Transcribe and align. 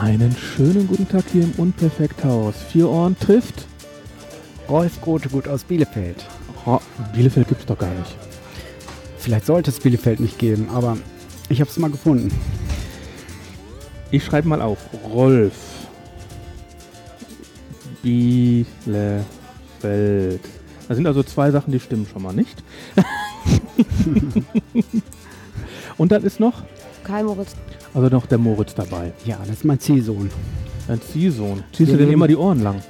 Einen 0.00 0.36
schönen 0.36 0.86
guten 0.86 1.08
Tag 1.08 1.24
hier 1.32 1.44
im 1.44 1.52
Unperfekthaus. 1.52 2.54
Vier 2.70 2.86
Ohren 2.90 3.18
trifft. 3.18 3.66
Rolf 4.68 5.00
Grotegut 5.00 5.48
aus 5.48 5.64
Bielefeld. 5.64 6.22
Oh, 6.66 6.80
Bielefeld 7.14 7.48
gibt's 7.48 7.64
doch 7.64 7.78
gar 7.78 7.94
nicht. 7.94 8.14
Vielleicht 9.16 9.46
sollte 9.46 9.70
es 9.70 9.80
Bielefeld 9.80 10.20
nicht 10.20 10.38
geben, 10.38 10.68
aber 10.70 10.98
ich 11.48 11.62
habe 11.62 11.70
es 11.70 11.78
mal 11.78 11.90
gefunden. 11.90 12.30
Ich 14.10 14.22
schreibe 14.22 14.48
mal 14.48 14.60
auf. 14.60 14.78
Rolf. 15.10 15.54
Bielefeld. 18.02 18.66
Da 19.80 20.94
sind 20.94 21.06
also 21.06 21.22
zwei 21.22 21.50
Sachen, 21.50 21.72
die 21.72 21.80
stimmen 21.80 22.06
schon 22.12 22.22
mal 22.22 22.34
nicht. 22.34 22.62
Und 25.96 26.12
dann 26.12 26.22
ist 26.22 26.38
noch, 26.38 26.64
Kai 27.02 27.22
Moritz. 27.22 27.56
Also 27.96 28.08
noch 28.14 28.26
der 28.26 28.38
Moritz 28.38 28.74
dabei. 28.74 29.12
Ja, 29.24 29.38
das 29.40 29.50
ist 29.56 29.64
mein 29.64 29.80
Ziehsohn. 29.80 30.30
Dein 30.86 31.00
Ziehsohn. 31.00 31.62
Ziehst 31.72 31.88
du 31.90 31.94
Wir 31.94 31.98
denn 31.98 31.98
leben- 32.00 32.12
immer 32.12 32.28
die 32.28 32.36
Ohren 32.36 32.62
lang? 32.62 32.82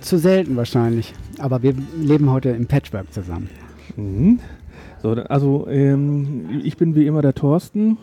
Zu 0.00 0.18
selten 0.18 0.56
wahrscheinlich. 0.56 1.14
Aber 1.38 1.62
wir 1.62 1.74
leben 1.98 2.30
heute 2.30 2.50
im 2.50 2.66
Patchwork 2.66 3.12
zusammen. 3.12 3.48
Mhm. 3.96 4.40
So, 5.02 5.10
also 5.12 5.66
ähm, 5.70 6.60
ich 6.64 6.76
bin 6.76 6.94
wie 6.94 7.06
immer 7.06 7.22
der 7.22 7.34
Thorsten. 7.34 7.98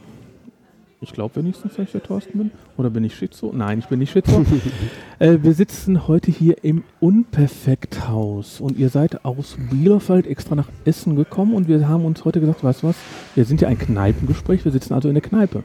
Ich 1.02 1.12
glaube 1.12 1.36
wenigstens, 1.36 1.76
dass 1.76 1.86
ich 1.88 1.92
der 1.92 2.02
Thorsten 2.04 2.38
bin. 2.38 2.52
Oder 2.78 2.90
bin 2.90 3.04
ich 3.04 3.14
Schizo? 3.16 3.52
Nein, 3.54 3.80
ich 3.80 3.88
bin 3.88 4.00
nicht 4.00 4.12
Schizo. 4.14 4.46
äh, 5.20 5.40
wir 5.42 5.54
sitzen 5.54 6.08
heute 6.08 6.32
hier 6.32 6.64
im 6.64 6.84
Unperfekthaus 7.02 8.62
und 8.62 8.78
ihr 8.80 8.88
seid 8.90 9.26
aus 9.26 9.58
Bielefeld 9.70 10.26
extra 10.28 10.56
nach 10.56 10.70
Essen 10.86 11.18
gekommen 11.18 11.54
und 11.54 11.68
wir 11.68 11.90
haben 11.90 12.06
uns 12.06 12.24
heute 12.24 12.40
gesagt, 12.40 12.64
weißt 12.64 12.84
du 12.84 12.88
was, 12.88 12.96
wir 13.36 13.44
sind 13.44 13.60
ja 13.60 13.68
ein 13.68 13.78
Kneipengespräch, 13.78 14.64
wir 14.64 14.72
sitzen 14.72 14.94
also 14.94 15.10
in 15.10 15.16
der 15.16 15.22
Kneipe. 15.24 15.64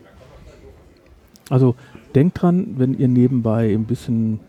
Also 1.50 1.74
denkt 2.14 2.42
dran, 2.42 2.74
wenn 2.77 2.94
ihr 2.98 3.08
nebenbei 3.08 3.72
ein 3.72 3.84
bisschen, 3.84 4.41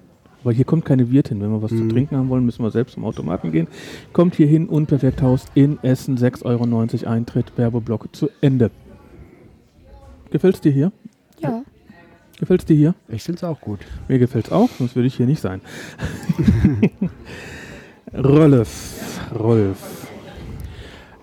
weil 0.43 0.53
hier 0.53 0.65
kommt 0.65 0.85
keine 0.85 1.11
Wirtin, 1.11 1.41
wenn 1.41 1.51
wir 1.51 1.61
was 1.61 1.69
zu 1.71 1.77
Mhm. 1.77 1.89
trinken 1.89 2.17
haben 2.17 2.29
wollen, 2.29 2.45
müssen 2.45 2.63
wir 2.63 2.71
selbst 2.71 2.93
zum 2.93 3.05
Automaten 3.05 3.51
gehen. 3.51 3.67
Kommt 4.13 4.35
hier 4.35 4.47
hin, 4.47 4.67
Unperfekthaus 4.67 5.45
in 5.55 5.79
Essen, 5.81 6.17
6,90 6.17 6.45
Euro 7.05 7.13
Eintritt, 7.13 7.53
Werbeblock 7.57 8.13
zu 8.15 8.29
Ende. 8.41 8.71
Gefällt's 10.31 10.61
dir 10.61 10.71
hier? 10.71 10.91
Ja. 11.39 11.63
Gefällt's 12.39 12.65
dir 12.65 12.75
hier? 12.75 12.95
Ich 13.07 13.23
finde 13.23 13.37
es 13.37 13.43
auch 13.43 13.59
gut. 13.59 13.79
Mir 14.07 14.19
gefällt's 14.19 14.51
auch, 14.51 14.69
sonst 14.77 14.95
würde 14.95 15.07
ich 15.07 15.15
hier 15.15 15.25
nicht 15.25 15.41
sein. 15.41 15.61
Rolf, 18.13 19.19
Rolf. 19.37 20.07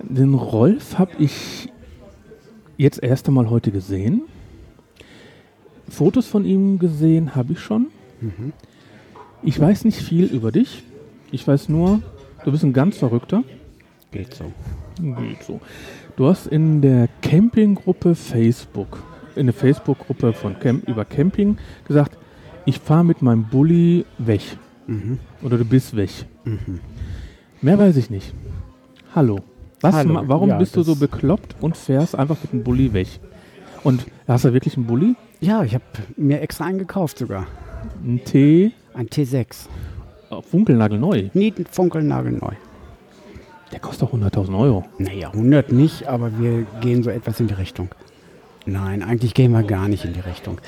Den 0.02 0.34
Rolf 0.34 0.98
habe 0.98 1.12
ich 1.18 1.68
jetzt 2.76 3.02
erst 3.02 3.28
einmal 3.28 3.50
heute 3.50 3.70
gesehen. 3.72 4.22
Fotos 5.88 6.26
von 6.26 6.44
ihm 6.44 6.78
gesehen 6.78 7.34
habe 7.34 7.52
ich 7.52 7.60
schon. 7.60 7.86
Mhm. 8.20 8.52
Ich 9.42 9.58
weiß 9.60 9.84
nicht 9.84 9.98
viel 9.98 10.26
über 10.26 10.52
dich. 10.52 10.82
Ich 11.30 11.46
weiß 11.46 11.68
nur, 11.68 12.02
du 12.44 12.50
bist 12.52 12.64
ein 12.64 12.72
ganz 12.72 12.98
Verrückter. 12.98 13.42
Geht 14.10 14.34
so. 14.34 14.52
Geht 15.00 15.42
so. 15.42 15.60
Du 16.16 16.26
hast 16.26 16.46
in 16.46 16.80
der 16.80 17.08
Campinggruppe 17.20 18.14
Facebook, 18.14 19.02
in 19.34 19.46
der 19.46 19.54
Facebook-Gruppe 19.54 20.32
von 20.32 20.58
Camp 20.58 20.88
über 20.88 21.04
Camping 21.04 21.58
gesagt, 21.86 22.16
ich 22.64 22.78
fahre 22.78 23.04
mit 23.04 23.22
meinem 23.22 23.44
Bulli 23.44 24.04
weg. 24.18 24.40
Mhm. 24.86 25.18
Oder 25.42 25.58
du 25.58 25.64
bist 25.64 25.94
weg. 25.94 26.10
Mhm. 26.44 26.80
Mehr 27.60 27.78
weiß 27.78 27.96
ich 27.96 28.10
nicht. 28.10 28.32
Hallo. 29.14 29.40
Was, 29.80 29.94
Hallo. 29.94 30.22
warum 30.26 30.48
Ja, 30.48 30.58
bist 30.58 30.74
du 30.76 30.82
so 30.82 30.96
bekloppt 30.96 31.56
und 31.60 31.76
fährst 31.76 32.14
einfach 32.14 32.38
mit 32.42 32.52
dem 32.52 32.64
Bulli 32.64 32.92
weg? 32.92 33.08
Und 33.84 34.06
hast 34.26 34.44
du 34.44 34.52
wirklich 34.52 34.76
einen 34.76 34.86
Bulli? 34.86 35.14
Ja, 35.40 35.62
ich 35.62 35.74
habe 35.74 35.84
mir 36.16 36.40
extra 36.40 36.64
einen 36.64 36.78
gekauft 36.78 37.18
sogar. 37.18 37.46
Ein 38.04 38.20
T 38.24 38.72
Ein 38.94 39.06
T6. 39.08 39.66
auf 40.30 40.46
Funkelnagel 40.46 40.98
neu. 40.98 41.28
Nieten 41.34 41.66
funkelnagelneu. 41.70 42.52
Der 43.72 43.80
kostet 43.80 44.08
doch 44.08 44.14
100.000 44.14 44.58
Euro. 44.58 44.84
Naja, 44.98 45.30
100 45.32 45.72
nicht, 45.72 46.06
aber 46.06 46.38
wir 46.38 46.66
gehen 46.80 47.02
so 47.02 47.10
etwas 47.10 47.40
in 47.40 47.48
die 47.48 47.54
Richtung. 47.54 47.88
Nein, 48.64 49.02
eigentlich 49.02 49.34
gehen 49.34 49.52
wir 49.52 49.62
gar 49.62 49.88
nicht 49.88 50.04
in 50.04 50.12
die 50.12 50.20
Richtung. 50.20 50.58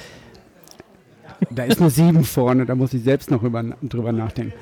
Da 1.50 1.64
ist 1.64 1.80
eine 1.80 1.90
7 1.90 2.24
vorne, 2.24 2.66
da 2.66 2.74
muss 2.74 2.92
ich 2.92 3.02
selbst 3.02 3.30
noch 3.30 3.42
über, 3.42 3.62
drüber 3.82 4.12
nachdenken. 4.12 4.52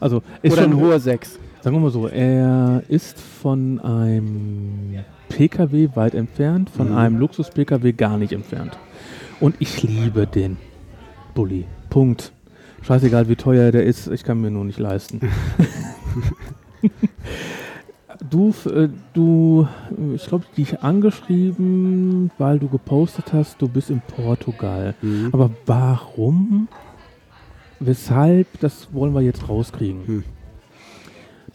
Also 0.00 0.22
ist 0.42 0.52
Oder 0.52 0.62
schon, 0.62 0.72
ein 0.72 0.80
hoher 0.80 1.00
6. 1.00 1.38
Sagen 1.62 1.76
wir 1.76 1.80
mal 1.80 1.90
so, 1.90 2.06
er 2.08 2.82
ist 2.88 3.18
von 3.18 3.80
einem 3.80 4.98
PKW 5.30 5.88
weit 5.94 6.14
entfernt, 6.14 6.68
von 6.70 6.90
Mhm. 6.90 6.96
einem 6.96 7.18
Luxus-PKW 7.18 7.92
gar 7.92 8.18
nicht 8.18 8.32
entfernt. 8.32 8.76
Und 9.40 9.56
ich 9.58 9.82
liebe 9.82 10.26
den 10.26 10.56
Bulli. 11.34 11.66
Punkt. 11.90 12.32
Scheißegal, 12.82 13.28
wie 13.28 13.36
teuer 13.36 13.72
der 13.72 13.84
ist, 13.84 14.08
ich 14.08 14.24
kann 14.24 14.40
mir 14.40 14.50
nur 14.50 14.64
nicht 14.64 14.78
leisten. 14.78 15.20
du, 18.30 18.54
äh, 18.66 18.88
du, 19.14 19.66
ich 20.14 20.26
glaube, 20.26 20.44
dich 20.56 20.82
angeschrieben, 20.82 22.30
weil 22.36 22.58
du 22.58 22.68
gepostet 22.68 23.32
hast, 23.32 23.62
du 23.62 23.68
bist 23.68 23.90
in 23.90 24.02
Portugal. 24.02 24.94
Mhm. 25.00 25.30
Aber 25.32 25.50
warum? 25.66 26.68
Weshalb? 27.80 28.60
Das 28.60 28.92
wollen 28.92 29.14
wir 29.14 29.22
jetzt 29.22 29.48
rauskriegen. 29.48 30.06
Hm. 30.06 30.24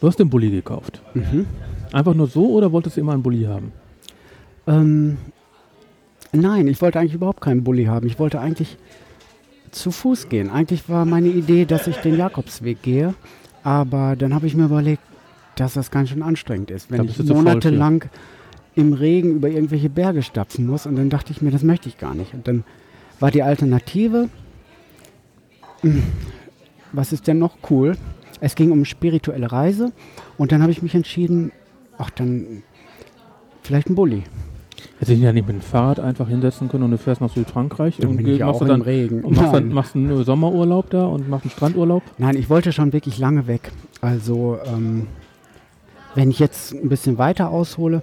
Du 0.00 0.06
hast 0.06 0.18
den 0.18 0.30
Bulli 0.30 0.50
gekauft. 0.50 1.02
Mhm. 1.14 1.46
Einfach 1.92 2.14
nur 2.14 2.26
so 2.26 2.50
oder 2.50 2.72
wolltest 2.72 2.96
du 2.96 3.00
immer 3.00 3.12
einen 3.12 3.22
Bulli 3.22 3.44
haben? 3.44 3.72
Ähm, 4.66 5.18
nein, 6.32 6.68
ich 6.68 6.80
wollte 6.80 6.98
eigentlich 6.98 7.14
überhaupt 7.14 7.40
keinen 7.40 7.64
Bulli 7.64 7.84
haben. 7.84 8.06
Ich 8.06 8.18
wollte 8.18 8.40
eigentlich 8.40 8.76
zu 9.70 9.90
Fuß 9.90 10.28
gehen. 10.28 10.50
Eigentlich 10.50 10.88
war 10.88 11.04
meine 11.04 11.28
Idee, 11.28 11.64
dass 11.64 11.86
ich 11.86 11.96
den 11.96 12.16
Jakobsweg 12.16 12.82
gehe. 12.82 13.14
Aber 13.62 14.16
dann 14.16 14.34
habe 14.34 14.46
ich 14.46 14.54
mir 14.54 14.64
überlegt, 14.64 15.02
dass 15.56 15.74
das 15.74 15.90
ganz 15.90 16.08
schön 16.08 16.22
anstrengend 16.22 16.70
ist, 16.70 16.90
wenn 16.90 17.04
ich 17.04 17.22
monatelang 17.22 18.04
im 18.74 18.92
Regen 18.92 19.32
über 19.36 19.48
irgendwelche 19.48 19.90
Berge 19.90 20.22
stapfen 20.22 20.66
muss. 20.66 20.86
Und 20.86 20.96
dann 20.96 21.10
dachte 21.10 21.32
ich 21.32 21.42
mir, 21.42 21.50
das 21.50 21.62
möchte 21.62 21.88
ich 21.88 21.98
gar 21.98 22.14
nicht. 22.14 22.32
Und 22.34 22.48
dann 22.48 22.64
war 23.18 23.30
die 23.30 23.42
Alternative, 23.42 24.28
hm, 25.82 26.02
was 26.92 27.12
ist 27.12 27.26
denn 27.26 27.38
noch 27.38 27.58
cool? 27.70 27.96
Es 28.40 28.54
ging 28.54 28.70
um 28.72 28.84
spirituelle 28.84 29.52
Reise. 29.52 29.92
Und 30.38 30.52
dann 30.52 30.62
habe 30.62 30.72
ich 30.72 30.82
mich 30.82 30.94
entschieden, 30.94 31.52
ach, 31.98 32.10
dann 32.10 32.62
vielleicht 33.62 33.90
ein 33.90 33.94
Bulli. 33.94 34.22
Hätte 34.98 35.12
ich 35.12 35.20
ja 35.20 35.32
nicht 35.32 35.46
mit 35.46 35.56
dem 35.56 35.62
Fahrrad 35.62 36.00
einfach 36.00 36.28
hinsetzen 36.28 36.68
können 36.68 36.84
und 36.84 36.90
du 36.92 36.98
fährst 36.98 37.20
nach 37.20 37.30
Südfrankreich 37.30 37.96
Dann 37.98 38.10
und 38.10 38.38
machst, 38.40 38.60
dann, 38.62 38.82
Regen. 38.82 39.22
und 39.22 39.36
machst, 39.36 39.54
dann, 39.54 39.68
machst 39.72 39.96
einen 39.96 40.24
Sommerurlaub 40.24 40.90
da 40.90 41.06
und 41.06 41.28
machst 41.28 41.44
einen 41.44 41.50
Strandurlaub. 41.52 42.02
Nein, 42.18 42.36
ich 42.36 42.50
wollte 42.50 42.72
schon 42.72 42.92
wirklich 42.92 43.18
lange 43.18 43.46
weg. 43.46 43.72
Also, 44.00 44.58
ähm, 44.66 45.06
wenn 46.14 46.30
ich 46.30 46.38
jetzt 46.38 46.74
ein 46.74 46.88
bisschen 46.88 47.18
weiter 47.18 47.50
aushole, 47.50 48.02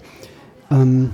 ähm, 0.71 1.11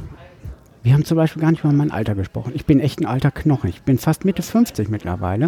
wir 0.84 0.94
haben 0.94 1.06
zum 1.06 1.16
Beispiel 1.16 1.42
gar 1.42 1.52
nicht 1.52 1.64
mal 1.64 1.72
mein 1.72 1.92
Alter 1.92 2.14
gesprochen. 2.14 2.52
Ich 2.56 2.66
bin 2.66 2.82
echt 2.82 3.00
ein 3.00 3.06
alter 3.06 3.32
Knochen. 3.32 3.70
Ich 3.70 3.84
bin 3.84 3.98
fast 3.98 4.26
Mitte 4.26 4.42
50 4.42 4.90
mittlerweile. 4.90 5.48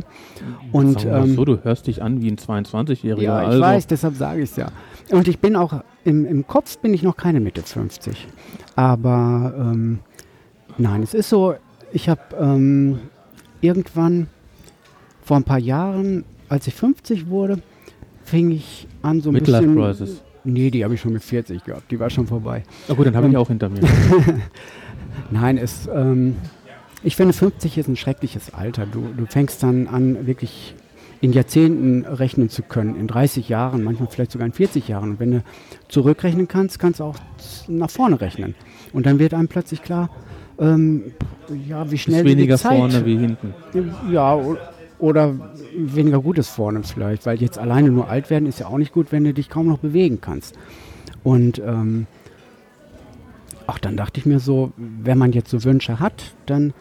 Und, 0.71 1.05
ähm, 1.05 1.35
so, 1.35 1.43
du 1.43 1.61
hörst 1.61 1.87
dich 1.87 2.01
an 2.01 2.21
wie 2.21 2.31
ein 2.31 2.37
22-Jähriger. 2.37 3.21
Ja, 3.21 3.41
ich 3.41 3.47
also, 3.49 3.61
weiß, 3.61 3.87
deshalb 3.87 4.15
sage 4.15 4.41
ich 4.41 4.51
es 4.51 4.55
ja. 4.55 4.71
Und 5.11 5.27
ich 5.27 5.39
bin 5.39 5.57
auch, 5.57 5.83
im, 6.05 6.25
im 6.25 6.47
Kopf 6.47 6.77
bin 6.77 6.93
ich 6.93 7.03
noch 7.03 7.17
keine 7.17 7.39
Mitte 7.41 7.61
50. 7.61 8.27
Aber 8.75 9.53
ähm, 9.57 9.99
nein, 10.77 11.03
es 11.03 11.13
ist 11.13 11.29
so, 11.29 11.55
ich 11.91 12.07
habe 12.07 12.21
ähm, 12.39 12.99
irgendwann 13.59 14.27
vor 15.23 15.37
ein 15.37 15.43
paar 15.43 15.59
Jahren, 15.59 16.23
als 16.47 16.67
ich 16.67 16.75
50 16.75 17.27
wurde, 17.27 17.61
fing 18.23 18.51
ich 18.51 18.87
an 19.01 19.21
so 19.21 19.29
ein 19.31 19.33
Midlife 19.33 19.63
bisschen... 19.63 19.75
Crisis. 19.75 20.21
Nee, 20.43 20.69
die 20.69 20.83
habe 20.83 20.93
ich 20.93 21.01
schon 21.01 21.13
mit 21.13 21.23
40 21.23 21.63
gehabt, 21.63 21.89
die 21.91 21.99
war 21.99 22.09
schon 22.11 22.27
vorbei. 22.27 22.63
Na 22.87 22.93
gut, 22.93 23.07
dann 23.07 23.15
habe 23.15 23.27
ich 23.27 23.33
Ähm, 23.33 23.39
auch 23.39 23.47
hinter 23.47 23.67
mir. 23.67 23.81
Nein, 25.31 25.57
es, 25.57 25.89
ähm, 25.91 26.35
ich 27.01 27.15
finde 27.15 27.33
50 27.33 27.79
ist 27.79 27.87
ein 27.87 27.95
schreckliches 27.95 28.53
Alter. 28.53 28.85
Du, 28.85 29.07
du 29.17 29.25
fängst 29.25 29.63
dann 29.63 29.87
an, 29.87 30.27
wirklich 30.27 30.75
in 31.21 31.33
Jahrzehnten 31.33 32.05
rechnen 32.05 32.49
zu 32.49 32.61
können, 32.61 32.95
in 32.95 33.07
30 33.07 33.49
Jahren, 33.49 33.83
manchmal 33.83 34.09
vielleicht 34.09 34.31
sogar 34.31 34.45
in 34.45 34.53
40 34.53 34.87
Jahren. 34.87 35.11
Und 35.11 35.19
wenn 35.19 35.31
du 35.31 35.43
zurückrechnen 35.87 36.47
kannst, 36.47 36.79
kannst 36.79 36.99
du 36.99 37.05
auch 37.05 37.15
nach 37.67 37.89
vorne 37.89 38.19
rechnen. 38.21 38.55
Und 38.93 39.05
dann 39.05 39.19
wird 39.19 39.33
einem 39.33 39.47
plötzlich 39.47 39.81
klar, 39.81 40.09
ähm, 40.59 41.13
ja, 41.67 41.89
wie 41.91 41.97
schnell 41.97 42.25
Ist 42.25 42.31
weniger 42.31 42.55
die 42.55 42.61
Zeit, 42.61 42.77
vorne 42.77 43.05
wie 43.05 43.17
hinten. 43.17 43.53
ja, 44.11 44.39
oder 44.97 45.35
weniger 45.75 46.21
Gutes 46.21 46.47
vorne 46.47 46.81
vielleicht, 46.83 47.25
weil 47.25 47.41
jetzt 47.41 47.57
alleine 47.57 47.89
nur 47.89 48.09
alt 48.09 48.29
werden 48.29 48.47
ist 48.47 48.59
ja 48.59 48.67
auch 48.67 48.77
nicht 48.77 48.93
gut, 48.93 49.11
wenn 49.11 49.23
du 49.23 49.33
dich 49.33 49.49
kaum 49.49 49.67
noch 49.67 49.79
bewegen 49.79 50.21
kannst. 50.21 50.55
Und 51.23 51.59
ähm, 51.59 52.07
auch 53.67 53.79
dann 53.79 53.97
dachte 53.97 54.19
ich 54.19 54.25
mir 54.25 54.39
so, 54.39 54.71
wenn 54.77 55.17
man 55.17 55.33
jetzt 55.33 55.49
so 55.49 55.63
Wünsche 55.63 55.99
hat, 55.99 56.33
dann 56.45 56.73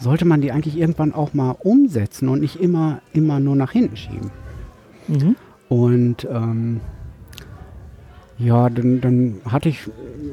sollte 0.00 0.24
man 0.24 0.40
die 0.40 0.50
eigentlich 0.50 0.78
irgendwann 0.78 1.12
auch 1.12 1.34
mal 1.34 1.56
umsetzen 1.60 2.28
und 2.28 2.40
nicht 2.40 2.56
immer, 2.60 3.00
immer 3.12 3.38
nur 3.38 3.54
nach 3.54 3.72
hinten 3.72 3.96
schieben. 3.96 4.30
Mhm. 5.08 5.36
Und 5.68 6.26
ähm, 6.30 6.80
Ja, 8.38 8.70
dann, 8.70 9.02
dann 9.02 9.40
hatte 9.44 9.68
ich 9.68 9.90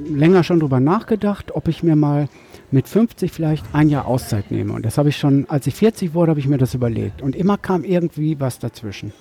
länger 0.09 0.43
schon 0.43 0.61
drüber 0.61 0.79
nachgedacht, 0.79 1.53
ob 1.53 1.67
ich 1.67 1.83
mir 1.83 1.97
mal 1.97 2.29
mit 2.71 2.87
50 2.87 3.31
vielleicht 3.31 3.65
ein 3.73 3.89
Jahr 3.89 4.07
Auszeit 4.07 4.49
nehme. 4.49 4.73
Und 4.73 4.85
das 4.85 4.97
habe 4.97 5.09
ich 5.09 5.17
schon, 5.17 5.45
als 5.49 5.67
ich 5.67 5.75
40 5.75 6.13
wurde, 6.13 6.29
habe 6.29 6.39
ich 6.39 6.47
mir 6.47 6.57
das 6.57 6.73
überlegt. 6.73 7.21
Und 7.21 7.35
immer 7.35 7.57
kam 7.57 7.83
irgendwie 7.83 8.39
was 8.39 8.59
dazwischen. 8.59 9.11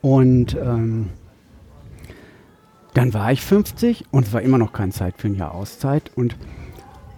Und 0.00 0.56
ähm, 0.56 1.10
dann 2.94 3.14
war 3.14 3.30
ich 3.30 3.40
50 3.42 4.06
und 4.10 4.26
es 4.26 4.32
war 4.32 4.42
immer 4.42 4.58
noch 4.58 4.72
keine 4.72 4.90
Zeit 4.90 5.14
für 5.16 5.28
ein 5.28 5.36
Jahr 5.36 5.54
Auszeit. 5.54 6.10
Und, 6.16 6.36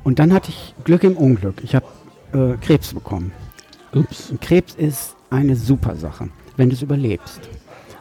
und 0.04 0.18
dann 0.18 0.34
hatte 0.34 0.50
ich 0.50 0.74
Glück 0.84 1.02
im 1.04 1.16
Unglück. 1.16 1.62
Ich 1.62 1.74
habe 1.74 1.86
äh, 2.32 2.56
Krebs 2.61 2.94
bekommen. 2.94 3.32
Ups. 3.94 4.32
Krebs 4.41 4.75
ist 4.75 5.17
eine 5.31 5.56
super 5.56 5.97
Sache, 5.97 6.29
wenn 6.56 6.69
du 6.69 6.75
es 6.75 6.82
überlebst, 6.82 7.41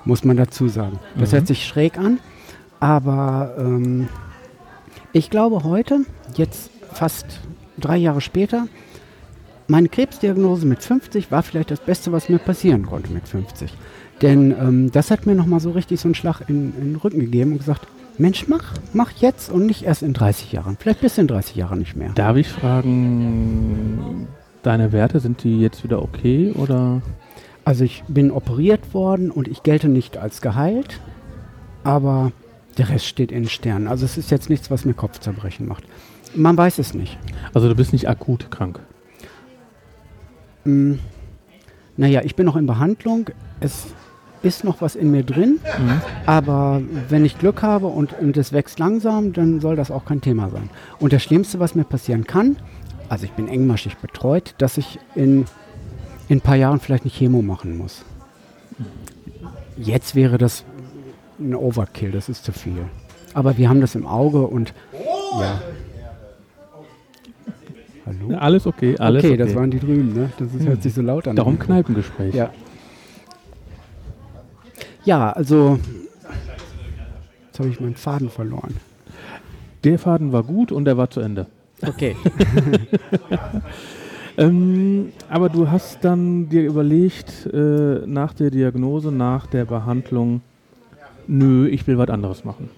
muss 0.06 0.24
man 0.24 0.38
dazu 0.38 0.68
sagen. 0.68 1.00
Das 1.18 1.32
mhm. 1.32 1.36
hört 1.38 1.48
sich 1.48 1.66
schräg 1.66 1.98
an, 1.98 2.20
aber 2.80 3.56
ähm, 3.58 4.08
ich 5.14 5.30
glaube 5.30 5.64
heute, 5.64 6.02
jetzt 6.36 6.70
fast 6.94 7.26
drei 7.78 7.98
Jahre 7.98 8.22
später, 8.22 8.68
meine 9.68 9.90
Krebsdiagnose 9.90 10.66
mit 10.66 10.82
50 10.84 11.32
war 11.32 11.44
vielleicht 11.44 11.72
das 11.72 11.80
Beste, 11.80 12.12
was 12.12 12.30
mir 12.30 12.40
passieren 12.40 12.86
konnte 12.86 13.12
mit 13.12 13.28
50. 13.28 13.72
Denn 14.22 14.52
ähm, 14.52 14.92
das 14.92 15.12
hat 15.12 15.26
mir 15.26 15.36
nochmal 15.36 15.60
so 15.60 15.72
richtig 15.72 16.00
so 16.00 16.08
einen 16.08 16.16
Schlag 16.16 16.42
in, 16.48 16.74
in, 16.76 16.94
den 16.94 16.96
Rücken 16.96 17.20
gegeben 17.20 17.54
und 17.54 17.60
gesagt, 17.60 17.88
Mensch, 18.20 18.48
mach, 18.50 18.74
mach 18.92 19.12
jetzt 19.14 19.50
und 19.50 19.66
nicht 19.66 19.84
erst 19.84 20.04
in 20.04 20.12
30 20.14 20.52
Jahren. 20.52 20.76
Vielleicht 20.78 21.00
bis 21.00 21.18
in 21.18 21.28
30 21.28 21.56
Jahren 21.56 21.80
nicht 21.80 21.96
mehr. 21.96 22.10
Darf 22.10 22.36
ich 22.36 22.50
fragen, 22.50 24.28
deine 24.62 24.92
Werte, 24.92 25.22
sind 25.22 25.44
die 25.44 25.62
jetzt 25.62 25.86
wieder 25.86 26.04
okay 26.04 26.52
oder? 26.52 27.02
Also 27.64 27.86
ich 27.86 28.04
bin 28.10 28.32
operiert 28.32 28.94
worden 28.94 29.32
und 29.32 29.48
ich 29.48 29.64
gelte 29.64 29.88
nicht 29.88 30.18
als 30.18 30.42
geheilt, 30.42 31.00
aber 31.86 32.34
der 32.78 32.90
Rest 32.90 33.06
steht 33.06 33.32
in 33.32 33.44
den 33.44 33.50
Sternen. 33.50 33.88
Also 33.88 34.04
es 34.04 34.18
ist 34.18 34.32
jetzt 34.32 34.50
nichts, 34.50 34.70
was 34.70 34.84
mir 34.84 34.94
Kopfzerbrechen 34.94 35.66
macht. 35.66 35.86
Man 36.36 36.58
weiß 36.58 36.78
es 36.80 36.94
nicht. 36.94 37.18
Also 37.54 37.70
du 37.70 37.76
bist 37.76 37.94
nicht 37.94 38.10
akut 38.10 38.52
krank? 38.52 38.82
Mm, 40.66 40.96
naja, 41.96 42.22
ich 42.24 42.36
bin 42.36 42.46
noch 42.46 42.58
in 42.58 42.66
Behandlung. 42.66 43.30
Es 43.62 43.88
ist 44.42 44.64
noch 44.64 44.82
was 44.82 44.96
in 44.96 45.12
mir 45.12 45.24
drin, 45.24 45.60
mhm. 45.64 46.02
aber 46.26 46.82
wenn 47.10 47.26
ich 47.26 47.38
Glück 47.38 47.62
habe 47.62 47.88
und, 47.88 48.14
und 48.20 48.38
es 48.38 48.54
wächst 48.54 48.80
langsam, 48.80 49.34
dann 49.34 49.60
soll 49.60 49.76
das 49.76 49.92
auch 49.92 50.06
kein 50.06 50.22
Thema 50.22 50.50
sein. 50.50 50.70
Und 51.00 51.14
das 51.14 51.24
Schlimmste, 51.24 51.60
was 51.60 51.76
mir 51.76 51.84
passieren 51.84 52.26
kann, 52.26 52.58
also 53.10 53.26
ich 53.26 53.32
bin 53.32 53.48
engmaschig 53.48 53.98
betreut, 53.98 54.56
dass 54.60 54.78
ich 54.78 55.00
in, 55.16 55.46
in 56.28 56.38
ein 56.38 56.42
paar 56.42 56.56
Jahren 56.56 56.80
vielleicht 56.80 57.04
eine 57.04 57.12
Chemo 57.12 57.42
machen 57.42 57.78
muss. 57.78 58.06
Jetzt 59.78 60.16
wäre 60.16 60.38
das 60.38 60.64
ein 61.40 61.56
Overkill, 61.56 62.12
das 62.12 62.30
ist 62.30 62.44
zu 62.44 62.52
viel. 62.52 62.86
Aber 63.34 63.58
wir 63.58 63.70
haben 63.70 63.82
das 63.82 63.96
im 63.96 64.06
Auge 64.06 64.46
und 64.46 64.74
ja. 65.40 65.62
Hallo? 68.06 68.32
Ja, 68.32 68.38
alles 68.40 68.66
okay, 68.66 68.96
alles 68.98 69.24
okay. 69.24 69.34
Okay, 69.34 69.38
das 69.38 69.56
waren 69.56 69.70
die 69.70 69.80
drüben, 69.80 70.14
ne? 70.14 70.32
Das 70.40 70.54
ist, 70.54 70.68
hört 70.68 70.82
sich 70.82 70.94
so 70.94 71.02
laut 71.02 71.28
an. 71.28 71.36
Darum 71.36 71.60
Kneipengespräch. 71.60 72.34
Ja. 72.34 72.52
Ja, 75.10 75.32
also 75.32 75.80
jetzt 77.48 77.58
habe 77.58 77.70
ich 77.70 77.80
meinen 77.80 77.96
Faden 77.96 78.30
verloren. 78.30 78.76
Der 79.84 79.98
Faden 79.98 80.32
war 80.32 80.44
gut 80.44 80.72
und 80.72 80.86
der 80.86 80.98
war 80.98 81.10
zu 81.10 81.20
Ende. 81.20 81.48
Okay. 81.82 82.16
ähm, 84.38 85.12
aber 85.28 85.50
du 85.50 85.72
hast 85.72 86.06
dann 86.06 86.48
dir 86.50 86.62
überlegt, 86.62 87.48
äh, 87.52 88.06
nach 88.06 88.34
der 88.34 88.52
Diagnose, 88.52 89.12
nach 89.12 89.48
der 89.48 89.66
Behandlung, 89.66 90.42
nö, 91.26 91.68
ich 91.68 91.88
will 91.88 91.98
was 91.98 92.10
anderes 92.10 92.46
machen. 92.46 92.70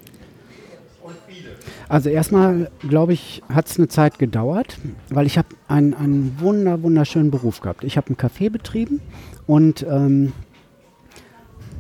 Also 1.90 2.08
erstmal, 2.08 2.72
glaube 2.88 3.12
ich, 3.12 3.44
hat 3.50 3.68
es 3.68 3.78
eine 3.78 3.90
Zeit 3.90 4.20
gedauert, 4.20 4.78
weil 5.10 5.26
ich 5.26 5.38
habe 5.38 5.50
einen, 5.68 5.94
einen 5.94 6.38
wunder, 6.40 6.82
wunderschönen 6.82 7.30
Beruf 7.30 7.60
gehabt. 7.60 7.84
Ich 7.84 7.98
habe 7.98 8.08
einen 8.08 8.16
Café 8.16 8.50
betrieben 8.50 9.02
und 9.48 9.86
ähm, 9.90 10.32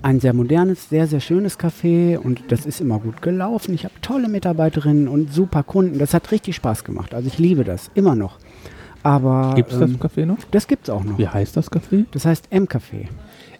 ein 0.02 0.20
sehr 0.20 0.34
modernes, 0.34 0.90
sehr, 0.90 1.08
sehr 1.08 1.20
schönes 1.20 1.60
Café 1.60 2.18
und 2.18 2.44
das 2.50 2.66
ist 2.66 2.82
immer 2.82 3.00
gut 3.00 3.22
gelaufen. 3.22 3.74
Ich 3.74 3.84
habe 3.86 3.94
tolle 4.02 4.30
Mitarbeiterinnen 4.30 5.08
und 5.08 5.34
super 5.34 5.64
Kunden. 5.64 6.00
Das 6.00 6.14
hat 6.14 6.32
richtig 6.32 6.56
Spaß 6.56 6.84
gemacht. 6.84 7.14
Also 7.14 7.28
ich 7.28 7.38
liebe 7.38 7.64
das, 7.64 7.92
immer 7.94 8.16
noch. 8.16 8.38
Aber 9.04 9.54
gibt 9.56 9.72
es 9.72 9.80
ähm, 9.80 9.98
das 10.00 10.12
Café 10.12 10.26
noch? 10.26 10.38
Das 10.52 10.68
gibt 10.68 10.84
es 10.88 10.90
auch 10.90 11.04
noch. 11.04 11.18
Wie 11.18 11.28
heißt 11.28 11.56
das 11.58 11.72
Café? 11.72 12.06
Das 12.12 12.26
heißt 12.26 12.46
M-Café. 12.52 13.08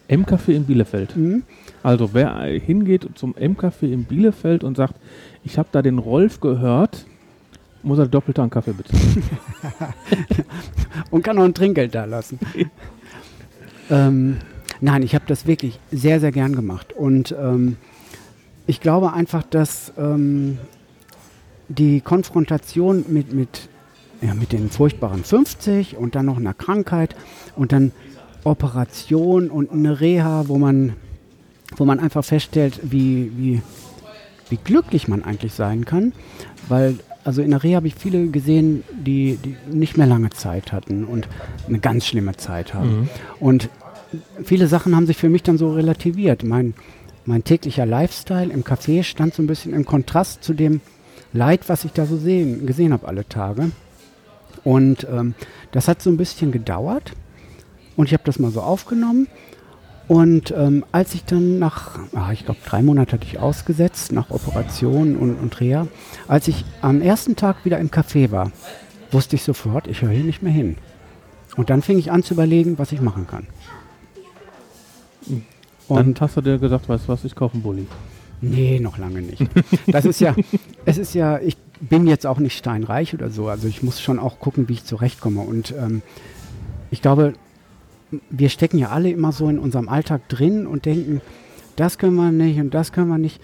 M-Café 0.08 0.52
in 0.52 0.64
Bielefeld. 0.64 1.16
Mhm. 1.16 1.42
Also 1.82 2.12
wer 2.12 2.40
hingeht 2.42 3.08
zum 3.14 3.34
M-Café 3.36 3.92
in 3.92 4.04
Bielefeld 4.04 4.64
und 4.64 4.76
sagt, 4.76 4.94
ich 5.44 5.58
habe 5.58 5.68
da 5.72 5.82
den 5.82 5.98
Rolf 5.98 6.40
gehört, 6.40 7.06
muss 7.82 7.98
er 7.98 8.06
doppelt 8.06 8.38
an 8.38 8.50
Kaffee 8.50 8.72
bezahlen. 8.72 9.24
und 11.10 11.24
kann 11.24 11.38
auch 11.38 11.44
ein 11.44 11.54
Trinkgeld 11.54 11.94
da 11.94 12.04
lassen. 12.04 12.38
ähm, 13.90 14.36
Nein, 14.82 15.04
ich 15.04 15.14
habe 15.14 15.24
das 15.28 15.46
wirklich 15.46 15.78
sehr, 15.92 16.18
sehr 16.18 16.32
gern 16.32 16.56
gemacht. 16.56 16.92
Und 16.92 17.34
ähm, 17.40 17.76
ich 18.66 18.80
glaube 18.80 19.12
einfach, 19.12 19.44
dass 19.44 19.92
ähm, 19.96 20.58
die 21.68 22.00
Konfrontation 22.00 23.04
mit, 23.06 23.32
mit, 23.32 23.68
ja, 24.20 24.34
mit 24.34 24.50
den 24.50 24.70
furchtbaren 24.70 25.22
50 25.22 25.96
und 25.96 26.16
dann 26.16 26.26
noch 26.26 26.36
einer 26.36 26.52
Krankheit 26.52 27.14
und 27.54 27.70
dann 27.70 27.92
Operation 28.42 29.50
und 29.50 29.70
eine 29.70 30.00
Reha, 30.00 30.48
wo 30.48 30.58
man, 30.58 30.94
wo 31.76 31.84
man 31.84 32.00
einfach 32.00 32.24
feststellt, 32.24 32.80
wie, 32.82 33.30
wie, 33.36 33.62
wie 34.50 34.56
glücklich 34.56 35.06
man 35.06 35.22
eigentlich 35.22 35.54
sein 35.54 35.84
kann. 35.84 36.12
Weil 36.68 36.98
also 37.22 37.40
in 37.40 37.50
der 37.50 37.62
Reha 37.62 37.76
habe 37.76 37.86
ich 37.86 37.94
viele 37.94 38.26
gesehen, 38.26 38.82
die, 38.90 39.38
die 39.44 39.54
nicht 39.70 39.96
mehr 39.96 40.08
lange 40.08 40.30
Zeit 40.30 40.72
hatten 40.72 41.04
und 41.04 41.28
eine 41.68 41.78
ganz 41.78 42.04
schlimme 42.04 42.36
Zeit 42.36 42.74
haben. 42.74 43.02
Mhm. 43.02 43.08
Und 43.38 43.68
viele 44.44 44.66
Sachen 44.66 44.94
haben 44.94 45.06
sich 45.06 45.16
für 45.16 45.28
mich 45.28 45.42
dann 45.42 45.58
so 45.58 45.72
relativiert. 45.72 46.44
Mein, 46.44 46.74
mein 47.24 47.44
täglicher 47.44 47.86
Lifestyle 47.86 48.52
im 48.52 48.64
Café 48.64 49.02
stand 49.02 49.34
so 49.34 49.42
ein 49.42 49.46
bisschen 49.46 49.72
im 49.72 49.84
Kontrast 49.84 50.42
zu 50.42 50.54
dem 50.54 50.80
Leid, 51.32 51.68
was 51.68 51.84
ich 51.84 51.92
da 51.92 52.04
so 52.06 52.16
sehen, 52.16 52.66
gesehen 52.66 52.92
habe 52.92 53.08
alle 53.08 53.26
Tage. 53.28 53.70
Und 54.64 55.06
ähm, 55.10 55.34
das 55.72 55.88
hat 55.88 56.02
so 56.02 56.10
ein 56.10 56.16
bisschen 56.16 56.52
gedauert. 56.52 57.12
Und 57.96 58.06
ich 58.06 58.12
habe 58.12 58.24
das 58.24 58.38
mal 58.38 58.50
so 58.50 58.60
aufgenommen. 58.60 59.28
Und 60.08 60.52
ähm, 60.56 60.84
als 60.92 61.14
ich 61.14 61.24
dann 61.24 61.58
nach, 61.58 61.98
ach, 62.14 62.32
ich 62.32 62.44
glaube, 62.44 62.60
drei 62.64 62.82
Monate 62.82 63.12
hatte 63.12 63.26
ich 63.26 63.38
ausgesetzt, 63.38 64.12
nach 64.12 64.30
Operation 64.30 65.16
und, 65.16 65.36
und 65.36 65.60
Reha, 65.60 65.86
als 66.28 66.48
ich 66.48 66.64
am 66.80 67.00
ersten 67.00 67.36
Tag 67.36 67.64
wieder 67.64 67.78
im 67.78 67.88
Café 67.88 68.30
war, 68.30 68.50
wusste 69.10 69.36
ich 69.36 69.42
sofort, 69.42 69.86
ich 69.86 70.02
höre 70.02 70.10
hier 70.10 70.24
nicht 70.24 70.42
mehr 70.42 70.52
hin. 70.52 70.76
Und 71.56 71.70
dann 71.70 71.82
fing 71.82 71.98
ich 71.98 72.10
an 72.10 72.22
zu 72.22 72.34
überlegen, 72.34 72.78
was 72.78 72.92
ich 72.92 73.00
machen 73.00 73.26
kann. 73.26 73.46
Und 75.92 76.20
Dann 76.20 76.20
hast 76.20 76.36
du 76.36 76.40
dir 76.40 76.58
gesagt, 76.58 76.88
weißt 76.88 77.04
du 77.04 77.08
was, 77.08 77.24
ich 77.24 77.34
kaufe 77.34 77.54
einen 77.54 77.62
Bulli. 77.62 77.86
Nee, 78.40 78.80
noch 78.80 78.98
lange 78.98 79.22
nicht. 79.22 79.46
Das 79.86 80.04
ist 80.04 80.20
ja, 80.20 80.34
es 80.84 80.98
ist 80.98 81.14
ja, 81.14 81.38
ich 81.38 81.56
bin 81.80 82.06
jetzt 82.06 82.26
auch 82.26 82.38
nicht 82.38 82.56
steinreich 82.56 83.14
oder 83.14 83.30
so. 83.30 83.48
Also 83.48 83.68
ich 83.68 83.82
muss 83.82 84.00
schon 84.00 84.18
auch 84.18 84.40
gucken, 84.40 84.68
wie 84.68 84.74
ich 84.74 84.84
zurechtkomme. 84.84 85.40
Und 85.40 85.74
ähm, 85.78 86.02
ich 86.90 87.02
glaube, 87.02 87.34
wir 88.30 88.48
stecken 88.48 88.78
ja 88.78 88.88
alle 88.90 89.10
immer 89.10 89.32
so 89.32 89.48
in 89.48 89.58
unserem 89.58 89.88
Alltag 89.88 90.28
drin 90.28 90.66
und 90.66 90.84
denken, 90.84 91.20
das 91.76 91.98
können 91.98 92.16
wir 92.16 92.30
nicht 92.30 92.58
und 92.58 92.74
das 92.74 92.92
können 92.92 93.08
wir 93.08 93.18
nicht. 93.18 93.40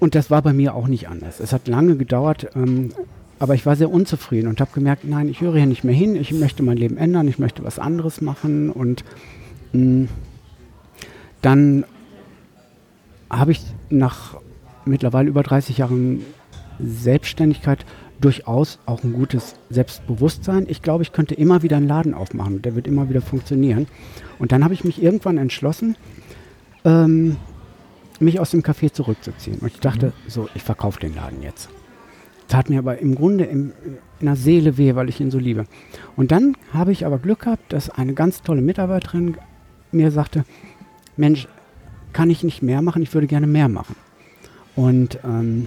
Und 0.00 0.14
das 0.14 0.30
war 0.30 0.42
bei 0.42 0.52
mir 0.52 0.74
auch 0.74 0.88
nicht 0.88 1.08
anders. 1.08 1.40
Es 1.40 1.52
hat 1.52 1.68
lange 1.68 1.96
gedauert, 1.96 2.48
ähm, 2.54 2.92
aber 3.38 3.54
ich 3.54 3.66
war 3.66 3.76
sehr 3.76 3.90
unzufrieden 3.90 4.48
und 4.48 4.60
habe 4.60 4.70
gemerkt, 4.74 5.04
nein, 5.04 5.28
ich 5.28 5.40
höre 5.40 5.56
hier 5.56 5.66
nicht 5.66 5.84
mehr 5.84 5.94
hin, 5.94 6.16
ich 6.16 6.32
möchte 6.32 6.62
mein 6.62 6.76
Leben 6.76 6.96
ändern, 6.96 7.28
ich 7.28 7.38
möchte 7.38 7.64
was 7.64 7.78
anderes 7.78 8.20
machen 8.20 8.70
und 8.70 9.04
mh, 9.72 9.82
mm, 9.82 10.08
dann 11.42 11.84
habe 13.30 13.52
ich 13.52 13.62
nach 13.90 14.36
mittlerweile 14.84 15.28
über 15.28 15.42
30 15.42 15.78
Jahren 15.78 16.22
Selbstständigkeit 16.78 17.84
durchaus 18.20 18.78
auch 18.86 19.02
ein 19.04 19.12
gutes 19.12 19.56
Selbstbewusstsein. 19.68 20.66
Ich 20.68 20.82
glaube, 20.82 21.02
ich 21.02 21.12
könnte 21.12 21.34
immer 21.34 21.62
wieder 21.62 21.76
einen 21.76 21.88
Laden 21.88 22.14
aufmachen. 22.14 22.62
Der 22.62 22.74
wird 22.74 22.86
immer 22.86 23.08
wieder 23.08 23.20
funktionieren. 23.20 23.86
Und 24.38 24.52
dann 24.52 24.64
habe 24.64 24.74
ich 24.74 24.84
mich 24.84 25.02
irgendwann 25.02 25.38
entschlossen, 25.38 25.96
ähm, 26.84 27.36
mich 28.20 28.40
aus 28.40 28.50
dem 28.50 28.62
Café 28.62 28.92
zurückzuziehen. 28.92 29.58
Und 29.58 29.68
ich 29.68 29.80
dachte, 29.80 30.06
mhm. 30.06 30.12
so, 30.28 30.48
ich 30.54 30.62
verkaufe 30.62 31.00
den 31.00 31.14
Laden 31.14 31.42
jetzt. 31.42 31.68
Tat 32.48 32.70
mir 32.70 32.78
aber 32.78 32.98
im 32.98 33.14
Grunde 33.14 33.44
im, 33.44 33.72
in 34.20 34.26
der 34.26 34.36
Seele 34.36 34.78
weh, 34.78 34.94
weil 34.94 35.08
ich 35.08 35.20
ihn 35.20 35.30
so 35.30 35.38
liebe. 35.38 35.66
Und 36.16 36.30
dann 36.30 36.56
habe 36.72 36.92
ich 36.92 37.04
aber 37.04 37.18
Glück 37.18 37.40
gehabt, 37.40 37.72
dass 37.72 37.90
eine 37.90 38.14
ganz 38.14 38.42
tolle 38.42 38.62
Mitarbeiterin 38.62 39.36
mir 39.92 40.10
sagte, 40.10 40.44
Mensch, 41.16 41.48
kann 42.12 42.30
ich 42.30 42.42
nicht 42.42 42.62
mehr 42.62 42.82
machen, 42.82 43.02
ich 43.02 43.12
würde 43.12 43.26
gerne 43.26 43.46
mehr 43.46 43.68
machen. 43.68 43.96
Und 44.74 45.18
ähm, 45.24 45.66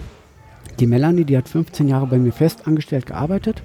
die 0.78 0.86
Melanie, 0.86 1.24
die 1.24 1.36
hat 1.36 1.48
15 1.48 1.88
Jahre 1.88 2.06
bei 2.06 2.18
mir 2.18 2.32
fest 2.32 2.66
angestellt 2.66 3.06
gearbeitet, 3.06 3.62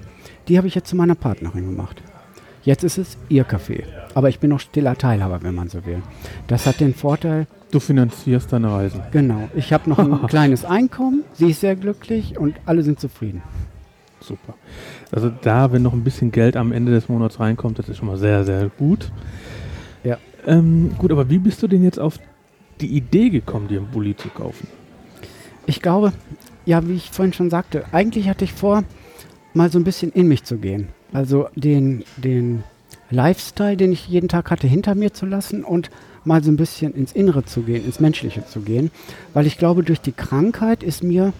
die 0.48 0.56
habe 0.58 0.68
ich 0.68 0.74
jetzt 0.74 0.88
zu 0.88 0.96
meiner 0.96 1.14
Partnerin 1.14 1.66
gemacht. 1.66 2.02
Jetzt 2.62 2.84
ist 2.84 2.98
es 2.98 3.16
ihr 3.28 3.46
Café, 3.46 3.84
aber 4.14 4.28
ich 4.28 4.40
bin 4.40 4.50
noch 4.50 4.60
stiller 4.60 4.96
Teilhaber, 4.96 5.42
wenn 5.42 5.54
man 5.54 5.68
so 5.68 5.84
will. 5.86 6.02
Das 6.48 6.66
hat 6.66 6.80
den 6.80 6.94
Vorteil, 6.94 7.46
Du 7.70 7.80
finanzierst 7.80 8.52
deine 8.52 8.70
Reisen. 8.70 9.02
Genau. 9.10 9.48
Ich 9.54 9.72
habe 9.72 9.90
noch 9.90 9.98
ein 9.98 10.26
kleines 10.28 10.64
Einkommen, 10.64 11.24
sie 11.32 11.50
ist 11.50 11.60
sehr 11.60 11.74
glücklich 11.74 12.38
und 12.38 12.54
alle 12.64 12.82
sind 12.82 13.00
zufrieden. 13.00 13.42
Super. 14.20 14.54
Also 15.12 15.30
da, 15.42 15.72
wenn 15.72 15.82
noch 15.82 15.92
ein 15.92 16.04
bisschen 16.04 16.32
Geld 16.32 16.56
am 16.56 16.72
Ende 16.72 16.92
des 16.92 17.08
Monats 17.08 17.40
reinkommt, 17.40 17.78
das 17.78 17.88
ist 17.88 17.98
schon 17.98 18.08
mal 18.08 18.16
sehr, 18.16 18.44
sehr 18.44 18.70
gut. 18.78 19.10
Ähm, 20.46 20.94
gut, 20.98 21.10
aber 21.12 21.28
wie 21.28 21.38
bist 21.38 21.62
du 21.62 21.68
denn 21.68 21.82
jetzt 21.82 21.98
auf 21.98 22.18
die 22.80 22.88
Idee 22.88 23.30
gekommen, 23.30 23.68
dir 23.68 23.78
einen 23.78 23.90
Bulli 23.90 24.16
zu 24.16 24.28
kaufen? 24.28 24.68
Ich 25.66 25.82
glaube, 25.82 26.12
ja, 26.64 26.86
wie 26.86 26.94
ich 26.94 27.10
vorhin 27.10 27.32
schon 27.32 27.50
sagte, 27.50 27.84
eigentlich 27.92 28.28
hatte 28.28 28.44
ich 28.44 28.52
vor, 28.52 28.84
mal 29.54 29.70
so 29.70 29.78
ein 29.78 29.84
bisschen 29.84 30.12
in 30.12 30.28
mich 30.28 30.44
zu 30.44 30.58
gehen. 30.58 30.88
Also 31.12 31.48
den, 31.56 32.04
den 32.16 32.62
Lifestyle, 33.10 33.76
den 33.76 33.92
ich 33.92 34.06
jeden 34.06 34.28
Tag 34.28 34.50
hatte, 34.50 34.66
hinter 34.66 34.94
mir 34.94 35.12
zu 35.12 35.26
lassen 35.26 35.64
und 35.64 35.90
mal 36.24 36.42
so 36.42 36.50
ein 36.50 36.56
bisschen 36.56 36.94
ins 36.94 37.12
Innere 37.12 37.44
zu 37.44 37.62
gehen, 37.62 37.84
ins 37.84 38.00
Menschliche 38.00 38.44
zu 38.46 38.60
gehen. 38.60 38.90
Weil 39.32 39.46
ich 39.46 39.58
glaube, 39.58 39.82
durch 39.82 40.00
die 40.00 40.12
Krankheit 40.12 40.82
ist 40.82 41.02
mir 41.02 41.32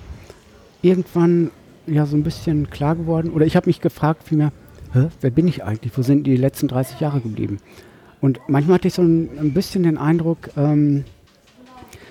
irgendwann 0.82 1.50
ja 1.86 2.06
so 2.06 2.16
ein 2.16 2.22
bisschen 2.22 2.70
klar 2.70 2.96
geworden, 2.96 3.30
oder 3.30 3.46
ich 3.46 3.56
habe 3.56 3.68
mich 3.68 3.80
gefragt 3.80 4.25
vielmehr, 4.25 4.52
Hä, 4.92 5.08
wer 5.20 5.30
bin 5.30 5.48
ich 5.48 5.64
eigentlich? 5.64 5.96
Wo 5.96 6.02
sind 6.02 6.26
die 6.26 6.36
letzten 6.36 6.68
30 6.68 7.00
Jahre 7.00 7.20
geblieben? 7.20 7.58
Und 8.20 8.40
manchmal 8.49 8.76
hatte 8.76 8.88
ich 8.88 8.94
so 8.94 9.02
ein, 9.02 9.28
ein 9.38 9.52
bisschen 9.52 9.82
den 9.82 9.99
Eindruck, 9.99 10.50
ähm, 10.56 11.04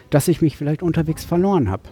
dass 0.09 0.27
ich 0.27 0.41
mich 0.41 0.57
vielleicht 0.57 0.83
unterwegs 0.83 1.25
verloren 1.25 1.69
habe. 1.69 1.83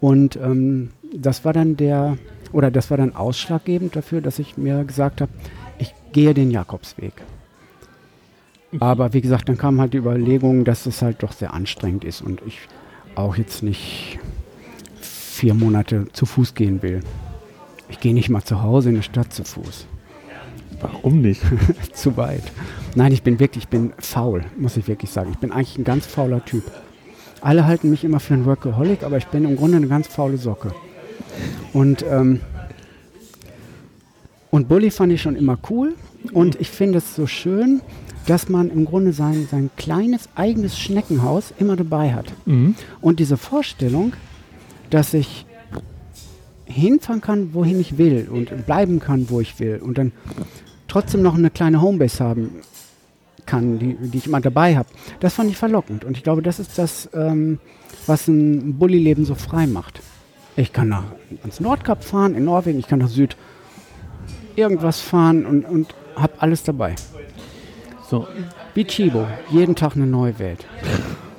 Und 0.00 0.36
ähm, 0.36 0.90
das 1.14 1.44
war 1.44 1.52
dann 1.52 1.76
der, 1.76 2.16
oder 2.52 2.70
das 2.70 2.90
war 2.90 2.96
dann 2.96 3.14
ausschlaggebend 3.14 3.96
dafür, 3.96 4.20
dass 4.20 4.38
ich 4.38 4.56
mir 4.56 4.84
gesagt 4.84 5.20
habe, 5.20 5.32
ich 5.78 5.94
gehe 6.12 6.34
den 6.34 6.50
Jakobsweg. 6.50 7.14
Aber 8.78 9.12
wie 9.12 9.20
gesagt, 9.20 9.48
dann 9.48 9.58
kam 9.58 9.80
halt 9.80 9.94
die 9.94 9.98
Überlegung, 9.98 10.64
dass 10.64 10.86
es 10.86 11.02
halt 11.02 11.22
doch 11.22 11.32
sehr 11.32 11.52
anstrengend 11.52 12.04
ist 12.04 12.22
und 12.22 12.40
ich 12.46 12.60
auch 13.16 13.36
jetzt 13.36 13.62
nicht 13.62 14.18
vier 15.00 15.54
Monate 15.54 16.06
zu 16.12 16.26
Fuß 16.26 16.54
gehen 16.54 16.82
will. 16.82 17.00
Ich 17.88 17.98
gehe 17.98 18.14
nicht 18.14 18.28
mal 18.28 18.44
zu 18.44 18.62
Hause 18.62 18.90
in 18.90 18.96
der 18.96 19.02
Stadt 19.02 19.32
zu 19.32 19.42
Fuß. 19.42 19.86
Warum 20.80 21.20
nicht? 21.20 21.42
zu 21.92 22.16
weit. 22.16 22.42
Nein, 22.94 23.12
ich 23.12 23.22
bin 23.22 23.38
wirklich, 23.38 23.64
ich 23.64 23.68
bin 23.68 23.92
faul, 23.98 24.44
muss 24.56 24.76
ich 24.76 24.88
wirklich 24.88 25.10
sagen. 25.10 25.30
Ich 25.32 25.38
bin 25.38 25.52
eigentlich 25.52 25.78
ein 25.78 25.84
ganz 25.84 26.06
fauler 26.06 26.44
Typ. 26.44 26.64
Alle 27.40 27.66
halten 27.66 27.90
mich 27.90 28.04
immer 28.04 28.20
für 28.20 28.34
einen 28.34 28.44
Workaholic, 28.44 29.02
aber 29.02 29.16
ich 29.16 29.26
bin 29.26 29.44
im 29.44 29.56
Grunde 29.56 29.76
eine 29.76 29.88
ganz 29.88 30.06
faule 30.06 30.36
Socke. 30.36 30.72
Und, 31.72 32.04
ähm, 32.10 32.40
und 34.50 34.68
Bully 34.68 34.90
fand 34.90 35.12
ich 35.12 35.22
schon 35.22 35.36
immer 35.36 35.58
cool. 35.70 35.94
Und 36.32 36.60
ich 36.60 36.70
finde 36.70 36.98
es 36.98 37.14
so 37.14 37.26
schön, 37.26 37.80
dass 38.26 38.48
man 38.48 38.70
im 38.70 38.84
Grunde 38.84 39.12
sein, 39.12 39.48
sein 39.50 39.70
kleines 39.76 40.28
eigenes 40.34 40.78
Schneckenhaus 40.78 41.54
immer 41.58 41.76
dabei 41.76 42.12
hat. 42.12 42.26
Mhm. 42.46 42.74
Und 43.00 43.20
diese 43.20 43.36
Vorstellung, 43.36 44.12
dass 44.90 45.14
ich 45.14 45.46
hinfahren 46.66 47.20
kann, 47.20 47.54
wohin 47.54 47.80
ich 47.80 47.98
will 47.98 48.28
und 48.30 48.66
bleiben 48.66 49.00
kann, 49.00 49.28
wo 49.30 49.40
ich 49.40 49.58
will 49.58 49.80
und 49.82 49.98
dann 49.98 50.12
trotzdem 50.90 51.22
noch 51.22 51.36
eine 51.36 51.50
kleine 51.50 51.80
Homebase 51.80 52.24
haben 52.24 52.50
kann, 53.46 53.78
die, 53.78 53.94
die 53.94 54.18
ich 54.18 54.26
immer 54.26 54.40
dabei 54.40 54.76
habe, 54.76 54.88
das 55.20 55.34
fand 55.34 55.50
ich 55.50 55.56
verlockend. 55.56 56.04
Und 56.04 56.16
ich 56.16 56.22
glaube, 56.22 56.42
das 56.42 56.58
ist 56.58 56.78
das, 56.78 57.08
ähm, 57.14 57.58
was 58.06 58.28
ein 58.28 58.78
Bulli-Leben 58.78 59.24
so 59.24 59.34
frei 59.34 59.66
macht. 59.66 60.00
Ich 60.56 60.72
kann 60.72 60.88
nach, 60.88 61.04
ans 61.42 61.60
Nordkap 61.60 62.04
fahren, 62.04 62.34
in 62.34 62.44
Norwegen, 62.44 62.78
ich 62.78 62.86
kann 62.86 62.98
nach 62.98 63.08
Süd 63.08 63.36
irgendwas 64.56 65.00
fahren 65.00 65.46
und, 65.46 65.64
und 65.64 65.94
habe 66.16 66.34
alles 66.38 66.64
dabei. 66.64 66.96
So, 68.08 68.26
Wie 68.74 68.84
Chibo, 68.84 69.26
jeden 69.50 69.76
Tag 69.76 69.94
eine 69.94 70.06
neue 70.06 70.38
Welt. 70.38 70.66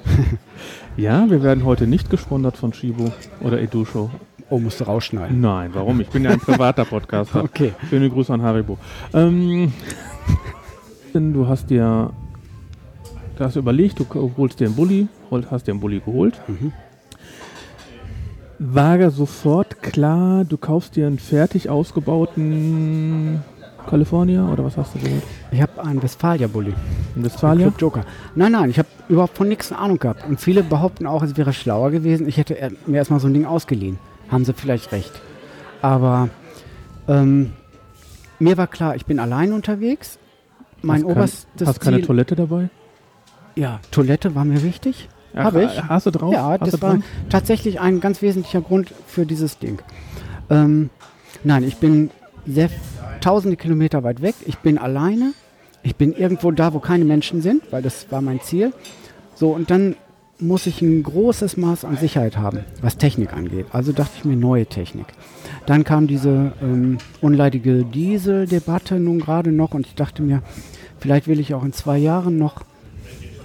ja, 0.97 1.29
wir 1.29 1.43
werden 1.43 1.65
heute 1.65 1.87
nicht 1.87 2.09
gesponsert 2.09 2.57
von 2.57 2.73
Shibo 2.73 3.11
oder 3.41 3.61
Edusho. 3.61 4.09
Oh, 4.51 4.59
musst 4.59 4.81
du 4.81 4.83
rausschneiden. 4.83 5.39
Nein, 5.39 5.69
warum? 5.73 6.01
Ich 6.01 6.09
bin 6.09 6.25
ja 6.25 6.31
ein 6.31 6.39
privater 6.41 6.83
Podcaster. 6.83 7.41
Okay. 7.41 7.71
Schöne 7.89 8.09
Grüße 8.09 8.33
an 8.33 8.41
Haribo. 8.41 8.77
Ähm, 9.13 9.71
denn 11.13 11.31
du 11.31 11.47
hast 11.47 11.69
dir, 11.69 12.11
du 13.37 13.43
hast 13.45 13.55
überlegt, 13.55 13.97
du 13.99 14.05
holst 14.37 14.59
dir 14.59 14.67
einen 14.67 14.75
Bulli, 14.75 15.07
hast 15.49 15.67
dir 15.67 15.71
einen 15.71 15.79
Bulli 15.79 16.01
geholt. 16.01 16.39
Mhm. 16.49 16.73
War 18.59 19.09
sofort 19.09 19.81
klar, 19.81 20.43
du 20.43 20.57
kaufst 20.57 20.97
dir 20.97 21.07
einen 21.07 21.17
fertig 21.17 21.69
ausgebauten 21.69 23.41
California 23.87 24.45
oder 24.51 24.65
was 24.65 24.75
hast 24.75 24.95
du 24.95 24.99
geholt? 24.99 25.23
Ich 25.51 25.61
habe 25.61 25.81
einen 25.81 26.03
Westfalia-Bulli. 26.03 26.73
Ein 27.15 27.23
Westfalia? 27.23 27.67
Club 27.69 27.81
Joker. 27.81 28.05
Nein, 28.35 28.51
nein, 28.51 28.69
ich 28.69 28.77
habe 28.77 28.89
überhaupt 29.07 29.37
von 29.37 29.47
nichts 29.47 29.71
eine 29.71 29.79
Ahnung 29.79 29.97
gehabt. 29.97 30.27
Und 30.27 30.41
viele 30.41 30.61
behaupten 30.61 31.07
auch, 31.07 31.23
es 31.23 31.37
wäre 31.37 31.53
schlauer 31.53 31.89
gewesen, 31.91 32.27
ich 32.27 32.35
hätte 32.35 32.55
mir 32.85 32.97
erstmal 32.97 33.21
so 33.21 33.27
ein 33.27 33.33
Ding 33.33 33.45
ausgeliehen. 33.45 33.97
Haben 34.31 34.45
sie 34.45 34.53
vielleicht 34.53 34.91
recht. 34.91 35.11
Aber 35.81 36.29
ähm, 37.07 37.53
mir 38.39 38.57
war 38.57 38.67
klar, 38.67 38.95
ich 38.95 39.05
bin 39.05 39.19
allein 39.19 39.53
unterwegs. 39.53 40.17
Mein 40.81 40.97
Hast 41.01 41.03
kein- 41.07 41.11
oberstes 41.11 41.67
Hast 41.67 41.79
keine 41.81 41.97
Ziel, 41.97 42.05
Toilette 42.07 42.35
dabei? 42.35 42.69
ja, 43.55 43.79
Toilette 43.91 44.33
war 44.33 44.45
mir 44.45 44.63
wichtig. 44.63 45.09
Ja, 45.33 45.43
Hab 45.45 45.55
ich. 45.55 45.83
Hast 45.83 46.05
du 46.07 46.11
drauf? 46.11 46.33
Ja, 46.33 46.57
hast 46.59 46.73
das 46.73 46.81
war 46.81 46.91
dran? 46.91 47.03
tatsächlich 47.29 47.79
ein 47.79 47.99
ganz 47.99 48.21
wesentlicher 48.21 48.61
Grund 48.61 48.93
für 49.07 49.25
dieses 49.25 49.59
Ding. 49.59 49.79
Ähm, 50.49 50.89
nein, 51.43 51.63
ich 51.63 51.77
bin 51.77 52.09
sehr 52.45 52.69
tausende 53.21 53.55
Kilometer 53.57 54.03
weit 54.03 54.21
weg. 54.21 54.35
Ich 54.45 54.57
bin 54.59 54.77
alleine. 54.77 55.33
Ich 55.83 55.95
bin 55.95 56.13
irgendwo 56.13 56.51
da, 56.51 56.73
wo 56.73 56.79
keine 56.79 57.05
Menschen 57.05 57.41
sind, 57.41 57.63
weil 57.71 57.81
das 57.81 58.11
war 58.11 58.21
mein 58.21 58.41
Ziel. 58.41 58.73
So, 59.35 59.51
und 59.51 59.71
dann 59.71 59.95
muss 60.41 60.65
ich 60.65 60.81
ein 60.81 61.03
großes 61.03 61.55
Maß 61.57 61.85
an 61.85 61.97
Sicherheit 61.97 62.37
haben, 62.37 62.59
was 62.81 62.97
Technik 62.97 63.33
angeht. 63.33 63.67
Also 63.71 63.91
dachte 63.91 64.11
ich 64.17 64.25
mir 64.25 64.35
neue 64.35 64.65
Technik. 64.65 65.05
Dann 65.65 65.83
kam 65.83 66.07
diese 66.07 66.53
ähm, 66.61 66.97
unleidige 67.21 67.83
Diesel-Debatte 67.85 68.99
nun 68.99 69.19
gerade 69.19 69.51
noch 69.51 69.73
und 69.73 69.85
ich 69.85 69.95
dachte 69.95 70.23
mir, 70.23 70.41
vielleicht 70.99 71.27
will 71.27 71.39
ich 71.39 71.53
auch 71.53 71.63
in 71.63 71.73
zwei 71.73 71.97
Jahren 71.97 72.37
noch 72.37 72.63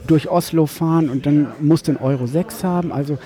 durch 0.06 0.28
Oslo 0.30 0.66
fahren 0.66 1.10
und 1.10 1.26
dann 1.26 1.48
musste 1.60 1.92
ein 1.92 1.96
Euro 1.98 2.26
6 2.26 2.64
haben. 2.64 2.92
Also 2.92 3.18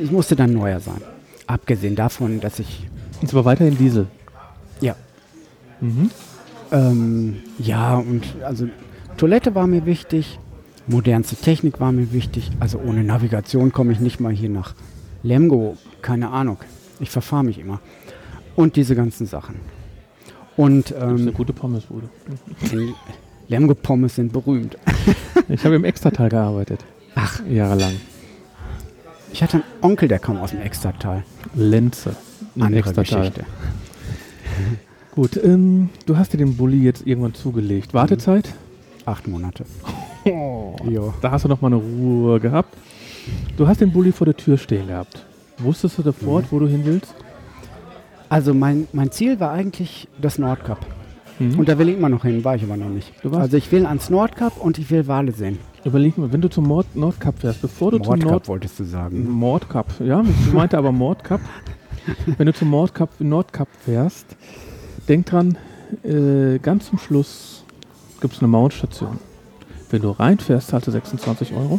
ich 0.00 0.10
musste 0.10 0.36
dann 0.36 0.52
neuer 0.52 0.80
sein. 0.80 1.00
Abgesehen 1.46 1.96
davon, 1.96 2.40
dass 2.40 2.58
ich 2.58 2.88
Und 3.20 3.28
zwar 3.28 3.44
weiterhin 3.44 3.76
Diesel. 3.76 4.06
ja 4.80 4.94
Mhm. 5.80 6.10
ähm, 6.72 7.36
ja 7.58 7.96
und 7.96 8.24
also 8.42 8.66
Toilette 9.18 9.54
war 9.54 9.66
mir 9.66 9.84
wichtig, 9.86 10.38
modernste 10.86 11.36
Technik 11.36 11.80
war 11.80 11.92
mir 11.92 12.12
wichtig. 12.12 12.50
Also 12.60 12.78
ohne 12.78 13.04
Navigation 13.04 13.72
komme 13.72 13.92
ich 13.92 14.00
nicht 14.00 14.20
mal 14.20 14.32
hier 14.32 14.50
nach 14.50 14.74
Lemgo, 15.22 15.76
keine 16.02 16.30
Ahnung. 16.30 16.58
Ich 17.00 17.10
verfahre 17.10 17.44
mich 17.44 17.58
immer. 17.58 17.80
Und 18.54 18.76
diese 18.76 18.94
ganzen 18.94 19.26
Sachen. 19.26 19.56
Und 20.56 20.90
Das 20.90 20.98
ist 20.98 21.02
eine 21.02 21.20
ähm, 21.30 21.34
gute 21.34 21.52
Pommesbude. 21.52 22.08
Lemgo 23.48 23.74
Pommes 23.74 24.14
sind 24.14 24.32
berühmt. 24.32 24.76
Ich 25.48 25.64
habe 25.64 25.76
im 25.76 25.84
Extratal 25.84 26.28
gearbeitet. 26.28 26.80
Ach. 27.14 27.40
Jahrelang. 27.48 27.92
Ich 29.32 29.44
hatte 29.44 29.58
einen 29.58 29.64
Onkel, 29.80 30.08
der 30.08 30.18
kam 30.18 30.38
aus 30.38 30.50
dem 30.50 30.60
Extratal. 30.60 31.22
Lenze. 31.54 32.16
Andere 32.58 32.80
Extratal. 32.80 33.20
Geschichte. 33.20 33.44
Gut, 35.14 35.40
ähm, 35.42 35.90
du 36.06 36.16
hast 36.16 36.32
dir 36.32 36.38
den 36.38 36.56
Bulli 36.56 36.82
jetzt 36.82 37.06
irgendwann 37.06 37.34
zugelegt. 37.34 37.94
Wartezeit? 37.94 38.54
Acht 39.04 39.28
Monate. 39.28 39.64
Jo. 40.84 41.14
Da 41.20 41.30
hast 41.30 41.44
du 41.44 41.48
noch 41.48 41.60
mal 41.60 41.68
eine 41.68 41.76
Ruhe 41.76 42.40
gehabt. 42.40 42.76
Du 43.56 43.66
hast 43.66 43.80
den 43.80 43.92
Bulli 43.92 44.12
vor 44.12 44.24
der 44.24 44.36
Tür 44.36 44.58
stehen 44.58 44.88
gehabt. 44.88 45.24
Wusstest 45.58 45.98
du 45.98 46.02
sofort, 46.02 46.46
wo 46.50 46.58
du 46.58 46.68
hin 46.68 46.82
willst? 46.84 47.14
Also 48.28 48.54
mein, 48.54 48.88
mein 48.92 49.10
Ziel 49.10 49.40
war 49.40 49.52
eigentlich 49.52 50.08
das 50.20 50.38
Nordkap. 50.38 50.84
Mhm. 51.38 51.58
Und 51.58 51.68
da 51.68 51.78
will 51.78 51.88
ich 51.88 51.96
immer 51.96 52.08
noch 52.08 52.24
hin, 52.24 52.44
war 52.44 52.56
ich 52.56 52.62
aber 52.62 52.76
noch 52.76 52.88
nicht. 52.88 53.12
Also 53.30 53.56
ich 53.56 53.70
will 53.72 53.86
ans 53.86 54.10
Nordkap 54.10 54.56
und 54.58 54.78
ich 54.78 54.90
will 54.90 55.06
Wale 55.06 55.32
sehen. 55.32 55.58
Überleg 55.84 56.18
mal, 56.18 56.32
wenn 56.32 56.40
du 56.40 56.48
zum 56.48 56.66
Mord 56.66 56.96
Nordkap 56.96 57.38
fährst, 57.38 57.62
bevor 57.62 57.92
du 57.92 57.98
zum 57.98 58.06
Nordkap 58.06 58.30
Nord 58.30 58.48
wolltest 58.48 58.80
du 58.80 58.84
sagen. 58.84 59.28
Mordkap, 59.30 59.86
ja, 60.00 60.22
ich 60.22 60.52
meinte 60.52 60.76
aber 60.78 60.92
Mordkap. 60.92 61.40
Wenn 62.38 62.46
du 62.46 62.54
zum 62.54 62.70
Mordkap, 62.70 63.10
Nordkap 63.18 63.66
fährst, 63.84 64.36
denk 65.08 65.26
dran, 65.26 65.58
äh, 66.04 66.58
ganz 66.58 66.86
zum 66.86 66.98
Schluss 66.98 67.64
gibt 68.20 68.34
es 68.34 68.40
eine 68.40 68.48
Mount-Station. 68.48 69.18
Wenn 69.90 70.02
du 70.02 70.10
reinfährst, 70.10 70.68
zahlst 70.68 70.88
du 70.88 70.90
26 70.90 71.52
Euro. 71.52 71.78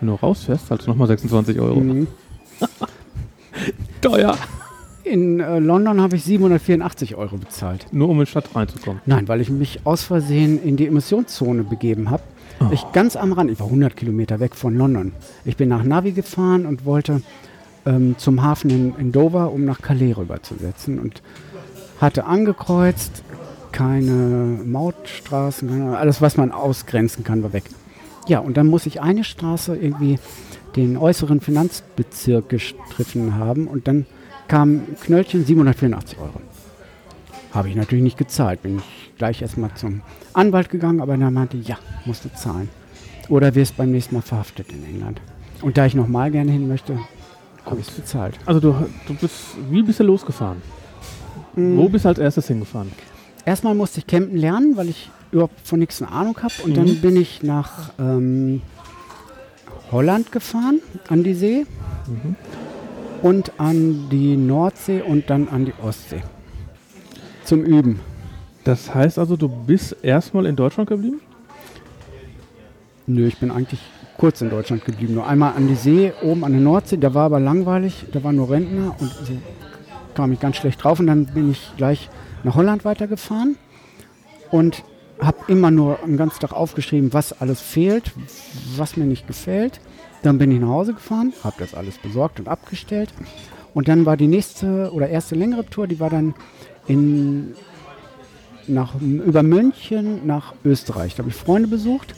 Wenn 0.00 0.08
du 0.08 0.14
rausfährst, 0.14 0.68
zahlst 0.68 0.86
du 0.86 0.90
nochmal 0.90 1.08
26 1.08 1.58
Euro. 1.58 1.80
Mhm. 1.80 2.06
Teuer. 4.00 4.36
In 5.04 5.40
äh, 5.40 5.58
London 5.58 6.00
habe 6.00 6.16
ich 6.16 6.24
784 6.24 7.16
Euro 7.16 7.36
bezahlt. 7.36 7.86
Nur 7.92 8.08
um 8.08 8.18
in 8.18 8.26
die 8.26 8.30
Stadt 8.30 8.54
reinzukommen. 8.54 9.00
Nein, 9.06 9.26
weil 9.26 9.40
ich 9.40 9.50
mich 9.50 9.80
aus 9.84 10.02
Versehen 10.02 10.62
in 10.62 10.76
die 10.76 10.86
Emissionszone 10.86 11.64
begeben 11.64 12.10
habe. 12.10 12.22
Oh. 12.60 12.66
Ich 12.72 12.84
ganz 12.92 13.16
am 13.16 13.32
Rand, 13.32 13.50
ich 13.50 13.58
war 13.58 13.66
100 13.66 13.96
Kilometer 13.96 14.38
weg 14.38 14.54
von 14.54 14.76
London. 14.76 15.12
Ich 15.44 15.56
bin 15.56 15.68
nach 15.68 15.82
Navi 15.82 16.12
gefahren 16.12 16.66
und 16.66 16.84
wollte 16.84 17.22
ähm, 17.86 18.16
zum 18.18 18.42
Hafen 18.42 18.70
in, 18.70 18.94
in 18.96 19.12
Dover, 19.12 19.50
um 19.50 19.64
nach 19.64 19.80
Calais 19.80 20.12
rüberzusetzen. 20.16 20.98
Und 20.98 21.22
hatte 22.00 22.26
angekreuzt, 22.26 23.22
keine 23.78 24.58
Mautstraßen, 24.64 25.94
alles, 25.94 26.20
was 26.20 26.36
man 26.36 26.50
ausgrenzen 26.50 27.22
kann, 27.22 27.44
war 27.44 27.52
weg. 27.52 27.62
Ja, 28.26 28.40
und 28.40 28.56
dann 28.56 28.66
muss 28.66 28.86
ich 28.86 29.00
eine 29.00 29.22
Straße 29.22 29.76
irgendwie 29.76 30.18
den 30.74 30.96
äußeren 30.96 31.40
Finanzbezirk 31.40 32.48
gestriffen 32.48 33.36
haben 33.36 33.68
und 33.68 33.86
dann 33.86 34.04
kam 34.48 34.82
Knöllchen 35.00 35.44
784 35.44 36.18
Euro. 36.18 36.40
Habe 37.52 37.68
ich 37.68 37.76
natürlich 37.76 38.02
nicht 38.02 38.18
gezahlt. 38.18 38.62
Bin 38.62 38.78
ich 38.78 39.12
gleich 39.16 39.42
erstmal 39.42 39.72
zum 39.74 40.02
Anwalt 40.32 40.70
gegangen, 40.70 41.00
aber 41.00 41.16
der 41.16 41.30
meinte, 41.30 41.56
ja, 41.56 41.78
musst 42.04 42.24
du 42.24 42.34
zahlen. 42.34 42.68
Oder 43.28 43.54
wirst 43.54 43.76
beim 43.76 43.92
nächsten 43.92 44.16
Mal 44.16 44.22
verhaftet 44.22 44.72
in 44.72 44.84
England. 44.84 45.20
Und 45.62 45.78
da 45.78 45.86
ich 45.86 45.94
nochmal 45.94 46.32
gerne 46.32 46.50
hin 46.50 46.66
möchte, 46.66 46.98
habe 47.64 47.78
ich 47.78 47.86
es 47.86 47.94
bezahlt. 47.94 48.40
Also 48.44 48.58
du, 48.58 48.74
du 49.06 49.14
bist, 49.14 49.36
wie 49.70 49.82
bist 49.82 50.00
du 50.00 50.04
losgefahren? 50.04 50.62
Mhm. 51.54 51.76
Wo 51.76 51.88
bist 51.88 52.06
du 52.06 52.08
als 52.08 52.18
erstes 52.18 52.48
hingefahren? 52.48 52.90
Erstmal 53.48 53.74
musste 53.74 54.00
ich 54.00 54.06
campen 54.06 54.36
lernen, 54.36 54.76
weil 54.76 54.90
ich 54.90 55.08
überhaupt 55.32 55.58
von 55.66 55.78
nichts 55.78 56.02
eine 56.02 56.12
Ahnung 56.12 56.36
habe. 56.42 56.52
Und 56.64 56.72
Mhm. 56.72 56.74
dann 56.74 57.00
bin 57.00 57.16
ich 57.16 57.42
nach 57.42 57.92
ähm, 57.98 58.60
Holland 59.90 60.30
gefahren, 60.32 60.80
an 61.08 61.24
die 61.24 61.32
See. 61.32 61.64
Mhm. 62.06 62.36
Und 63.22 63.52
an 63.58 64.10
die 64.10 64.36
Nordsee 64.36 65.00
und 65.00 65.30
dann 65.30 65.48
an 65.48 65.64
die 65.64 65.72
Ostsee. 65.82 66.20
Zum 67.44 67.64
Üben. 67.64 68.00
Das 68.64 68.94
heißt 68.94 69.18
also, 69.18 69.34
du 69.38 69.48
bist 69.48 69.96
erstmal 70.02 70.44
in 70.44 70.54
Deutschland 70.54 70.90
geblieben? 70.90 71.22
Nö, 73.06 73.26
ich 73.26 73.38
bin 73.38 73.50
eigentlich 73.50 73.80
kurz 74.18 74.42
in 74.42 74.50
Deutschland 74.50 74.84
geblieben. 74.84 75.14
Nur 75.14 75.26
einmal 75.26 75.54
an 75.54 75.68
die 75.68 75.74
See, 75.74 76.12
oben 76.22 76.44
an 76.44 76.52
der 76.52 76.60
Nordsee. 76.60 76.98
Da 76.98 77.14
war 77.14 77.24
aber 77.24 77.40
langweilig. 77.40 78.04
Da 78.12 78.22
waren 78.22 78.36
nur 78.36 78.50
Rentner 78.50 78.94
und 79.00 79.10
so 79.10 79.32
kam 80.14 80.32
ich 80.32 80.38
ganz 80.38 80.56
schlecht 80.56 80.84
drauf. 80.84 81.00
Und 81.00 81.06
dann 81.06 81.24
bin 81.24 81.50
ich 81.50 81.72
gleich 81.78 82.10
nach 82.44 82.54
Holland 82.54 82.84
weitergefahren 82.84 83.56
und 84.50 84.84
habe 85.20 85.38
immer 85.48 85.70
nur 85.70 85.98
den 86.06 86.16
ganzen 86.16 86.40
Tag 86.40 86.52
aufgeschrieben, 86.52 87.12
was 87.12 87.40
alles 87.40 87.60
fehlt, 87.60 88.12
was 88.76 88.96
mir 88.96 89.04
nicht 89.04 89.26
gefällt. 89.26 89.80
Dann 90.22 90.38
bin 90.38 90.50
ich 90.50 90.60
nach 90.60 90.68
Hause 90.68 90.94
gefahren, 90.94 91.32
habe 91.44 91.56
das 91.58 91.74
alles 91.74 91.98
besorgt 91.98 92.40
und 92.40 92.48
abgestellt. 92.48 93.12
Und 93.74 93.88
dann 93.88 94.06
war 94.06 94.16
die 94.16 94.26
nächste 94.26 94.90
oder 94.92 95.08
erste 95.08 95.34
längere 95.34 95.66
Tour, 95.66 95.86
die 95.86 96.00
war 96.00 96.10
dann 96.10 96.34
in, 96.86 97.54
nach, 98.66 98.94
über 99.00 99.42
München 99.42 100.26
nach 100.26 100.54
Österreich. 100.64 101.14
Da 101.14 101.18
habe 101.18 101.30
ich 101.30 101.36
Freunde 101.36 101.68
besucht 101.68 102.14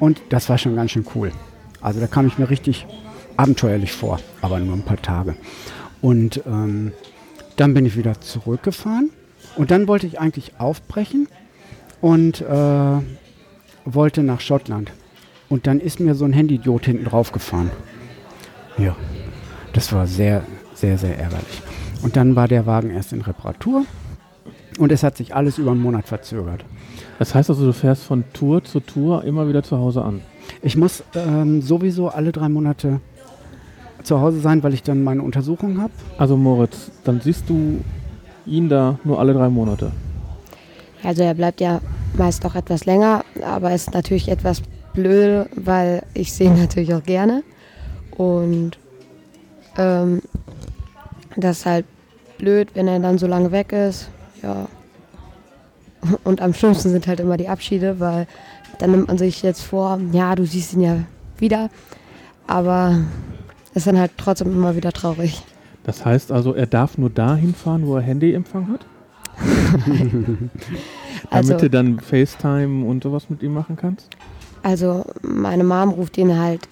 und 0.00 0.20
das 0.30 0.48
war 0.48 0.58
schon 0.58 0.76
ganz 0.76 0.92
schön 0.92 1.06
cool. 1.14 1.32
Also 1.80 2.00
da 2.00 2.06
kam 2.06 2.26
ich 2.26 2.38
mir 2.38 2.50
richtig 2.50 2.86
abenteuerlich 3.36 3.92
vor, 3.92 4.18
aber 4.40 4.58
nur 4.58 4.74
ein 4.74 4.82
paar 4.82 5.00
Tage. 5.00 5.36
Und 6.00 6.42
ähm, 6.46 6.92
dann 7.56 7.74
bin 7.74 7.86
ich 7.86 7.96
wieder 7.96 8.20
zurückgefahren 8.20 9.10
und 9.58 9.72
dann 9.72 9.88
wollte 9.88 10.06
ich 10.06 10.20
eigentlich 10.20 10.52
aufbrechen 10.58 11.26
und 12.00 12.40
äh, 12.40 12.96
wollte 13.84 14.22
nach 14.22 14.40
Schottland. 14.40 14.92
Und 15.48 15.66
dann 15.66 15.80
ist 15.80 15.98
mir 15.98 16.14
so 16.14 16.24
ein 16.24 16.32
Handy-Idiot 16.32 16.86
hinten 16.86 17.04
drauf 17.04 17.32
gefahren. 17.32 17.70
Ja, 18.76 18.94
das 19.72 19.92
war 19.92 20.06
sehr, 20.06 20.44
sehr, 20.74 20.96
sehr 20.96 21.18
ärgerlich. 21.18 21.62
Und 22.02 22.16
dann 22.16 22.36
war 22.36 22.46
der 22.46 22.66
Wagen 22.66 22.90
erst 22.90 23.12
in 23.12 23.20
Reparatur 23.20 23.84
und 24.78 24.92
es 24.92 25.02
hat 25.02 25.16
sich 25.16 25.34
alles 25.34 25.58
über 25.58 25.72
einen 25.72 25.82
Monat 25.82 26.06
verzögert. 26.06 26.64
Das 27.18 27.34
heißt 27.34 27.50
also, 27.50 27.66
du 27.66 27.72
fährst 27.72 28.04
von 28.04 28.22
Tour 28.32 28.62
zu 28.62 28.78
Tour 28.78 29.24
immer 29.24 29.48
wieder 29.48 29.64
zu 29.64 29.76
Hause 29.78 30.02
an. 30.02 30.20
Ich 30.62 30.76
muss 30.76 31.02
ähm, 31.16 31.62
sowieso 31.62 32.10
alle 32.10 32.30
drei 32.30 32.48
Monate 32.48 33.00
zu 34.04 34.20
Hause 34.20 34.38
sein, 34.38 34.62
weil 34.62 34.74
ich 34.74 34.84
dann 34.84 35.02
meine 35.02 35.22
Untersuchung 35.22 35.80
habe. 35.80 35.92
Also 36.16 36.36
Moritz, 36.36 36.92
dann 37.02 37.20
siehst 37.20 37.50
du 37.50 37.80
ihn 38.48 38.68
da 38.68 38.98
nur 39.04 39.18
alle 39.18 39.34
drei 39.34 39.48
Monate. 39.48 39.92
Also 41.02 41.22
er 41.22 41.34
bleibt 41.34 41.60
ja 41.60 41.80
meist 42.16 42.44
auch 42.44 42.54
etwas 42.54 42.84
länger, 42.84 43.24
aber 43.42 43.72
ist 43.72 43.94
natürlich 43.94 44.28
etwas 44.28 44.62
blöd, 44.92 45.48
weil 45.54 46.02
ich 46.14 46.32
sehe 46.32 46.48
ihn 46.48 46.58
natürlich 46.58 46.92
auch 46.94 47.02
gerne. 47.02 47.42
Und 48.16 48.78
ähm, 49.76 50.22
das 51.36 51.58
ist 51.58 51.66
halt 51.66 51.86
blöd, 52.38 52.70
wenn 52.74 52.88
er 52.88 52.98
dann 52.98 53.18
so 53.18 53.26
lange 53.26 53.52
weg 53.52 53.72
ist. 53.72 54.08
Ja. 54.42 54.66
Und 56.24 56.40
am 56.40 56.54
schlimmsten 56.54 56.90
sind 56.90 57.06
halt 57.06 57.20
immer 57.20 57.36
die 57.36 57.48
Abschiede, 57.48 58.00
weil 58.00 58.26
dann 58.78 58.92
nimmt 58.92 59.08
man 59.08 59.18
sich 59.18 59.42
jetzt 59.42 59.62
vor, 59.62 59.98
ja, 60.12 60.34
du 60.34 60.44
siehst 60.44 60.74
ihn 60.74 60.80
ja 60.80 60.98
wieder. 61.38 61.70
Aber 62.46 62.98
ist 63.74 63.86
dann 63.86 63.98
halt 63.98 64.12
trotzdem 64.16 64.50
immer 64.52 64.74
wieder 64.74 64.92
traurig. 64.92 65.42
Das 65.88 66.04
heißt 66.04 66.32
also, 66.32 66.52
er 66.52 66.66
darf 66.66 66.98
nur 66.98 67.08
dahin 67.08 67.54
fahren, 67.54 67.86
wo 67.86 67.96
er 67.96 68.02
Handyempfang 68.02 68.68
hat? 68.68 68.84
Also- 71.30 71.52
Damit 71.52 71.62
du 71.62 71.70
dann 71.70 71.98
FaceTime 71.98 72.84
und 72.84 73.02
sowas 73.02 73.30
mit 73.30 73.42
ihm 73.42 73.54
machen 73.54 73.76
kannst? 73.76 74.10
Also 74.62 75.06
meine 75.22 75.64
Mom 75.64 75.88
ruft 75.88 76.18
ihn 76.18 76.38
halt 76.38 76.68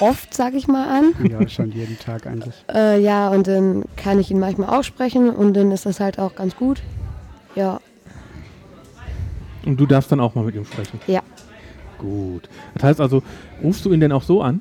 oft, 0.00 0.34
sag 0.34 0.54
ich 0.54 0.66
mal, 0.66 0.88
an. 0.88 1.30
Ja, 1.30 1.46
schon 1.48 1.70
jeden 1.70 1.96
Tag 2.00 2.26
eigentlich. 2.26 2.54
Äh, 2.74 3.00
ja, 3.00 3.28
und 3.28 3.46
dann 3.46 3.84
kann 3.96 4.18
ich 4.18 4.32
ihn 4.32 4.40
manchmal 4.40 4.76
auch 4.76 4.82
sprechen 4.82 5.30
und 5.30 5.54
dann 5.54 5.70
ist 5.70 5.86
das 5.86 6.00
halt 6.00 6.18
auch 6.18 6.34
ganz 6.34 6.56
gut. 6.56 6.82
Ja, 7.54 7.78
Und 9.64 9.78
du 9.78 9.86
darfst 9.86 10.10
dann 10.10 10.18
auch 10.18 10.34
mal 10.34 10.44
mit 10.44 10.56
ihm 10.56 10.64
sprechen? 10.64 11.00
Ja. 11.06 11.22
Gut. 11.98 12.48
Das 12.74 12.82
heißt 12.82 13.00
also, 13.00 13.22
rufst 13.62 13.84
du 13.84 13.92
ihn 13.92 14.00
denn 14.00 14.10
auch 14.10 14.24
so 14.24 14.42
an? 14.42 14.60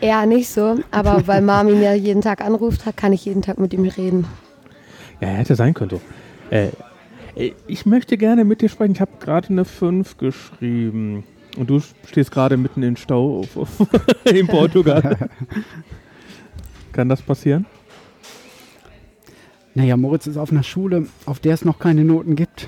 Eher 0.00 0.26
nicht 0.26 0.48
so, 0.48 0.78
aber 0.90 1.22
weil 1.26 1.42
ihn 1.68 1.82
ja 1.82 1.92
jeden 1.94 2.22
Tag 2.22 2.40
anruft, 2.40 2.84
kann 2.96 3.12
ich 3.12 3.24
jeden 3.24 3.42
Tag 3.42 3.58
mit 3.58 3.72
ihm 3.72 3.84
reden. 3.84 4.26
Ja, 5.20 5.28
hätte 5.28 5.56
sein 5.56 5.74
können 5.74 5.90
so. 5.90 6.00
Äh, 6.50 6.70
ich 7.66 7.86
möchte 7.86 8.16
gerne 8.16 8.44
mit 8.44 8.62
dir 8.62 8.68
sprechen. 8.68 8.92
Ich 8.92 9.00
habe 9.00 9.12
gerade 9.20 9.48
eine 9.48 9.64
5 9.64 10.18
geschrieben. 10.18 11.24
Und 11.56 11.70
du 11.70 11.80
stehst 12.06 12.30
gerade 12.30 12.56
mitten 12.56 12.82
in 12.82 12.96
Stau 12.96 13.40
auf, 13.40 13.56
auf 13.56 13.88
in 14.24 14.46
Portugal. 14.46 15.28
Kann 16.92 17.08
das 17.08 17.22
passieren? 17.22 17.66
Naja, 19.74 19.96
Moritz 19.96 20.26
ist 20.26 20.36
auf 20.36 20.50
einer 20.50 20.62
Schule, 20.64 21.06
auf 21.26 21.38
der 21.38 21.54
es 21.54 21.64
noch 21.64 21.78
keine 21.78 22.04
Noten 22.04 22.34
gibt. 22.34 22.66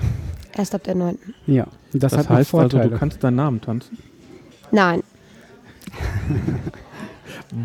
Erst 0.57 0.73
ab 0.75 0.83
der 0.83 0.95
9. 0.95 1.17
Ja, 1.47 1.67
das, 1.93 2.11
Das, 2.11 2.29
heißt 2.29 2.31
also, 2.31 2.49
Vorteile. 2.59 2.89
du 2.89 2.97
kannst 2.97 3.23
deinen 3.23 3.35
Namen 3.35 3.61
tanzen. 3.61 3.97
Nein, 4.71 5.03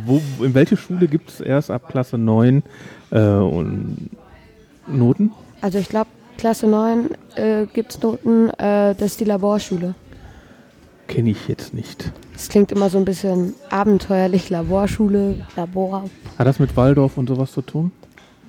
Wo, 0.05 0.21
in 0.45 0.55
welche 0.55 0.77
Schule 0.77 1.09
gibt 1.09 1.31
es 1.31 1.41
erst 1.41 1.71
ab 1.71 1.89
Klasse 1.89 2.19
9 2.19 2.63
äh, 3.11 3.21
und 3.21 4.11
Noten? 4.87 5.33
also 5.61 5.79
ich 5.79 5.89
glaube, 5.89 6.11
Klasse 6.39 6.67
9 6.67 7.09
äh, 7.37 7.67
gibt 7.73 7.93
es 7.93 8.03
Noten, 8.03 8.51
äh, 8.51 8.95
das 8.95 9.13
ist 9.13 9.21
die 9.21 9.25
Laborschule. 9.25 9.95
Kenne 11.09 11.31
ich 11.31 11.49
jetzt 11.49 11.73
nicht. 11.73 12.13
Das 12.33 12.49
klingt 12.49 12.73
immer 12.73 12.91
so 12.91 12.99
ein 12.99 13.05
bisschen 13.05 13.55
abenteuerlich, 13.71 14.51
Laborschule, 14.51 15.47
Labor. 15.57 16.05
Hat 16.39 16.47
das 16.47 16.59
mit 16.59 16.77
Waldorf 16.77 17.17
und 17.17 17.29
sowas 17.29 17.53
zu 17.53 17.63
tun? 17.63 17.93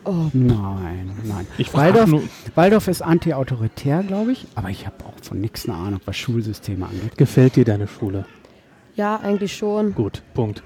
Oh, 0.03 0.29
Nein, 0.33 1.11
nein. 1.25 1.45
Ich 1.57 1.69
frage 1.69 1.99
Waldorf, 1.99 2.21
Waldorf 2.55 2.87
ist 2.87 3.01
anti-autoritär, 3.01 4.03
glaube 4.03 4.31
ich, 4.31 4.47
aber 4.55 4.69
ich 4.69 4.85
habe 4.85 4.95
auch 5.05 5.13
von 5.21 5.39
nichts 5.41 5.67
eine 5.67 5.77
Ahnung, 5.77 5.99
was 6.05 6.15
Schulsysteme 6.17 6.85
angeht. 6.85 7.17
gefällt 7.17 7.57
dir 7.57 7.65
deine 7.65 7.87
Schule? 7.87 8.25
Ja, 8.97 9.17
eigentlich 9.17 9.55
schon. 9.55 9.93
Gut, 9.93 10.23
Punkt. 10.33 10.63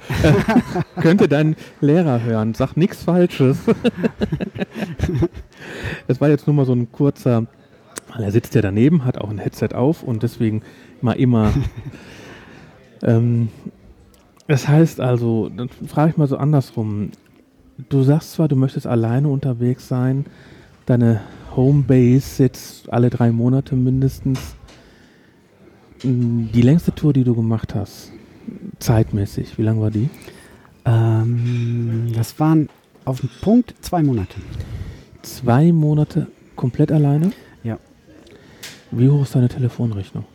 Könnte 1.02 1.28
dein 1.28 1.58
Lehrer 1.82 2.24
hören, 2.24 2.54
sag 2.54 2.78
nichts 2.78 3.04
Falsches. 3.04 3.58
das 6.08 6.22
war 6.22 6.30
jetzt 6.30 6.48
nur 6.48 6.56
mal 6.56 6.66
so 6.66 6.72
ein 6.72 6.90
kurzer, 6.94 7.46
weil 8.14 8.24
er 8.24 8.32
sitzt 8.32 8.56
ja 8.56 8.62
daneben, 8.62 9.04
hat 9.04 9.18
auch 9.18 9.30
ein 9.30 9.38
Headset 9.38 9.70
auf 9.74 10.02
und 10.02 10.24
deswegen 10.24 10.62
mal 11.02 11.14
immer. 11.14 11.52
ähm, 13.04 13.50
das 14.48 14.66
heißt 14.66 15.02
also, 15.02 15.50
dann 15.50 15.68
frage 15.70 16.12
ich 16.12 16.18
mal 16.18 16.28
so 16.28 16.38
andersrum. 16.38 17.12
Du 17.90 18.02
sagst 18.04 18.32
zwar, 18.32 18.48
du 18.48 18.56
möchtest 18.56 18.88
alleine 18.88 19.28
unterwegs 19.28 19.90
sein, 19.90 20.26
deine 20.86 21.20
Homebase 21.54 22.44
jetzt 22.44 22.94
alle 22.94 23.10
drei 23.10 23.34
Monate 23.34 23.76
mindestens. 23.76 24.56
Mm, 26.04 26.46
Die 26.54 26.62
längste 26.62 26.96
Tour, 26.96 27.12
die 27.12 27.26
du 27.26 27.36
gemacht 27.36 27.76
hast, 27.76 28.14
zeitmäßig, 28.82 29.58
wie 29.58 29.64
lang 29.64 29.80
war 29.80 29.92
die? 29.92 30.10
Ähm, 30.86 32.12
das 32.16 32.40
waren 32.40 32.70
auf 33.06 33.22
den 33.22 33.30
Punkt 33.42 33.74
zwei 33.82 34.04
Monate. 34.04 34.36
Zwei 35.22 35.72
Monate 35.72 36.28
komplett 36.56 36.92
alleine? 36.92 37.32
Ja. 37.64 37.78
Wie 38.92 39.10
hoch 39.10 39.24
ist 39.24 39.36
deine 39.36 39.50
Telefonrechnung? 39.50 40.26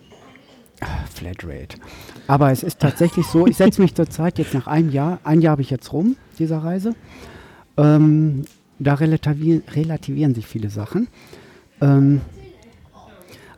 Flatrate. 1.12 1.78
Aber 2.26 2.50
es 2.50 2.62
ist 2.62 2.80
tatsächlich 2.80 3.26
so, 3.26 3.46
ich 3.46 3.56
setze 3.56 3.80
mich 3.80 3.94
zurzeit 3.94 4.38
jetzt 4.38 4.54
nach 4.54 4.66
einem 4.66 4.90
Jahr, 4.90 5.20
ein 5.24 5.40
Jahr 5.40 5.52
habe 5.52 5.62
ich 5.62 5.70
jetzt 5.70 5.92
rum, 5.92 6.16
dieser 6.38 6.58
Reise. 6.58 6.94
Ähm, 7.76 8.44
da 8.78 8.94
relativieren, 8.94 9.62
relativieren 9.72 10.34
sich 10.34 10.46
viele 10.46 10.68
Sachen. 10.68 11.08
Ähm, 11.80 12.20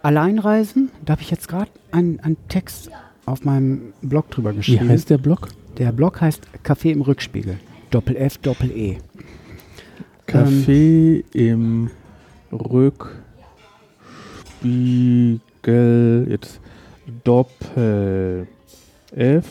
Alleinreisen, 0.03 0.90
da 1.05 1.12
habe 1.12 1.22
ich 1.22 1.31
jetzt 1.31 1.48
gerade 1.48 1.70
einen, 1.90 2.20
einen 2.20 2.37
Text 2.48 2.90
auf 3.30 3.44
meinem 3.44 3.92
Blog 4.02 4.30
drüber 4.30 4.52
Wie 4.52 4.56
geschrieben. 4.58 4.88
heißt 4.88 5.10
der 5.10 5.18
Blog? 5.18 5.48
Der 5.78 5.92
Blog 5.92 6.20
heißt 6.20 6.42
Café 6.64 6.90
im 6.92 7.02
Rückspiegel. 7.02 7.58
Doppel 7.90 8.16
F, 8.16 8.38
Doppel 8.38 8.70
E. 8.70 8.98
Kaffee 10.26 11.24
im 11.32 11.90
Rückspiegel. 12.52 13.06
Jetzt 16.28 16.60
Doppel 17.24 18.46
F. 19.14 19.46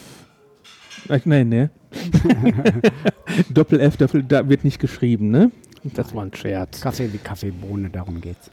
Ach, 1.10 1.26
nein, 1.26 1.50
ne? 1.50 1.70
Doppel 3.50 3.80
F, 3.80 3.98
Doppel, 3.98 4.24
da 4.24 4.48
wird 4.48 4.64
nicht 4.64 4.80
geschrieben, 4.80 5.32
ne? 5.32 5.52
Das 5.84 6.14
war 6.14 6.24
ein 6.24 6.34
Scherz. 6.34 6.82
Kaffee 6.82 7.12
wie 7.14 7.18
Kaffeebohne, 7.18 7.90
darum 7.90 8.20
geht's. 8.20 8.52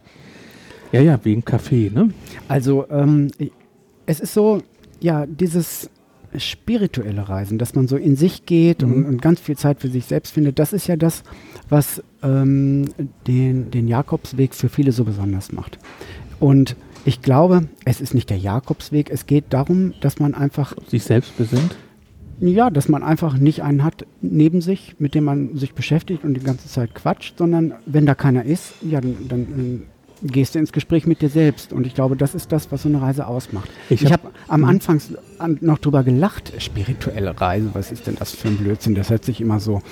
Ja, 0.93 1.01
ja, 1.01 1.19
wegen 1.25 1.45
Kaffee, 1.45 1.91
ne? 1.93 2.11
Also, 2.49 2.89
ähm, 2.91 3.31
es 4.07 4.21
ist 4.21 4.35
so, 4.35 4.63
ja, 5.05 5.27
dieses 5.27 5.91
spirituelle 6.37 7.29
Reisen, 7.29 7.59
dass 7.59 7.75
man 7.75 7.87
so 7.87 7.97
in 7.97 8.17
sich 8.17 8.47
geht 8.47 8.83
Mhm. 8.83 8.93
und, 8.93 9.05
und 9.07 9.23
ganz 9.23 9.39
viel 9.41 9.57
Zeit 9.57 9.81
für 9.81 9.89
sich 9.89 10.07
selbst 10.07 10.33
findet, 10.33 10.59
das 10.59 10.73
ist 10.73 10.87
ja 10.89 10.97
das, 10.97 11.23
was 11.69 12.03
ähm, 12.23 12.87
den, 13.27 13.71
den 13.71 13.87
Jakobsweg 13.87 14.55
für 14.55 14.69
viele 14.69 14.93
so 14.93 15.05
besonders 15.05 15.53
macht. 15.53 15.79
Und 16.41 16.75
ich 17.05 17.21
glaube, 17.23 17.69
es 17.85 18.01
ist 18.01 18.15
nicht 18.15 18.31
der 18.31 18.39
Jakobsweg, 18.39 19.11
es 19.11 19.27
geht 19.27 19.45
darum, 19.51 19.93
dass 20.01 20.19
man 20.19 20.35
einfach 20.35 20.75
Sich 20.89 21.05
selbst 21.05 21.37
besinnt. 21.37 21.77
ja, 22.41 22.71
dass 22.71 22.89
man 22.89 23.03
einfach 23.03 23.37
nicht 23.39 23.63
einen 23.63 23.85
hat 23.85 24.07
neben 24.23 24.61
sich, 24.61 24.97
mit 24.99 25.15
dem 25.15 25.25
man 25.25 25.57
sich 25.57 25.75
beschäftigt 25.75 26.25
und 26.25 26.35
die 26.35 26.41
ganze 26.43 26.67
Zeit 26.69 26.95
quatscht, 26.95 27.37
sondern 27.39 27.75
wenn 27.87 28.07
da 28.07 28.15
keiner 28.15 28.45
ist, 28.45 28.73
ja, 28.83 29.01
dann, 29.01 29.17
dann 29.29 29.83
gehst 30.25 30.55
du 30.55 30.59
ins 30.59 30.73
Gespräch 30.73 31.07
mit 31.07 31.21
dir 31.23 31.29
selbst. 31.29 31.73
Und 31.73 31.87
ich 31.87 31.95
glaube, 31.95 32.17
das 32.17 32.35
ist 32.35 32.51
das, 32.51 32.73
was 32.73 32.83
so 32.83 32.89
eine 32.89 33.01
Reise 33.03 33.27
ausmacht. 33.27 33.69
Ich 33.91 34.03
Ich 34.03 34.13
hab- 34.13 34.25
habe 34.25 34.35
am 34.49 34.61
Mhm. 34.63 34.67
Anfang 34.69 35.01
an, 35.39 35.59
noch 35.61 35.79
drüber 35.79 36.03
gelacht. 36.03 36.53
Spirituelle 36.59 37.39
Reise, 37.41 37.71
was 37.75 37.93
ist 37.93 38.07
denn 38.07 38.17
das 38.17 38.33
für 38.35 38.49
ein 38.49 38.57
Blödsinn? 38.57 38.95
Das 38.95 39.11
hört 39.11 39.25
sich 39.25 39.41
immer 39.41 39.61
so 39.61 39.83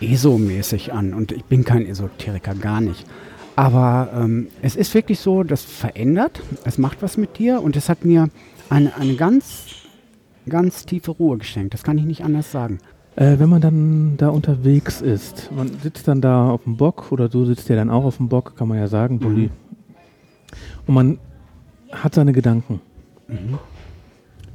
ESO-mäßig 0.00 0.92
an. 0.92 1.14
Und 1.14 1.32
ich 1.32 1.44
bin 1.44 1.64
kein 1.64 1.86
Esoteriker, 1.86 2.54
gar 2.54 2.80
nicht. 2.80 3.04
Aber 3.56 4.10
ähm, 4.14 4.48
es 4.62 4.76
ist 4.76 4.94
wirklich 4.94 5.18
so, 5.20 5.42
das 5.42 5.62
verändert, 5.62 6.40
es 6.64 6.78
macht 6.78 7.02
was 7.02 7.16
mit 7.16 7.38
dir 7.38 7.60
und 7.62 7.76
es 7.76 7.88
hat 7.88 8.04
mir 8.04 8.28
eine, 8.70 8.94
eine 8.96 9.14
ganz, 9.16 9.64
ganz 10.48 10.86
tiefe 10.86 11.10
Ruhe 11.10 11.36
geschenkt. 11.38 11.74
Das 11.74 11.82
kann 11.82 11.98
ich 11.98 12.04
nicht 12.04 12.24
anders 12.24 12.50
sagen. 12.52 12.78
Äh, 13.16 13.38
wenn 13.38 13.48
man 13.48 13.60
dann 13.60 14.16
da 14.16 14.28
unterwegs 14.28 15.00
ist, 15.00 15.50
man 15.52 15.68
sitzt 15.82 16.08
dann 16.08 16.20
da 16.20 16.50
auf 16.50 16.64
dem 16.64 16.76
Bock 16.76 17.12
oder 17.12 17.28
du 17.28 17.44
sitzt 17.44 17.68
ja 17.68 17.76
dann 17.76 17.90
auch 17.90 18.04
auf 18.04 18.16
dem 18.16 18.28
Bock, 18.28 18.56
kann 18.56 18.68
man 18.68 18.78
ja 18.78 18.86
sagen, 18.86 19.18
Bulli. 19.18 19.50
Und 20.86 20.94
man 20.94 21.18
hat 21.92 22.14
seine 22.14 22.32
Gedanken. 22.32 22.80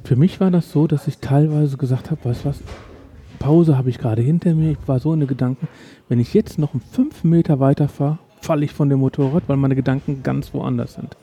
Für 0.03 0.15
mich 0.15 0.39
war 0.39 0.51
das 0.51 0.71
so, 0.71 0.87
dass 0.87 1.07
ich 1.07 1.17
teilweise 1.19 1.77
gesagt 1.77 2.11
habe, 2.11 2.23
weißt 2.25 2.45
du 2.45 2.49
was, 2.49 2.61
Pause 3.39 3.77
habe 3.77 3.89
ich 3.89 3.97
gerade 3.97 4.21
hinter 4.21 4.53
mir, 4.53 4.71
ich 4.71 4.87
war 4.87 4.99
so 4.99 5.13
in 5.13 5.19
den 5.19 5.27
Gedanken, 5.27 5.67
wenn 6.09 6.19
ich 6.19 6.33
jetzt 6.33 6.57
noch 6.57 6.71
fünf 6.91 7.23
Meter 7.23 7.59
weiter 7.59 7.87
fahre, 7.87 8.19
falle 8.41 8.65
ich 8.65 8.73
von 8.73 8.89
dem 8.89 8.99
Motorrad, 8.99 9.43
weil 9.47 9.57
meine 9.57 9.75
Gedanken 9.75 10.23
ganz 10.23 10.53
woanders 10.53 10.93
sind. 10.93 11.17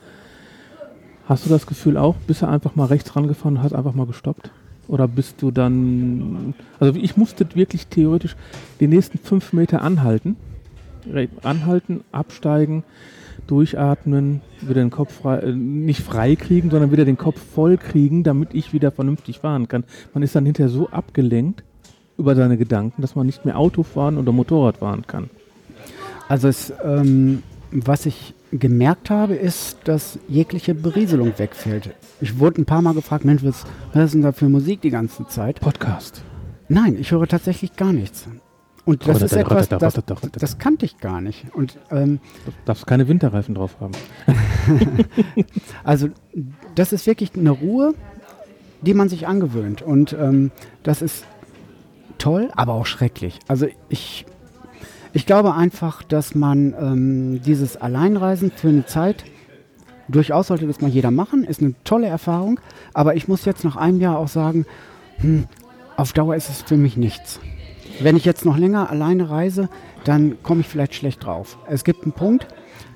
Hast 1.25 1.45
du 1.45 1.49
das 1.49 1.65
Gefühl 1.65 1.97
auch, 1.97 2.15
bist 2.27 2.41
du 2.41 2.47
einfach 2.47 2.75
mal 2.75 2.85
rechts 2.85 3.15
rangefahren 3.15 3.57
und 3.57 3.63
hast 3.63 3.73
einfach 3.73 3.93
mal 3.93 4.05
gestoppt? 4.05 4.51
Oder 4.87 5.07
bist 5.07 5.41
du 5.41 5.51
dann, 5.51 6.53
also 6.79 6.99
ich 6.99 7.15
musste 7.15 7.47
wirklich 7.55 7.87
theoretisch 7.87 8.35
die 8.79 8.87
nächsten 8.87 9.17
fünf 9.17 9.53
Meter 9.53 9.81
anhalten, 9.81 10.35
anhalten, 11.41 12.01
absteigen, 12.11 12.83
durchatmen, 13.47 14.41
wieder 14.61 14.81
den 14.81 14.89
Kopf 14.89 15.13
frei, 15.13 15.39
äh, 15.39 15.51
nicht 15.51 16.01
frei 16.01 16.35
kriegen, 16.35 16.69
sondern 16.69 16.91
wieder 16.91 17.05
den 17.05 17.17
Kopf 17.17 17.41
voll 17.41 17.77
kriegen, 17.77 18.23
damit 18.23 18.53
ich 18.53 18.73
wieder 18.73 18.91
vernünftig 18.91 19.39
fahren 19.39 19.67
kann. 19.67 19.83
Man 20.13 20.23
ist 20.23 20.35
dann 20.35 20.45
hinterher 20.45 20.69
so 20.69 20.89
abgelenkt 20.89 21.63
über 22.17 22.35
seine 22.35 22.57
Gedanken, 22.57 23.01
dass 23.01 23.15
man 23.15 23.25
nicht 23.25 23.45
mehr 23.45 23.57
Auto 23.57 23.83
fahren 23.83 24.17
oder 24.17 24.31
Motorrad 24.31 24.77
fahren 24.77 25.05
kann. 25.07 25.29
Also 26.27 26.47
es, 26.47 26.73
ähm, 26.83 27.43
was 27.71 28.05
ich 28.05 28.33
gemerkt 28.59 29.09
habe, 29.09 29.35
ist, 29.35 29.77
dass 29.85 30.19
jegliche 30.27 30.75
Berieselung 30.75 31.33
wegfällt. 31.37 31.89
Ich 32.21 32.39
wurde 32.39 32.61
ein 32.61 32.65
paar 32.65 32.81
Mal 32.81 32.93
gefragt, 32.93 33.25
Mensch, 33.25 33.43
was 33.43 33.63
hörst 33.91 34.13
du 34.13 34.17
denn 34.17 34.23
da 34.23 34.31
für 34.31 34.49
Musik 34.49 34.81
die 34.81 34.89
ganze 34.89 35.27
Zeit? 35.27 35.59
Podcast. 35.59 36.23
Nein, 36.69 36.97
ich 36.99 37.11
höre 37.11 37.27
tatsächlich 37.27 37.75
gar 37.75 37.93
nichts. 37.93 38.27
Und 38.85 39.07
das 39.07 39.21
ist 39.21 39.33
etwas, 39.33 39.69
das, 39.69 39.93
das 40.33 40.57
kannte 40.57 40.85
ich 40.85 40.97
gar 40.97 41.21
nicht. 41.21 41.45
Und 41.53 41.79
ähm, 41.89 42.19
Du 42.45 42.51
darfst 42.65 42.85
keine 42.85 43.07
Winterreifen 43.07 43.55
drauf 43.55 43.77
haben. 43.79 43.93
also 45.83 46.09
das 46.75 46.91
ist 46.91 47.07
wirklich 47.07 47.31
eine 47.35 47.51
Ruhe, 47.51 47.93
die 48.81 48.93
man 48.93 49.07
sich 49.07 49.25
angewöhnt. 49.25 49.81
Und 49.81 50.13
ähm, 50.13 50.51
das 50.83 51.01
ist 51.01 51.23
toll, 52.17 52.51
aber 52.55 52.73
auch 52.73 52.85
schrecklich. 52.85 53.39
Also 53.47 53.67
ich, 53.87 54.25
ich 55.13 55.25
glaube 55.25 55.53
einfach, 55.53 56.03
dass 56.03 56.35
man 56.35 56.73
ähm, 56.79 57.41
dieses 57.43 57.77
Alleinreisen 57.77 58.51
für 58.51 58.69
eine 58.69 58.85
Zeit 58.85 59.23
durchaus 60.09 60.47
sollte 60.47 60.67
das 60.67 60.81
mal 60.81 60.89
jeder 60.89 61.11
machen, 61.11 61.43
ist 61.43 61.61
eine 61.61 61.75
tolle 61.83 62.07
Erfahrung. 62.07 62.59
Aber 62.93 63.15
ich 63.15 63.27
muss 63.27 63.45
jetzt 63.45 63.63
nach 63.63 63.75
einem 63.77 63.99
Jahr 63.99 64.17
auch 64.17 64.27
sagen, 64.27 64.65
hm, 65.17 65.45
auf 65.95 66.13
Dauer 66.13 66.35
ist 66.35 66.49
es 66.49 66.61
für 66.61 66.77
mich 66.77 66.97
nichts. 66.97 67.39
Wenn 68.01 68.17
ich 68.17 68.25
jetzt 68.25 68.43
noch 68.43 68.57
länger 68.57 68.89
alleine 68.89 69.29
reise, 69.29 69.69
dann 70.03 70.41
komme 70.43 70.61
ich 70.61 70.67
vielleicht 70.67 70.95
schlecht 70.95 71.23
drauf. 71.23 71.57
Es 71.69 71.83
gibt 71.83 72.03
einen 72.03 72.11
Punkt, 72.11 72.47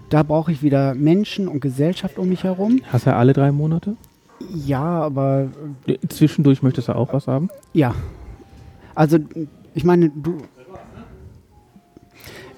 da 0.09 0.23
brauche 0.23 0.51
ich 0.51 0.63
wieder 0.63 0.95
Menschen 0.95 1.47
und 1.47 1.61
Gesellschaft 1.61 2.17
um 2.17 2.29
mich 2.29 2.43
herum. 2.43 2.81
Hast 2.91 3.05
du 3.05 3.11
ja 3.11 3.17
alle 3.17 3.33
drei 3.33 3.51
Monate? 3.51 3.95
Ja, 4.53 4.83
aber 5.01 5.49
Zwischendurch 6.09 6.61
möchtest 6.63 6.87
du 6.89 6.95
auch 6.95 7.13
was 7.13 7.27
haben? 7.27 7.49
ja. 7.73 7.93
Also 8.95 9.19
ich 9.75 9.83
meine, 9.83 10.09
du. 10.09 10.39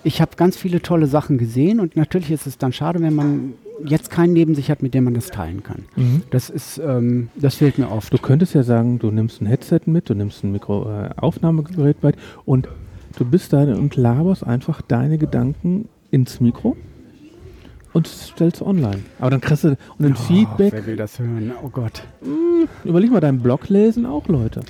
Ich 0.04 0.22
habe 0.22 0.32
ganz 0.38 0.56
viele 0.58 0.82
tolle 0.82 1.08
Sachen 1.08 1.38
gesehen 1.38 1.80
und 1.80 1.96
natürlich 1.96 2.32
ist 2.32 2.48
es 2.48 2.58
dann 2.58 2.72
schade, 2.72 3.02
wenn 3.02 3.16
man 3.16 3.54
jetzt 3.86 4.10
keinen 4.10 4.34
neben 4.34 4.56
sich 4.56 4.70
hat, 4.72 4.82
mit 4.82 4.94
dem 4.94 5.06
man 5.06 5.14
das 5.14 5.28
teilen 5.28 5.64
kann. 5.64 5.86
Das 6.32 6.50
ist, 6.50 6.80
ähm, 6.80 7.30
das 7.36 7.56
fehlt 7.56 7.78
mir 7.78 7.90
oft. 7.92 8.12
Du 8.14 8.18
könntest 8.18 8.54
ja 8.54 8.64
sagen, 8.64 9.00
du 9.00 9.12
nimmst 9.12 9.42
ein 9.42 9.46
Headset 9.46 9.82
mit, 9.86 10.10
du 10.10 10.14
nimmst 10.16 10.44
ein 10.44 10.52
Mikroaufnahmegerät 10.52 11.98
äh, 12.02 12.06
mit 12.08 12.16
und 12.46 12.68
du 13.18 13.26
bist 13.26 13.54
da 13.54 13.64
und 13.64 13.96
laberst 13.96 14.46
einfach 14.46 14.82
deine 14.82 15.18
Gedanken 15.18 15.88
ins 16.12 16.40
Mikro 16.42 16.76
und 17.94 18.08
stellst 18.08 18.62
online. 18.62 19.00
Aber 19.20 19.32
dann 19.32 19.42
kriegst 19.42 19.64
du 19.64 19.70
und 19.98 20.06
ein 20.06 20.14
Oh, 20.14 20.16
Feedback. 20.16 20.74
Wer 20.74 20.86
will 20.86 20.96
das 20.96 21.20
hören? 21.20 21.52
Oh 21.64 21.70
Gott. 21.70 22.04
Überleg 22.84 23.12
mal, 23.12 23.20
deinen 23.20 23.40
Blog 23.42 23.70
lesen 23.70 24.06
auch 24.06 24.28
Leute. 24.28 24.62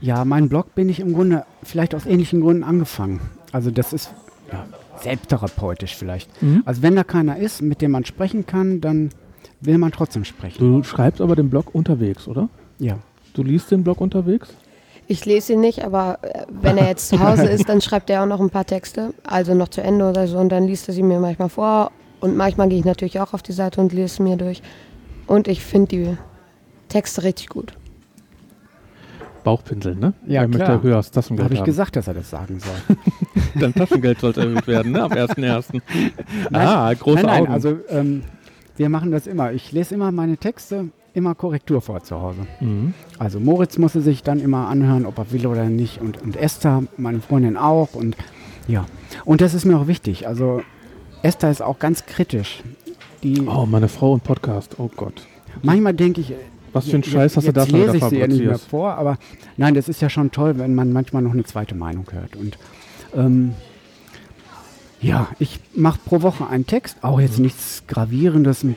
Ja, 0.00 0.24
meinen 0.24 0.48
Blog 0.48 0.74
bin 0.74 0.88
ich 0.88 1.00
im 1.00 1.12
Grunde 1.12 1.44
vielleicht 1.62 1.94
aus 1.94 2.06
ähnlichen 2.06 2.40
Gründen 2.40 2.64
angefangen. 2.64 3.20
Also 3.52 3.70
das 3.70 3.92
ist 3.92 4.12
ja, 4.52 4.66
selbsttherapeutisch 5.00 5.96
vielleicht. 5.96 6.42
Mhm. 6.42 6.62
Also 6.64 6.82
wenn 6.82 6.96
da 6.96 7.04
keiner 7.04 7.38
ist, 7.38 7.62
mit 7.62 7.80
dem 7.80 7.92
man 7.92 8.04
sprechen 8.04 8.46
kann, 8.46 8.80
dann 8.80 9.10
will 9.60 9.78
man 9.78 9.92
trotzdem 9.92 10.24
sprechen. 10.24 10.58
Du 10.58 10.82
schreibst 10.82 11.20
aber 11.20 11.36
den 11.36 11.50
Blog 11.50 11.74
unterwegs, 11.74 12.28
oder? 12.28 12.48
Ja. 12.78 12.98
Du 13.34 13.42
liest 13.42 13.70
den 13.70 13.82
Blog 13.82 14.00
unterwegs? 14.00 14.54
Ich 15.06 15.26
lese 15.26 15.54
ihn 15.54 15.60
nicht, 15.60 15.84
aber 15.84 16.18
äh, 16.22 16.46
wenn 16.48 16.78
er 16.78 16.88
jetzt 16.88 17.08
zu 17.08 17.20
Hause 17.20 17.44
ist, 17.50 17.68
dann 17.68 17.80
schreibt 17.80 18.08
er 18.10 18.22
auch 18.22 18.26
noch 18.26 18.40
ein 18.40 18.50
paar 18.50 18.64
Texte, 18.64 19.12
also 19.24 19.54
noch 19.54 19.68
zu 19.68 19.82
Ende 19.82 20.08
oder 20.08 20.26
so, 20.26 20.38
und 20.38 20.48
dann 20.50 20.66
liest 20.66 20.88
er 20.88 20.94
sie 20.94 21.02
mir 21.02 21.20
manchmal 21.20 21.48
vor. 21.48 21.90
Und 22.20 22.36
manchmal 22.36 22.68
gehe 22.68 22.78
ich 22.78 22.84
natürlich 22.84 23.20
auch 23.20 23.34
auf 23.34 23.42
die 23.42 23.52
Seite 23.52 23.80
und 23.80 23.92
lese 23.92 24.22
mir 24.22 24.36
durch. 24.36 24.62
Und 25.26 25.46
ich 25.46 25.62
finde 25.62 25.88
die 25.88 26.16
Texte 26.88 27.22
richtig 27.22 27.48
gut. 27.48 27.74
Bauchpinsel, 29.44 29.94
ne? 29.94 30.14
Ja, 30.26 30.40
Wer 30.42 30.48
klar. 30.48 30.68
möchte 30.74 30.88
höheres 30.88 31.10
Taschengeld 31.10 31.44
Habe 31.44 31.54
ich 31.54 31.60
haben. 31.60 31.66
gesagt, 31.66 31.96
dass 31.96 32.08
er 32.08 32.14
das 32.14 32.30
sagen 32.30 32.58
soll. 32.58 32.96
Dein 33.60 33.74
Taschengeld 33.74 34.18
sollte 34.20 34.40
erhöht 34.40 34.66
werden, 34.66 34.92
ne? 34.92 35.02
Am 35.04 35.12
1.1. 35.12 35.80
ah, 36.52 36.92
große 36.94 37.16
nein, 37.22 37.26
nein, 37.26 37.42
Augen. 37.42 37.52
also 37.52 37.76
ähm, 37.90 38.22
wir 38.76 38.88
machen 38.88 39.12
das 39.12 39.26
immer. 39.26 39.52
Ich 39.52 39.70
lese 39.70 39.94
immer 39.94 40.10
meine 40.10 40.36
Texte, 40.36 40.88
immer 41.12 41.34
Korrektur 41.36 41.80
vor 41.80 42.02
zu 42.02 42.20
Hause. 42.20 42.40
mhm. 42.60 42.94
Also 43.18 43.38
Moritz 43.38 43.78
musste 43.78 44.00
sich 44.00 44.22
dann 44.24 44.40
immer 44.40 44.66
anhören, 44.68 45.06
ob 45.06 45.18
er 45.18 45.30
will 45.30 45.46
oder 45.46 45.64
nicht. 45.66 46.00
Und, 46.00 46.20
und 46.22 46.36
Esther, 46.36 46.82
meine 46.96 47.20
Freundin 47.20 47.56
auch. 47.56 47.94
Und 47.94 48.16
ja. 48.66 48.86
Und 49.24 49.40
das 49.40 49.54
ist 49.54 49.64
mir 49.64 49.78
auch 49.78 49.86
wichtig. 49.86 50.26
Also 50.26 50.62
Esther 51.22 51.50
ist 51.50 51.62
auch 51.62 51.78
ganz 51.78 52.06
kritisch. 52.06 52.62
Die, 53.22 53.40
Oh, 53.46 53.64
meine 53.66 53.88
Frau 53.88 54.12
und 54.14 54.24
Podcast. 54.24 54.76
Oh 54.78 54.90
Gott. 54.96 55.22
Manchmal 55.62 55.94
denke 55.94 56.20
ich, 56.20 56.32
Was 56.74 56.88
für 56.88 56.96
ein 56.96 57.04
Scheiß 57.04 57.36
hast 57.36 57.48
du 57.48 57.52
da 57.52 57.66
schon 57.66 57.80
wieder 57.80 57.92
lese 57.92 58.04
ich 58.04 58.10
sie 58.10 58.18
ja 58.18 58.26
nicht 58.26 58.44
mehr 58.44 58.58
vor, 58.58 58.94
aber 58.94 59.16
nein, 59.56 59.74
das 59.74 59.88
ist 59.88 60.02
ja 60.02 60.10
schon 60.10 60.30
toll, 60.30 60.58
wenn 60.58 60.74
man 60.74 60.92
manchmal 60.92 61.22
noch 61.22 61.32
eine 61.32 61.44
zweite 61.44 61.74
Meinung 61.74 62.06
hört. 62.12 62.36
Und 62.36 62.58
ähm, 63.14 63.54
ja, 65.00 65.28
ich 65.38 65.60
mache 65.74 66.00
pro 66.04 66.22
Woche 66.22 66.46
einen 66.46 66.66
Text, 66.66 66.98
auch 67.02 67.20
jetzt 67.20 67.38
nichts 67.38 67.84
Gravierendes 67.86 68.64
ein 68.64 68.76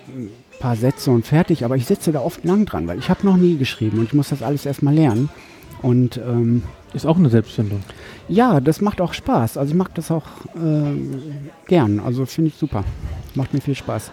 paar 0.59 0.75
Sätze 0.75 1.11
und 1.11 1.25
fertig, 1.25 1.65
aber 1.65 1.75
ich 1.75 1.85
sitze 1.85 2.11
da 2.11 2.21
oft 2.21 2.43
lang 2.43 2.65
dran, 2.65 2.87
weil 2.87 2.99
ich 2.99 3.09
habe 3.09 3.25
noch 3.25 3.37
nie 3.37 3.57
geschrieben 3.57 3.99
und 3.99 4.05
ich 4.05 4.13
muss 4.13 4.29
das 4.29 4.43
alles 4.43 4.65
erstmal 4.65 4.93
lernen. 4.93 5.29
Und 5.81 6.17
ähm, 6.17 6.63
Ist 6.93 7.05
auch 7.05 7.17
eine 7.17 7.29
Selbstfindung. 7.29 7.81
ja, 8.27 8.59
das 8.59 8.81
macht 8.81 8.99
auch 8.99 9.13
Spaß. 9.13 9.57
Also 9.57 9.71
ich 9.71 9.77
mag 9.77 9.93
das 9.93 10.09
auch 10.09 10.25
ähm, 10.55 11.21
gern. 11.67 11.99
Also 11.99 12.25
finde 12.25 12.49
ich 12.49 12.55
super. 12.55 12.83
Macht 13.35 13.53
mir 13.53 13.61
viel 13.61 13.75
Spaß. 13.75 14.11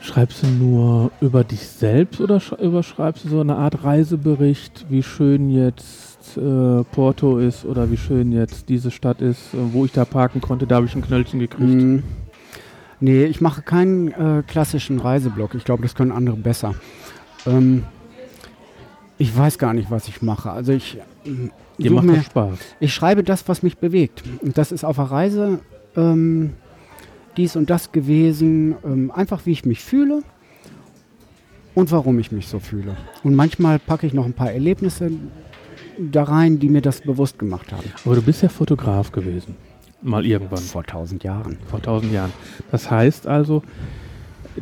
Schreibst 0.00 0.42
du 0.42 0.46
nur 0.46 1.10
über 1.20 1.44
dich 1.44 1.66
selbst 1.66 2.20
oder 2.20 2.40
sch 2.40 2.52
überschreibst 2.52 3.24
du 3.24 3.28
so 3.28 3.40
eine 3.40 3.56
Art 3.56 3.84
Reisebericht, 3.84 4.86
wie 4.88 5.02
schön 5.02 5.50
jetzt 5.50 6.36
äh, 6.36 6.84
Porto 6.92 7.38
ist 7.38 7.64
oder 7.64 7.90
wie 7.90 7.96
schön 7.96 8.32
jetzt 8.32 8.68
diese 8.68 8.90
Stadt 8.90 9.20
ist, 9.20 9.54
äh, 9.54 9.58
wo 9.72 9.84
ich 9.84 9.92
da 9.92 10.04
parken 10.04 10.40
konnte, 10.40 10.66
da 10.66 10.76
habe 10.76 10.86
ich 10.86 10.94
ein 10.94 11.02
Knöllchen 11.02 11.40
gekriegt. 11.40 11.82
Mm. 11.82 11.98
Nee, 13.00 13.24
ich 13.24 13.40
mache 13.40 13.62
keinen 13.62 14.08
äh, 14.08 14.42
klassischen 14.46 14.98
Reiseblog. 14.98 15.54
Ich 15.54 15.64
glaube, 15.64 15.82
das 15.82 15.94
können 15.94 16.10
andere 16.10 16.36
besser. 16.36 16.74
Ähm, 17.46 17.84
ich 19.18 19.36
weiß 19.36 19.58
gar 19.58 19.74
nicht, 19.74 19.90
was 19.90 20.08
ich 20.08 20.22
mache. 20.22 20.50
Also 20.50 20.72
ich, 20.72 20.98
Dir 21.78 21.90
macht 21.92 22.06
mir, 22.06 22.22
Spaß. 22.22 22.58
ich 22.80 22.92
schreibe 22.92 23.22
das, 23.22 23.48
was 23.48 23.62
mich 23.62 23.78
bewegt. 23.78 24.22
Und 24.40 24.58
das 24.58 24.72
ist 24.72 24.84
auf 24.84 24.96
der 24.96 25.06
Reise 25.06 25.60
ähm, 25.96 26.54
dies 27.38 27.56
und 27.56 27.70
das 27.70 27.92
gewesen. 27.92 28.74
Ähm, 28.84 29.10
einfach, 29.10 29.46
wie 29.46 29.52
ich 29.52 29.64
mich 29.64 29.82
fühle 29.82 30.22
und 31.74 31.90
warum 31.92 32.18
ich 32.18 32.32
mich 32.32 32.48
so 32.48 32.58
fühle. 32.58 32.96
Und 33.22 33.34
manchmal 33.34 33.78
packe 33.78 34.06
ich 34.06 34.12
noch 34.12 34.26
ein 34.26 34.34
paar 34.34 34.52
Erlebnisse 34.52 35.10
da 35.98 36.24
rein, 36.24 36.58
die 36.58 36.68
mir 36.68 36.82
das 36.82 37.00
bewusst 37.00 37.38
gemacht 37.38 37.72
haben. 37.72 37.90
Aber 38.04 38.16
du 38.16 38.22
bist 38.22 38.42
ja 38.42 38.48
Fotograf 38.48 39.12
gewesen. 39.12 39.56
Mal 40.02 40.26
irgendwann. 40.26 40.58
Vor 40.58 40.84
tausend 40.84 41.24
Jahren. 41.24 41.58
Vor 41.66 41.82
tausend 41.82 42.12
Jahren. 42.12 42.32
Das 42.70 42.90
heißt 42.90 43.26
also, 43.26 43.62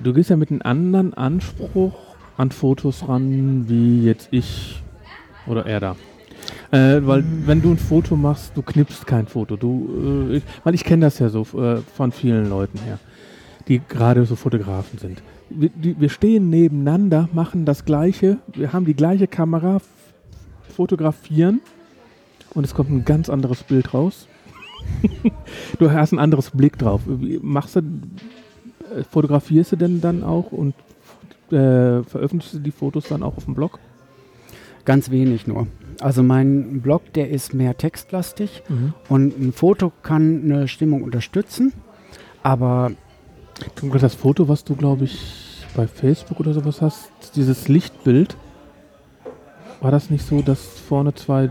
du 0.03 0.13
gehst 0.15 0.31
ja 0.31 0.37
mit 0.37 0.51
einem 0.51 0.63
anderen 0.63 1.15
Anspruch 1.15 1.95
an 2.37 2.51
Fotos 2.51 3.09
ran, 3.09 3.69
wie 3.69 4.05
jetzt 4.05 4.29
ich 4.31 4.83
oder 5.47 5.67
er 5.67 5.81
da. 5.81 5.97
Äh, 6.71 7.01
weil 7.03 7.25
wenn 7.45 7.63
du 7.63 7.71
ein 7.71 7.79
Foto 7.79 8.17
machst, 8.17 8.57
du 8.57 8.63
knippst 8.63 9.07
kein 9.07 9.27
Foto. 9.27 9.57
Du, 9.57 10.29
äh, 10.31 10.37
ich, 10.39 10.43
weil 10.65 10.75
ich 10.75 10.85
kenne 10.85 11.07
das 11.07 11.19
ja 11.19 11.29
so 11.29 11.43
äh, 11.43 11.79
von 11.95 12.13
vielen 12.13 12.49
Leuten 12.49 12.79
her, 12.79 12.99
die 13.69 13.81
gerade 13.87 14.25
so 14.25 14.37
Fotografen 14.37 14.99
sind. 14.99 15.23
Wir, 15.49 15.69
die, 15.69 16.01
wir 16.01 16.09
stehen 16.09 16.51
nebeneinander, 16.51 17.29
machen 17.33 17.65
das 17.65 17.85
Gleiche, 17.85 18.39
wir 18.53 18.73
haben 18.73 18.85
die 18.85 18.95
gleiche 18.95 19.29
Kamera, 19.29 19.81
fotografieren 20.77 21.61
und 22.55 22.65
es 22.65 22.75
kommt 22.75 22.91
ein 22.91 23.05
ganz 23.05 23.31
anderes 23.31 23.63
Bild 23.63 23.95
raus. 23.95 24.27
du 25.79 25.91
hast 25.91 26.13
ein 26.13 26.19
anderes 26.19 26.51
Blick 26.51 26.79
drauf. 26.79 27.03
Machst 27.41 27.77
du, 27.77 27.81
äh, 27.81 29.05
fotografierst 29.11 29.73
du 29.73 29.77
denn 29.77 30.01
dann 30.01 30.23
auch 30.23 30.53
und 30.53 30.75
äh, 31.51 32.03
veröffentlichst 32.03 32.55
du 32.55 32.59
die 32.59 32.71
Fotos 32.73 33.05
dann 33.09 33.23
auch 33.23 33.37
auf 33.37 33.45
dem 33.45 33.55
Blog? 33.55 33.79
Ganz 34.87 35.11
wenig 35.11 35.47
nur. 35.47 35.67
Also 36.01 36.23
mein 36.23 36.81
Blog, 36.81 37.13
der 37.13 37.31
ist 37.31 37.53
mehr 37.53 37.77
textlastig 37.77 38.63
und 39.09 39.39
ein 39.39 39.53
Foto 39.53 39.93
kann 40.03 40.43
eine 40.45 40.69
Stimmung 40.69 41.03
unterstützen, 41.03 41.73
aber 42.43 42.93
Du, 43.77 43.89
Das 43.89 44.15
Foto, 44.15 44.49
was 44.49 44.65
du, 44.65 44.77
glaube 44.77 45.05
ich, 45.05 45.65
bei 45.75 45.87
Facebook 45.87 46.41
oder 46.41 46.53
sowas 46.53 46.83
hast, 46.83 47.11
dieses 47.37 47.69
Lichtbild, 47.69 48.37
war 49.81 49.91
das 49.91 50.11
nicht 50.11 50.27
so, 50.27 50.43
dass 50.43 50.61
vorne 50.79 51.15
zwei 51.15 51.49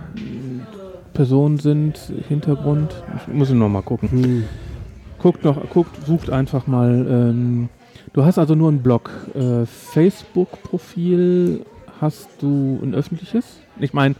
Personen 1.14 1.58
sind, 1.58 1.98
Hintergrund? 2.28 3.04
Ich 3.18 3.34
muss 3.34 3.50
noch 3.50 3.70
mal 3.70 3.82
gucken. 3.82 4.10
hm, 4.10 4.44
Guckt 5.18 5.44
noch, 5.44 5.68
guckt, 5.72 6.06
sucht 6.06 6.30
einfach 6.30 6.68
mal. 6.68 7.08
Ähm, 7.10 7.70
du 8.14 8.24
hast 8.24 8.38
also 8.38 8.54
nur 8.54 8.70
einen 8.70 8.84
Blog. 8.84 9.10
Äh, 9.34 9.66
Facebook-Profil 9.66 11.66
hast 12.02 12.28
du 12.42 12.80
ein 12.84 12.94
öffentliches? 12.94 13.46
Ich 13.80 13.94
meine, 13.94 14.16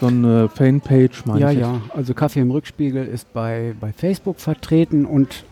so 0.00 0.06
eine 0.06 0.48
Fanpage, 0.48 1.26
meine 1.26 1.40
ja, 1.40 1.50
ich. 1.50 1.58
ja. 1.58 1.80
Also 1.94 2.14
Kaffee 2.14 2.40
im 2.40 2.50
Rückspiegel 2.50 3.06
ist 3.06 3.32
bei, 3.32 3.74
bei 3.80 3.92
Facebook 3.92 4.40
vertreten 4.40 5.04
und 5.06 5.44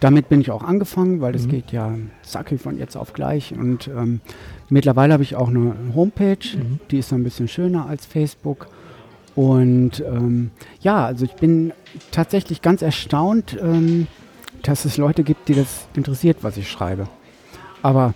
damit 0.00 0.28
bin 0.28 0.40
ich 0.40 0.50
auch 0.50 0.62
angefangen, 0.62 1.20
weil 1.20 1.32
das 1.32 1.46
Mhm. 1.46 1.50
geht 1.50 1.72
ja 1.72 1.92
zackig 2.22 2.60
von 2.60 2.78
jetzt 2.78 2.96
auf 2.96 3.12
gleich. 3.12 3.52
Und 3.52 3.88
ähm, 3.88 4.20
mittlerweile 4.68 5.12
habe 5.12 5.22
ich 5.24 5.34
auch 5.36 5.48
eine 5.48 5.74
Homepage, 5.94 6.38
Mhm. 6.56 6.78
die 6.90 6.98
ist 6.98 7.12
ein 7.12 7.24
bisschen 7.24 7.48
schöner 7.48 7.86
als 7.86 8.06
Facebook. 8.06 8.68
Und 9.34 10.00
ähm, 10.00 10.50
ja, 10.80 11.04
also 11.04 11.24
ich 11.24 11.34
bin 11.34 11.72
tatsächlich 12.10 12.62
ganz 12.62 12.82
erstaunt, 12.82 13.56
ähm, 13.60 14.06
dass 14.62 14.84
es 14.84 14.96
Leute 14.96 15.22
gibt, 15.24 15.48
die 15.48 15.54
das 15.54 15.86
interessiert, 15.94 16.38
was 16.42 16.56
ich 16.56 16.68
schreibe. 16.70 17.06
Aber 17.82 18.14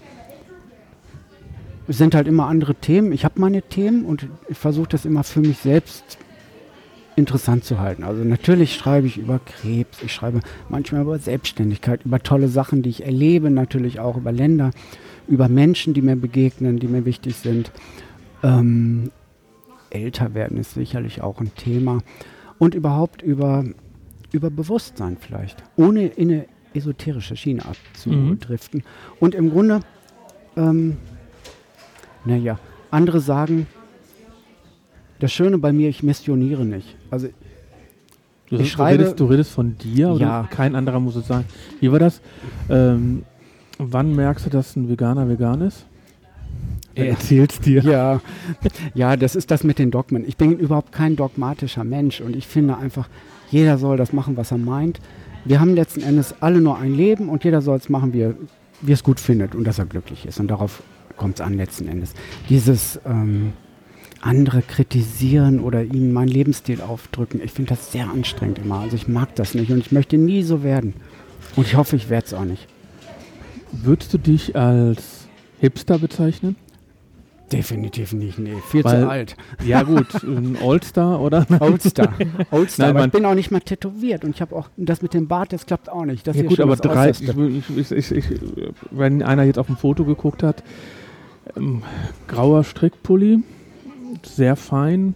es 1.89 1.99
sind 1.99 2.15
halt 2.15 2.29
immer 2.29 2.47
andere 2.47 2.75
Themen. 2.75 3.13
Ich 3.13 3.25
habe 3.25 3.41
meine 3.41 3.63
Themen 3.63 4.05
und 4.05 4.29
ich 4.49 4.59
versuche 4.59 4.89
das 4.89 5.05
immer 5.05 5.25
für 5.25 5.41
mich 5.41 5.59
selbst 5.59 6.19
interessant 7.17 7.65
zu 7.65 7.79
halten. 7.79 8.05
Also 8.05 8.25
natürlich 8.25 8.75
schreibe 8.75 9.07
ich 9.07 9.19
über 9.19 9.39
Krebs, 9.39 10.03
ich 10.03 10.13
schreibe 10.13 10.41
manchmal 10.69 11.03
über 11.03 11.19
Selbstständigkeit, 11.19 12.05
über 12.05 12.21
tolle 12.21 12.49
Sachen, 12.49 12.83
die 12.83 12.91
ich 12.91 13.05
erlebe, 13.05 13.51
natürlich 13.51 14.01
auch 14.01 14.17
über 14.17 14.33
Länder, 14.33 14.71
über 15.29 15.49
Menschen, 15.49 15.95
die 15.95 16.03
mir 16.03 16.17
begegnen, 16.17 16.79
die 16.79 16.89
mir 16.89 17.05
wichtig 17.05 17.37
sind. 17.37 17.71
Ähm, 18.43 19.11
älter 19.91 20.35
werden 20.35 20.57
ist 20.57 20.75
sicherlich 20.75 21.23
auch 21.23 21.41
ein 21.41 21.55
Thema. 21.55 21.99
Und 22.59 22.75
überhaupt 22.75 23.23
über, 23.23 23.65
über 24.31 24.51
Bewusstsein 24.51 25.17
vielleicht, 25.21 25.63
ohne 25.77 26.07
in 26.07 26.31
eine 26.31 26.47
esoterische 26.75 27.37
Schiene 27.37 27.65
abzudriften. 27.65 28.85
Und 29.21 29.35
im 29.35 29.51
Grunde, 29.51 29.81
ähm, 30.57 30.97
naja, 32.25 32.59
andere 32.91 33.21
sagen, 33.21 33.67
das 35.19 35.33
Schöne 35.33 35.59
bei 35.59 35.73
mir, 35.73 35.89
ich 35.89 36.03
missioniere 36.03 36.65
nicht. 36.65 36.97
Also 37.11 37.29
Du, 38.49 38.57
Ich 38.59 38.65
du 38.65 38.69
schreibe- 38.69 38.99
redest, 39.05 39.19
du 39.21 39.25
redest 39.25 39.51
von 39.53 39.79
dir 39.79 40.11
oder 40.11 40.21
Ja. 40.27 40.49
kein 40.51 40.75
anderer 40.77 41.01
muss 41.01 41.17
es 41.17 41.27
sein. 41.27 41.45
Wie 41.81 41.91
war 41.91 41.99
das? 41.99 42.21
Ähm, 42.69 43.23
wann 43.79 44.15
merkst 44.15 44.45
du, 44.45 44.51
dass 44.51 44.77
ein 44.77 44.91
Veganer 44.91 45.27
vegan 45.27 45.63
ist? 45.63 45.87
Er 46.95 47.07
Ja. 47.07 47.11
erzählt's 47.13 47.61
dir. 47.61 47.83
Ja, 47.83 48.21
ja, 48.95 49.17
das 49.17 49.37
ist 49.37 49.51
das 49.51 49.65
mit 49.65 49.79
den 49.79 49.91
Dogmen. 49.91 50.29
Ich 50.29 50.37
bin 50.37 50.59
überhaupt 50.59 50.93
kein 50.93 51.17
dogmatischer 51.17 51.83
Mensch 51.83 52.21
und 52.21 52.37
ich 52.37 52.47
finde 52.47 52.77
einfach, 52.77 53.09
jeder 53.51 53.79
soll 53.79 53.97
das 53.97 54.13
machen, 54.13 54.37
was 54.37 54.51
er 54.51 54.59
meint. 54.59 55.01
Wir 55.47 55.59
haben 55.59 55.75
letzten 55.75 56.03
Endes 56.03 56.35
alle 56.41 56.61
nur 56.61 56.77
ein 56.77 56.95
Leben 56.95 57.31
und 57.31 57.45
jeder 57.45 57.63
soll 57.63 57.79
es 57.79 57.89
machen, 57.89 58.13
wie 58.13 58.21
er, 58.21 58.35
wie 58.83 58.91
er 58.93 58.95
es 58.95 59.03
gut 59.03 59.19
findet 59.19 59.55
und 59.55 59.65
dass 59.67 59.79
er 59.79 59.87
glücklich 59.87 60.27
ist. 60.27 60.39
Und 60.41 60.49
darauf 60.49 60.83
kommt 61.17 61.37
es 61.37 61.41
an 61.41 61.55
letzten 61.55 61.89
Endes. 61.89 62.15
Dieses 62.49 63.01
ähm, 63.05 63.53
andere 64.21 64.63
kritisieren 64.63 65.61
oder 65.61 65.83
ihnen 65.83 66.13
meinen 66.13 66.29
Lebensstil 66.29 66.81
aufdrücken, 66.81 67.41
ich 67.43 67.53
finde 67.53 67.71
das 67.71 67.93
sehr 67.93 68.09
anstrengend 68.09 68.59
immer. 68.59 68.81
Also 68.81 68.97
ich 68.97 69.09
mag 69.09 69.35
das 69.35 69.55
nicht 69.55 69.71
und 69.71 69.79
ich 69.79 69.93
möchte 69.93 70.17
nie 70.17 70.43
so 70.43 70.63
werden. 70.63 70.95
Und 71.57 71.67
ich 71.67 71.77
hoffe, 71.77 71.97
ich 71.97 72.09
werde 72.09 72.27
es 72.27 72.35
auch 72.35 72.45
nicht. 72.45 72.67
Würdest 73.73 74.13
du 74.15 74.19
dich 74.19 74.55
als 74.57 75.27
Hipster 75.61 75.99
bezeichnen? 75.99 76.57
Definitiv 77.53 78.13
nicht, 78.15 78.39
nee. 78.39 78.55
Viel 78.71 78.85
Weil- 78.85 79.03
zu 79.03 79.09
alt. 79.09 79.37
Ja 79.65 79.83
gut, 79.83 80.07
ein 80.25 80.57
Oldstar 80.63 81.21
oder? 81.21 81.47
Oldstar. 81.61 82.15
Oldstar. 82.51 82.87
Nein, 82.87 82.97
aber 82.97 83.07
ich 83.07 83.13
bin 83.13 83.27
auch 83.27 83.35
nicht 83.35 83.51
mal 83.51 83.61
tätowiert 83.61 84.25
und 84.25 84.35
ich 84.35 84.41
habe 84.41 84.57
auch 84.57 84.71
das 84.77 85.03
mit 85.03 85.13
dem 85.13 85.29
Bart, 85.29 85.53
das 85.53 85.67
klappt 85.67 85.91
auch 85.91 86.05
nicht. 86.05 86.27
Das 86.27 86.37
ja 86.37 86.45
gut, 86.45 86.61
aber 86.61 86.77
drei, 86.77 87.11
ich, 87.11 87.93
ich, 87.93 88.11
ich, 88.11 88.25
wenn 88.91 89.23
einer 89.23 89.43
jetzt 89.43 89.59
auf 89.59 89.69
ein 89.69 89.77
Foto 89.77 90.05
geguckt 90.05 90.43
hat, 90.43 90.63
ähm, 91.57 91.83
grauer 92.29 92.65
Strickpulli, 92.65 93.41
sehr 94.23 94.57
fein, 94.57 95.15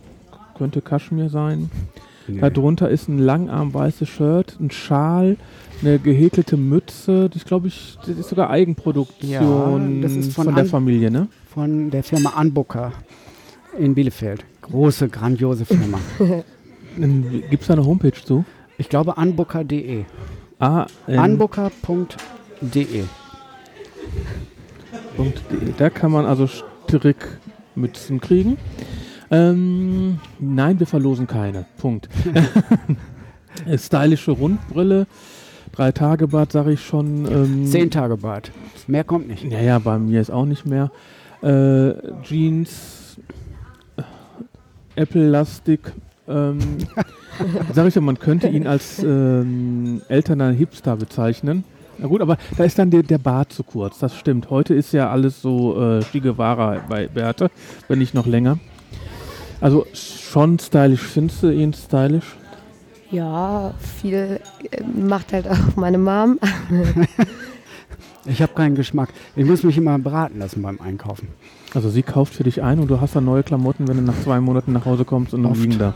könnte 0.56 0.80
Kaschmir 0.80 1.28
sein. 1.28 1.70
Nee. 2.28 2.40
Darunter 2.40 2.88
ist 2.90 3.08
ein 3.08 3.18
langarm 3.18 3.72
weißes 3.72 4.08
Shirt, 4.08 4.56
ein 4.60 4.70
Schal, 4.72 5.36
eine 5.80 5.98
gehäkelte 6.00 6.56
Mütze. 6.56 7.28
Das 7.32 7.44
glaube 7.44 7.68
ich, 7.68 7.96
das 8.04 8.16
ist 8.18 8.28
sogar 8.30 8.50
Eigenproduktion 8.50 9.96
Ja, 9.96 10.02
das 10.02 10.16
ist 10.16 10.32
von 10.34 10.46
der 10.48 10.64
An- 10.64 10.66
Familie, 10.66 11.10
ne? 11.10 11.28
Von 11.54 11.90
der 11.90 12.02
Firma 12.02 12.30
Anbooker 12.30 12.92
in 13.78 13.94
Bielefeld. 13.94 14.44
Große, 14.62 15.08
grandiose 15.08 15.64
Firma. 15.64 15.98
Gibt 17.50 17.60
es 17.62 17.68
da 17.68 17.74
eine 17.74 17.84
Homepage 17.86 18.12
zu? 18.12 18.44
ich 18.78 18.88
glaube 18.88 19.16
anbooker.de. 19.16 20.04
A 20.58 20.86
N 21.06 21.18
Anbooker.de. 21.18 23.04
www.strickmützen.de. 25.16 25.72
Da 25.76 25.90
kann 25.90 26.12
man 26.12 26.26
also 26.26 26.46
Strickmützen 26.46 28.20
kriegen. 28.20 28.56
Ähm, 29.30 30.18
nein, 30.38 30.78
wir 30.78 30.86
verlosen 30.86 31.26
keine. 31.26 31.66
Punkt. 31.78 32.08
Äh, 33.64 33.78
Stylische 33.78 34.32
Rundbrille, 34.32 35.06
drei 35.72 35.90
Tage 35.90 36.28
Bad, 36.28 36.52
sage 36.52 36.72
ich 36.72 36.84
schon. 36.84 37.24
Ähm, 37.24 37.64
Zehn 37.64 37.90
Tage 37.90 38.18
Bart. 38.18 38.50
Mehr 38.86 39.02
kommt 39.02 39.28
nicht. 39.28 39.44
Ja, 39.44 39.62
ja, 39.62 39.78
bei 39.78 39.98
mir 39.98 40.20
ist 40.20 40.30
auch 40.30 40.44
nicht 40.44 40.66
mehr. 40.66 40.90
Äh, 41.40 41.94
Jeans, 42.22 43.16
äh, 43.96 44.02
Apple-lastig. 45.00 45.80
Ähm, 46.28 46.58
sag 47.72 47.86
ich 47.86 47.94
ja, 47.94 48.02
man 48.02 48.18
könnte 48.18 48.48
ihn 48.48 48.66
als 48.66 49.02
ähm, 49.02 50.02
elterner 50.08 50.50
Hipster 50.50 50.96
bezeichnen. 50.96 51.64
Na 51.98 52.06
gut, 52.06 52.20
aber 52.20 52.36
da 52.56 52.64
ist 52.64 52.78
dann 52.78 52.90
der, 52.90 53.02
der 53.02 53.18
Bart 53.18 53.52
zu 53.52 53.62
kurz, 53.62 53.98
das 53.98 54.16
stimmt. 54.16 54.50
Heute 54.50 54.74
ist 54.74 54.92
ja 54.92 55.10
alles 55.10 55.40
so 55.40 55.80
äh, 55.80 56.00
Che 56.02 56.20
Guevara 56.20 56.80
bei 56.88 57.08
Bärte, 57.08 57.50
wenn 57.88 57.98
nicht 57.98 58.14
noch 58.14 58.26
länger. 58.26 58.58
Also 59.60 59.86
schon 59.94 60.58
stylisch. 60.58 61.00
Findest 61.00 61.42
du 61.42 61.50
ihn 61.50 61.72
stylisch? 61.72 62.36
Ja, 63.10 63.72
viel 63.78 64.40
äh, 64.70 64.82
macht 64.82 65.32
halt 65.32 65.48
auch 65.48 65.76
meine 65.76 65.98
Mom. 65.98 66.38
Ich 68.28 68.42
habe 68.42 68.52
keinen 68.54 68.74
Geschmack. 68.74 69.10
Ich 69.36 69.44
muss 69.44 69.62
mich 69.62 69.78
immer 69.78 69.96
beraten 69.98 70.40
lassen 70.40 70.60
beim 70.60 70.80
Einkaufen. 70.80 71.28
Also 71.74 71.88
sie 71.90 72.02
kauft 72.02 72.34
für 72.34 72.42
dich 72.42 72.62
ein 72.62 72.80
und 72.80 72.88
du 72.88 73.00
hast 73.00 73.14
dann 73.14 73.24
neue 73.24 73.44
Klamotten, 73.44 73.86
wenn 73.86 73.98
du 73.98 74.02
nach 74.02 74.20
zwei 74.22 74.40
Monaten 74.40 74.72
nach 74.72 74.84
Hause 74.84 75.04
kommst 75.04 75.32
und 75.32 75.44
dann 75.44 75.54
liegen 75.54 75.78
da. 75.78 75.94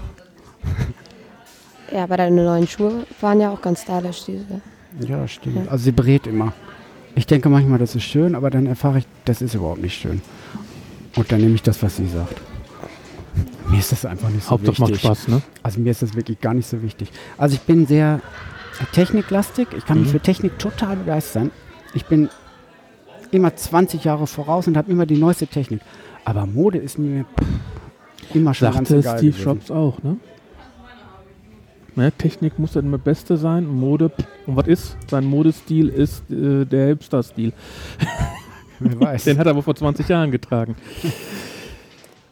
Ja, 1.93 2.05
aber 2.05 2.17
deine 2.17 2.45
neuen 2.45 2.69
Schuhe 2.69 3.05
waren 3.21 3.41
ja 3.41 3.51
auch 3.51 3.61
ganz 3.61 3.83
stylisch, 3.83 4.25
diese. 4.27 4.61
Ja, 5.07 5.27
stimmt. 5.29 5.69
Also 5.69 5.85
sie 5.85 5.93
berät 5.93 6.27
immer. 6.27 6.53
Ich 7.15 7.27
denke 7.27 7.49
manchmal, 7.49 7.79
das 7.79 7.95
ist 7.95 8.05
schön, 8.05 8.35
aber 8.35 8.51
dann 8.51 8.67
erfahre 8.67 8.99
ich, 8.99 9.05
das 9.25 9.43
ist 9.43 9.55
überhaupt 9.55 9.83
nicht 9.83 9.95
schön. 10.01 10.21
Und 11.17 11.31
dann 11.33 11.41
nehme 11.41 11.55
ich 11.55 11.63
das, 11.63 11.83
was 11.83 11.97
sie 11.97 12.07
sagt. 12.07 12.41
Mir 13.69 13.79
ist 13.79 13.93
das 13.93 14.05
einfach 14.05 14.29
nicht 14.31 14.45
so 14.45 14.51
Hauptsache 14.51 14.81
macht 14.81 14.91
wichtig. 14.93 15.07
Spaß, 15.07 15.29
ne? 15.29 15.43
Also 15.63 15.81
mir 15.81 15.91
ist 15.91 16.03
das 16.03 16.15
wirklich 16.15 16.41
gar 16.41 16.55
nicht 16.55 16.67
so 16.69 16.83
wichtig. 16.83 17.11
Also 17.39 17.55
ich 17.55 17.61
bin 17.63 17.87
sehr 17.87 18.21
techniklastig. 18.93 19.69
Ich 19.77 19.85
kann 19.87 19.99
mich 19.99 20.09
Mhm. 20.09 20.13
für 20.13 20.21
Technik 20.21 20.59
total 20.59 20.97
begeistern. 20.97 21.51
Ich 21.95 22.07
bin 22.07 22.29
immer 23.31 23.55
20 23.55 24.05
Jahre 24.05 24.27
voraus 24.27 24.67
und 24.67 24.77
habe 24.77 24.91
immer 24.91 25.07
die 25.07 25.17
neueste 25.17 25.47
Technik. 25.47 25.81
Aber 26.25 26.47
Mode 26.47 26.79
ist 26.79 26.99
mir 26.99 27.25
pff, 27.25 28.35
immer 28.35 28.55
schon 28.55 28.73
ganz 28.73 28.89
Sagte 28.89 29.01
egal 29.01 29.19
Steve 29.19 29.33
gewesen. 29.33 29.45
Jobs 29.45 29.71
auch, 29.71 30.03
ne? 30.03 30.17
Ne, 32.01 32.11
Technik 32.13 32.59
muss 32.59 32.73
dann 32.73 32.87
immer 32.87 32.97
Beste 32.97 33.37
sein, 33.37 33.67
Mode. 33.67 34.11
Und 34.47 34.57
was 34.57 34.67
ist? 34.67 34.97
Sein 35.11 35.27
Modestil 35.27 35.91
ist 35.91 36.31
äh, 36.31 36.65
der 36.65 36.87
Hipster-Stil. 36.87 37.53
Wer 38.79 39.01
weiß. 39.01 39.25
Den 39.25 39.37
hat 39.37 39.47
er 39.47 39.51
aber 39.51 39.63
vor 39.63 39.75
20 39.75 40.09
Jahren 40.09 40.31
getragen. 40.31 40.77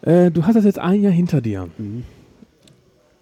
äh, 0.01 0.31
du 0.31 0.47
hast 0.47 0.55
das 0.55 0.65
jetzt 0.65 0.79
ein 0.79 1.03
Jahr 1.03 1.13
hinter 1.13 1.43
dir. 1.43 1.69
Mhm. 1.77 2.05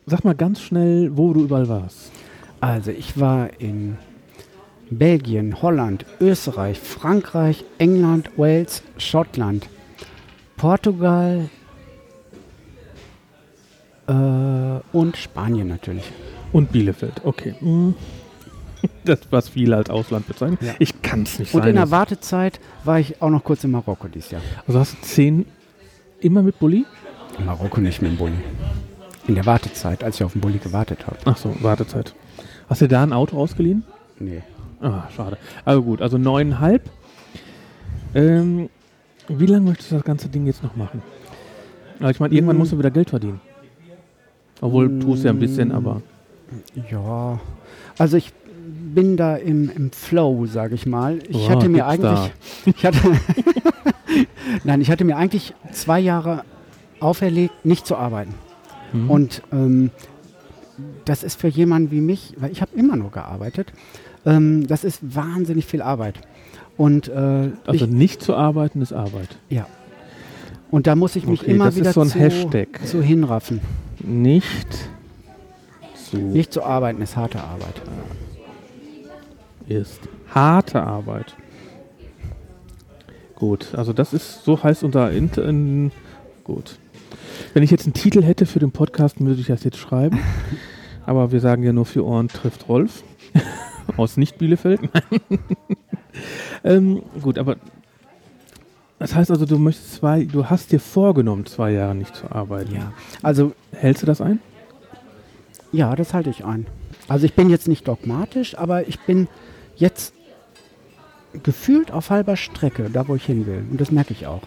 Sag 0.06 0.22
mal 0.22 0.36
ganz 0.36 0.60
schnell, 0.60 1.16
wo 1.16 1.32
du 1.32 1.42
überall 1.42 1.66
warst. 1.66 2.12
Also 2.60 2.92
ich 2.92 3.18
war 3.18 3.50
in 3.58 3.98
Belgien, 4.88 5.60
Holland, 5.60 6.06
Österreich, 6.20 6.78
Frankreich, 6.78 7.64
England, 7.78 8.30
Wales, 8.36 8.84
Schottland, 8.98 9.68
Portugal 10.56 11.50
äh, 14.06 14.12
und 14.92 15.16
Spanien 15.16 15.66
natürlich. 15.66 16.04
Und 16.56 16.72
Bielefeld, 16.72 17.20
okay. 17.24 17.54
Mhm. 17.60 17.94
Das, 19.04 19.18
was 19.30 19.48
viele 19.48 19.76
als 19.76 19.90
Ausland 19.90 20.26
bezeichnen. 20.28 20.58
Ja. 20.60 20.74
Ich 20.78 21.02
kann 21.02 21.22
es 21.22 21.38
nicht 21.38 21.52
Und 21.54 21.62
sein. 21.62 21.70
in 21.70 21.76
der 21.76 21.90
Wartezeit 21.90 22.60
war 22.84 23.00
ich 23.00 23.20
auch 23.20 23.30
noch 23.30 23.42
kurz 23.42 23.64
in 23.64 23.70
Marokko 23.72 24.06
dieses 24.08 24.30
Jahr. 24.30 24.42
also 24.66 24.78
hast 24.78 24.94
du 24.94 25.02
zehn 25.02 25.44
immer 26.20 26.42
mit 26.42 26.58
Bulli? 26.60 26.84
In 27.38 27.46
Marokko 27.46 27.80
nicht 27.80 28.00
mit 28.02 28.12
dem 28.12 28.16
Bulli. 28.18 28.36
In 29.26 29.34
der 29.34 29.44
Wartezeit, 29.46 30.04
als 30.04 30.16
ich 30.16 30.24
auf 30.24 30.32
den 30.32 30.40
Bulli 30.40 30.58
gewartet 30.58 31.06
habe. 31.06 31.16
Ach 31.24 31.36
so, 31.36 31.54
Wartezeit. 31.62 32.14
Hast 32.68 32.80
du 32.80 32.86
da 32.88 33.02
ein 33.02 33.12
Auto 33.12 33.36
ausgeliehen? 33.38 33.82
Nee. 34.20 34.42
Ah, 34.80 35.04
schade. 35.16 35.36
Also 35.64 35.82
gut, 35.82 36.00
also 36.02 36.16
neuneinhalb. 36.18 36.82
Ähm, 38.14 38.68
wie 39.28 39.46
lange 39.46 39.70
möchtest 39.70 39.90
du 39.90 39.96
das 39.96 40.04
ganze 40.04 40.28
Ding 40.28 40.46
jetzt 40.46 40.62
noch 40.62 40.76
machen? 40.76 41.02
Also 41.98 42.10
ich 42.10 42.20
meine, 42.20 42.34
irgendwann 42.34 42.56
Mm. 42.56 42.60
musst 42.60 42.72
du 42.72 42.78
wieder 42.78 42.90
Geld 42.90 43.10
verdienen. 43.10 43.40
Obwohl, 44.60 44.98
tust 45.00 45.24
ja 45.24 45.30
ein 45.32 45.38
bisschen, 45.38 45.68
Mm. 45.68 45.72
aber 45.72 46.02
Ja, 46.90 47.40
also 47.98 48.16
ich 48.16 48.32
bin 48.94 49.16
da 49.16 49.36
im, 49.36 49.70
im 49.74 49.90
Flow, 49.92 50.46
sage 50.46 50.74
ich 50.74 50.86
mal. 50.86 51.18
Ich 51.28 51.36
Boah, 51.36 51.50
hatte 51.50 51.68
mir 51.68 51.86
eigentlich, 51.86 52.32
ich 52.66 52.84
hatte, 52.84 52.98
nein, 54.64 54.80
ich 54.80 54.90
hatte 54.90 55.04
mir 55.04 55.16
eigentlich 55.16 55.54
zwei 55.72 56.00
Jahre 56.00 56.44
auferlegt, 57.00 57.64
nicht 57.64 57.86
zu 57.86 57.96
arbeiten. 57.96 58.34
Mhm. 58.92 59.10
Und 59.10 59.42
ähm, 59.52 59.90
das 61.04 61.22
ist 61.22 61.40
für 61.40 61.48
jemanden 61.48 61.90
wie 61.90 62.00
mich, 62.00 62.34
weil 62.38 62.50
ich 62.52 62.60
habe 62.60 62.76
immer 62.76 62.96
nur 62.96 63.10
gearbeitet, 63.10 63.72
ähm, 64.24 64.66
das 64.66 64.84
ist 64.84 65.14
wahnsinnig 65.14 65.66
viel 65.66 65.82
Arbeit. 65.82 66.20
Und 66.76 67.08
äh, 67.08 67.50
also 67.66 67.84
ich, 67.86 67.90
nicht 67.90 68.22
zu 68.22 68.34
arbeiten 68.34 68.82
ist 68.82 68.92
Arbeit. 68.92 69.38
ja. 69.48 69.66
Und 70.68 70.88
da 70.88 70.96
muss 70.96 71.14
ich 71.14 71.28
mich 71.28 71.42
Okay, 71.42 71.52
immer 71.52 71.74
wieder 71.76 71.92
so 71.92 72.04
zu, 72.04 72.18
Hashtag. 72.18 72.80
zu 72.84 73.00
hinraffen. 73.00 73.60
Nicht 74.00 74.90
zu 76.10 76.16
Nicht 76.16 76.52
zu 76.52 76.62
arbeiten 76.62 77.02
ist 77.02 77.16
harte 77.16 77.40
Arbeit. 77.42 77.82
ist 79.68 80.00
harte 80.34 80.82
Arbeit. 80.82 81.36
Gut, 83.34 83.74
also 83.74 83.92
das 83.92 84.12
ist, 84.12 84.44
so 84.44 84.62
heißt 84.62 84.82
unser 84.82 85.10
Int 85.10 85.36
in, 85.36 85.92
gut. 86.44 86.78
Wenn 87.52 87.62
ich 87.62 87.70
jetzt 87.70 87.84
einen 87.84 87.94
Titel 87.94 88.22
hätte 88.22 88.46
für 88.46 88.58
den 88.58 88.72
Podcast, 88.72 89.20
würde 89.20 89.40
ich 89.40 89.48
das 89.48 89.64
jetzt 89.64 89.78
schreiben. 89.78 90.18
Aber 91.06 91.32
wir 91.32 91.40
sagen 91.40 91.62
ja 91.62 91.72
nur 91.72 91.86
für 91.86 92.04
Ohren 92.04 92.28
trifft 92.28 92.68
Rolf. 92.68 93.04
Aus 93.96 94.16
Nicht-Bielefeld. 94.16 94.80
ähm, 96.64 97.02
gut, 97.22 97.38
aber 97.38 97.56
das 98.98 99.14
heißt 99.14 99.30
also, 99.30 99.46
du 99.46 99.58
möchtest 99.58 99.94
zwei, 99.94 100.24
du 100.24 100.46
hast 100.46 100.72
dir 100.72 100.80
vorgenommen, 100.80 101.46
zwei 101.46 101.70
Jahre 101.70 101.94
nicht 101.94 102.16
zu 102.16 102.28
arbeiten. 102.32 102.74
Ja. 102.74 102.92
Also 103.22 103.52
Hältst 103.78 104.02
du 104.02 104.06
das 104.06 104.20
ein? 104.20 104.40
Ja, 105.72 105.94
das 105.94 106.14
halte 106.14 106.30
ich 106.30 106.44
ein. 106.44 106.66
Also 107.08 107.26
ich 107.26 107.34
bin 107.34 107.50
jetzt 107.50 107.68
nicht 107.68 107.86
dogmatisch, 107.88 108.56
aber 108.56 108.88
ich 108.88 108.98
bin 109.00 109.28
jetzt 109.76 110.14
gefühlt 111.42 111.90
auf 111.92 112.10
halber 112.10 112.36
Strecke, 112.36 112.88
da 112.92 113.08
wo 113.08 113.14
ich 113.14 113.26
hin 113.26 113.46
will. 113.46 113.64
Und 113.70 113.80
das 113.80 113.90
merke 113.90 114.12
ich 114.12 114.26
auch. 114.26 114.42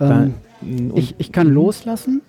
Ähm, 0.00 0.34
ich, 0.94 1.14
ich 1.18 1.32
kann 1.32 1.48
Mhm. 1.48 1.54
loslassen 1.54 2.22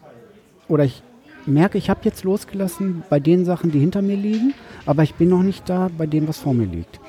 oder 0.68 0.84
ich 0.86 1.02
merke, 1.46 1.78
ich 1.78 1.90
habe 1.90 2.00
jetzt 2.04 2.24
losgelassen 2.24 3.04
bei 3.10 3.20
den 3.20 3.46
Sachen, 3.46 3.72
die 3.72 3.80
hinter 3.80 4.02
mir 4.02 4.16
liegen, 4.18 4.54
aber 4.86 5.04
ich 5.04 5.16
bin 5.16 5.30
noch 5.30 5.44
nicht 5.44 5.70
da 5.70 5.90
bei 5.96 6.08
dem, 6.08 6.28
was 6.28 6.40
vor 6.40 6.54
mir 6.54 6.66
liegt. 6.66 7.00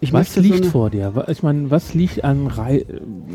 Ich 0.00 0.12
was 0.12 0.36
liegt 0.36 0.64
so 0.66 0.70
vor 0.70 0.90
dir? 0.90 1.12
Ich 1.28 1.42
meine, 1.42 1.70
was 1.72 1.92
liegt 1.94 2.22
an 2.22 2.46
Reise? 2.46 2.84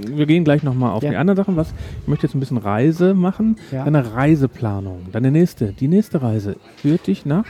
Wir 0.07 0.25
gehen 0.25 0.45
gleich 0.45 0.63
nochmal 0.63 0.91
auf 0.91 1.03
Ja. 1.03 1.09
die 1.09 1.15
anderen 1.17 1.35
Sachen. 1.37 1.57
Was, 1.57 1.73
ich 2.01 2.07
möchte 2.07 2.25
jetzt 2.27 2.35
ein 2.35 2.39
bisschen 2.39 2.57
Reise 2.57 3.13
machen. 3.13 3.57
Ja. 3.71 3.83
Deine 3.83 4.13
Reiseplanung. 4.15 5.07
Deine 5.11 5.29
nächste, 5.31 5.73
die 5.73 5.89
nächste 5.89 6.21
Reise 6.21 6.55
führt 6.77 7.07
dich 7.07 7.25
nach. 7.25 7.45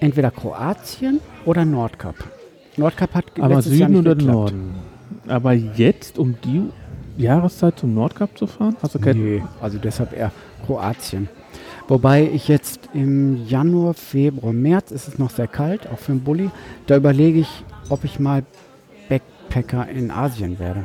entweder 0.00 0.32
Kroatien 0.32 1.20
oder 1.44 1.64
Nordkap. 1.64 2.16
Nordkap 2.76 3.14
hat 3.14 3.26
Aber 3.38 3.62
Süden 3.62 3.94
oder 3.96 4.16
geklappt. 4.16 4.34
Norden? 4.36 4.74
Aber 5.28 5.52
jetzt, 5.52 6.18
um 6.18 6.34
die 6.44 6.62
Jahreszeit 7.22 7.78
zum 7.78 7.94
Nordkap 7.94 8.36
zu 8.36 8.48
fahren? 8.48 8.76
Hast 8.82 8.96
du 8.96 8.98
kein, 8.98 9.22
Nee, 9.22 9.42
also 9.60 9.78
deshalb 9.78 10.12
eher 10.12 10.32
Kroatien. 10.66 11.28
Wobei 11.92 12.26
ich 12.26 12.48
jetzt 12.48 12.88
im 12.94 13.46
Januar, 13.46 13.92
Februar, 13.92 14.54
März 14.54 14.92
ist 14.92 15.08
es 15.08 15.18
noch 15.18 15.28
sehr 15.28 15.46
kalt, 15.46 15.86
auch 15.88 15.98
für 15.98 16.12
einen 16.12 16.24
Bulli. 16.24 16.50
Da 16.86 16.96
überlege 16.96 17.40
ich, 17.40 17.64
ob 17.90 18.04
ich 18.04 18.18
mal 18.18 18.44
Backpacker 19.10 19.90
in 19.90 20.10
Asien 20.10 20.58
werde. 20.58 20.84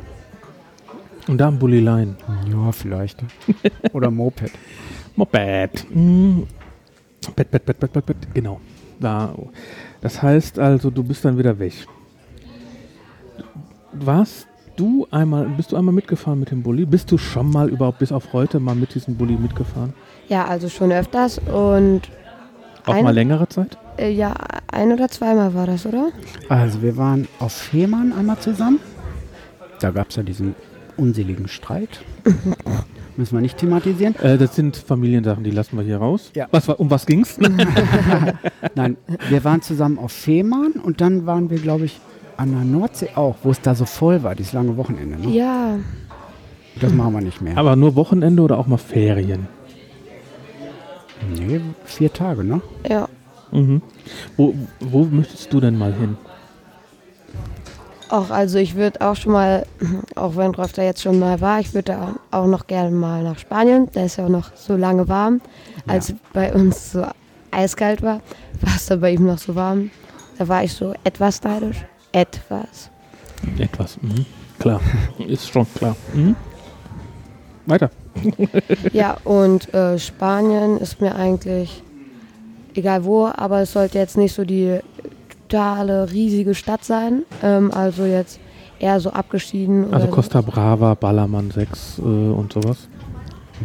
Und 1.26 1.38
da 1.38 1.48
am 1.48 1.58
Bullilein. 1.58 2.18
Ja, 2.52 2.72
vielleicht. 2.72 3.24
Oder 3.94 4.10
Moped. 4.10 4.50
Moped. 5.16 5.86
Mm. 5.88 6.42
Bett, 7.34 7.50
Bett, 7.52 7.64
Bett, 7.64 7.80
Bett, 7.80 7.90
Bett, 7.90 8.04
Bett. 8.04 8.34
Genau. 8.34 8.60
Da. 9.00 9.34
Das 10.02 10.20
heißt 10.20 10.58
also, 10.58 10.90
du 10.90 11.02
bist 11.02 11.24
dann 11.24 11.38
wieder 11.38 11.58
weg. 11.58 11.86
Warst 13.92 14.47
du 14.78 15.06
einmal, 15.10 15.46
bist 15.56 15.72
du 15.72 15.76
einmal 15.76 15.94
mitgefahren 15.94 16.38
mit 16.40 16.50
dem 16.50 16.62
Bulli? 16.62 16.86
Bist 16.86 17.10
du 17.10 17.18
schon 17.18 17.50
mal 17.50 17.68
überhaupt 17.68 17.98
bis 17.98 18.12
auf 18.12 18.32
heute 18.32 18.60
mal 18.60 18.74
mit 18.74 18.94
diesem 18.94 19.16
Bulli 19.16 19.34
mitgefahren? 19.36 19.92
Ja, 20.28 20.46
also 20.46 20.68
schon 20.68 20.92
öfters 20.92 21.38
und 21.38 22.02
Auch 22.86 22.94
Ein- 22.94 23.04
mal 23.04 23.14
längere 23.14 23.48
Zeit? 23.48 23.76
äh, 23.98 24.10
ja, 24.10 24.32
ein 24.72 24.92
oder 24.92 25.08
zweimal 25.08 25.52
war 25.54 25.66
das, 25.66 25.84
oder? 25.86 26.08
Also 26.48 26.80
wir 26.82 26.96
waren 26.96 27.26
auf 27.38 27.52
Fehmarn 27.52 28.12
einmal 28.12 28.38
zusammen. 28.38 28.78
Da 29.80 29.90
gab 29.90 30.10
es 30.10 30.16
ja 30.16 30.22
diesen 30.22 30.54
unseligen 30.96 31.48
Streit. 31.48 32.00
Müssen 33.16 33.34
wir 33.36 33.40
nicht 33.40 33.58
thematisieren. 33.58 34.14
Äh, 34.16 34.38
das 34.38 34.54
sind 34.54 34.76
Familiensachen, 34.76 35.42
die 35.42 35.50
lassen 35.50 35.76
wir 35.76 35.84
hier 35.84 35.98
raus. 35.98 36.30
Ja. 36.34 36.46
Was 36.52 36.68
war, 36.68 36.78
um 36.78 36.88
was 36.90 37.04
ging's? 37.04 37.36
Nein, 38.74 38.96
wir 39.28 39.42
waren 39.44 39.60
zusammen 39.62 39.98
auf 39.98 40.12
Fehmarn 40.12 40.72
und 40.72 41.00
dann 41.00 41.26
waren 41.26 41.50
wir, 41.50 41.58
glaube 41.58 41.84
ich, 41.86 42.00
an 42.38 42.52
der 42.52 42.64
Nordsee 42.64 43.10
auch, 43.16 43.34
wo 43.42 43.50
es 43.50 43.60
da 43.60 43.74
so 43.74 43.84
voll 43.84 44.22
war, 44.22 44.34
dieses 44.34 44.52
lange 44.52 44.76
Wochenende. 44.76 45.18
Ne? 45.18 45.34
Ja, 45.34 45.76
Das 46.80 46.92
machen 46.92 47.12
wir 47.12 47.20
nicht 47.20 47.42
mehr. 47.42 47.58
Aber 47.58 47.76
nur 47.76 47.94
Wochenende 47.96 48.42
oder 48.42 48.58
auch 48.58 48.66
mal 48.66 48.78
Ferien? 48.78 49.46
nee, 51.36 51.60
vier 51.84 52.12
Tage, 52.12 52.44
ne? 52.44 52.60
ja. 52.88 53.08
Mhm. 53.50 53.80
Wo, 54.36 54.54
wo 54.80 55.04
möchtest 55.04 55.52
du 55.52 55.60
denn 55.60 55.76
mal 55.78 55.92
hin? 55.94 56.16
Auch, 58.10 58.30
also 58.30 58.58
ich 58.58 58.74
würde 58.74 59.00
auch 59.00 59.16
schon 59.16 59.32
mal, 59.32 59.66
auch 60.16 60.36
wenn 60.36 60.54
Rolf 60.54 60.72
da 60.74 60.82
jetzt 60.82 61.02
schon 61.02 61.18
mal 61.18 61.40
war, 61.40 61.58
ich 61.58 61.72
würde 61.74 61.92
da 61.92 62.14
auch 62.30 62.46
noch 62.46 62.66
gerne 62.66 62.90
mal 62.90 63.22
nach 63.22 63.38
Spanien. 63.38 63.88
Da 63.92 64.04
ist 64.04 64.16
ja 64.16 64.26
auch 64.26 64.30
noch 64.30 64.54
so 64.54 64.76
lange 64.76 65.08
warm. 65.08 65.40
Als 65.86 66.14
bei 66.34 66.52
uns 66.52 66.92
so 66.92 67.06
eiskalt 67.50 68.02
war, 68.02 68.20
war 68.60 68.76
es 68.76 68.86
da 68.86 68.96
bei 68.96 69.12
ihm 69.12 69.26
noch 69.26 69.38
so 69.38 69.54
warm. 69.54 69.90
Da 70.38 70.46
war 70.46 70.62
ich 70.62 70.74
so 70.74 70.94
etwas 71.04 71.42
neidisch. 71.42 71.84
Etwas. 72.12 72.90
Etwas. 73.58 73.98
Mhm. 74.02 74.24
Klar. 74.58 74.80
Ist 75.26 75.50
schon 75.50 75.66
klar. 75.74 75.96
Mhm. 76.14 76.36
Weiter. 77.66 77.90
Ja, 78.92 79.16
und 79.24 79.72
äh, 79.74 79.96
Spanien 79.98 80.78
ist 80.78 81.00
mir 81.00 81.14
eigentlich 81.14 81.82
egal 82.74 83.04
wo, 83.04 83.26
aber 83.26 83.60
es 83.60 83.72
sollte 83.72 83.98
jetzt 83.98 84.16
nicht 84.16 84.34
so 84.34 84.44
die 84.44 84.80
totale 85.48 86.10
riesige 86.10 86.54
Stadt 86.54 86.84
sein. 86.84 87.22
Ähm, 87.42 87.70
also 87.72 88.04
jetzt 88.04 88.40
eher 88.80 88.98
so 89.00 89.10
abgeschieden. 89.10 89.92
Also 89.92 90.08
Costa 90.08 90.40
Brava, 90.40 90.94
Ballermann 90.94 91.50
6 91.50 91.98
äh, 91.98 92.02
und 92.02 92.52
sowas. 92.52 92.88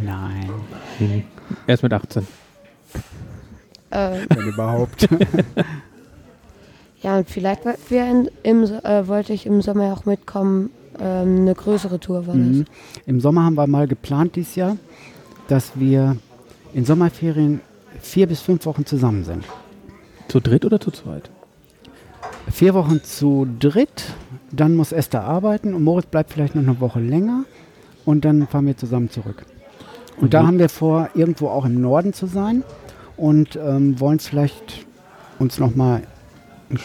Nein, 0.02 0.50
Mhm. 1.00 1.24
Erst 1.66 1.82
mit 1.82 1.92
18. 1.92 2.26
So, 2.92 2.98
äh, 3.96 4.20
wenn 4.28 4.46
überhaupt. 4.48 5.08
Ja, 7.04 7.18
und 7.18 7.28
vielleicht 7.28 7.60
wir 7.90 8.06
in, 8.10 8.30
im, 8.42 8.64
äh, 8.64 9.06
wollte 9.06 9.34
ich 9.34 9.44
im 9.44 9.60
Sommer 9.60 9.92
auch 9.92 10.06
mitkommen. 10.06 10.70
Ähm, 10.98 11.40
eine 11.42 11.54
größere 11.54 12.00
Tour 12.00 12.26
war 12.26 12.34
Mhm. 12.34 12.64
das. 12.64 13.02
Im 13.06 13.20
Sommer 13.20 13.44
haben 13.44 13.56
wir 13.56 13.66
mal 13.66 13.86
geplant 13.86 14.36
dieses 14.36 14.54
Jahr, 14.56 14.78
dass 15.48 15.72
wir 15.74 16.16
in 16.72 16.86
Sommerferien 16.86 17.60
vier 18.00 18.26
bis 18.26 18.40
fünf 18.40 18.64
Wochen 18.64 18.86
zusammen 18.86 19.22
sind. 19.24 19.44
Zu 20.28 20.40
dritt 20.40 20.64
oder 20.64 20.80
zu 20.80 20.90
zweit? 20.92 21.28
Vier 22.50 22.72
Wochen 22.72 23.02
zu 23.04 23.46
dritt, 23.58 24.04
dann 24.50 24.74
muss 24.74 24.90
Esther 24.92 25.24
arbeiten 25.24 25.74
und 25.74 25.84
Moritz 25.84 26.06
bleibt 26.06 26.32
vielleicht 26.32 26.54
noch 26.54 26.62
eine 26.62 26.80
Woche 26.80 27.00
länger 27.00 27.44
und 28.06 28.24
dann 28.24 28.46
fahren 28.46 28.66
wir 28.66 28.76
zusammen 28.78 29.10
zurück. 29.10 29.44
Und 30.16 30.32
da 30.32 30.42
Mhm. 30.42 30.46
haben 30.46 30.58
wir 30.58 30.68
vor, 30.70 31.10
irgendwo 31.14 31.48
auch 31.48 31.66
im 31.66 31.82
Norden 31.82 32.14
zu 32.14 32.24
sein 32.26 32.62
und 33.18 33.56
ähm, 33.56 34.00
wollen 34.00 34.20
vielleicht 34.20 34.86
uns 35.38 35.58
nochmal 35.58 36.02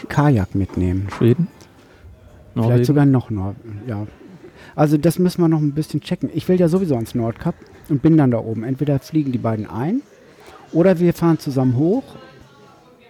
Kajak 0.07 0.55
mitnehmen. 0.55 1.07
Schweden? 1.15 1.47
Norwegen? 2.55 2.73
Vielleicht 2.73 2.85
sogar 2.87 3.05
noch 3.05 3.29
Norden, 3.29 3.81
ja. 3.87 4.07
Also 4.75 4.97
das 4.97 5.19
müssen 5.19 5.41
wir 5.41 5.47
noch 5.47 5.59
ein 5.59 5.73
bisschen 5.73 6.01
checken. 6.01 6.29
Ich 6.33 6.47
will 6.47 6.59
ja 6.59 6.67
sowieso 6.67 6.95
ans 6.95 7.15
Nordkap 7.15 7.55
und 7.89 8.01
bin 8.01 8.17
dann 8.17 8.31
da 8.31 8.39
oben. 8.39 8.63
Entweder 8.63 8.99
fliegen 8.99 9.31
die 9.31 9.37
beiden 9.37 9.69
ein 9.69 10.01
oder 10.71 10.99
wir 10.99 11.13
fahren 11.13 11.39
zusammen 11.39 11.75
hoch 11.77 12.03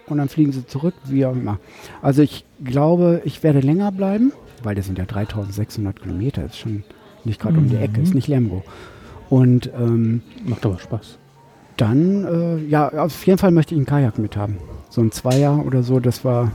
und 0.06 0.18
dann 0.18 0.28
fliegen 0.28 0.52
sie 0.52 0.66
zurück, 0.66 0.94
wie 1.04 1.24
auch 1.26 1.32
immer. 1.32 1.58
Also 2.02 2.22
ich 2.22 2.44
glaube, 2.64 3.22
ich 3.24 3.42
werde 3.42 3.60
länger 3.60 3.92
bleiben, 3.92 4.32
weil 4.62 4.74
das 4.74 4.86
sind 4.86 4.98
ja 4.98 5.04
3600 5.04 6.02
Kilometer, 6.02 6.44
ist 6.44 6.58
schon 6.58 6.84
nicht 7.24 7.40
gerade 7.40 7.58
um 7.58 7.68
die 7.68 7.76
Ecke, 7.76 8.00
ist 8.00 8.14
nicht 8.14 8.28
Lemgo. 8.28 8.62
Und 9.28 9.70
ähm, 9.78 10.22
Macht 10.44 10.64
aber 10.66 10.78
Spaß. 10.78 11.18
dann, 11.76 12.24
äh, 12.24 12.56
ja, 12.68 12.88
auf 12.88 13.24
jeden 13.26 13.38
Fall 13.38 13.52
möchte 13.52 13.74
ich 13.74 13.78
einen 13.78 13.86
Kajak 13.86 14.18
mithaben. 14.18 14.56
So 14.88 15.00
ein 15.02 15.12
Zweier 15.12 15.64
oder 15.64 15.82
so, 15.82 16.00
das 16.00 16.24
war 16.24 16.50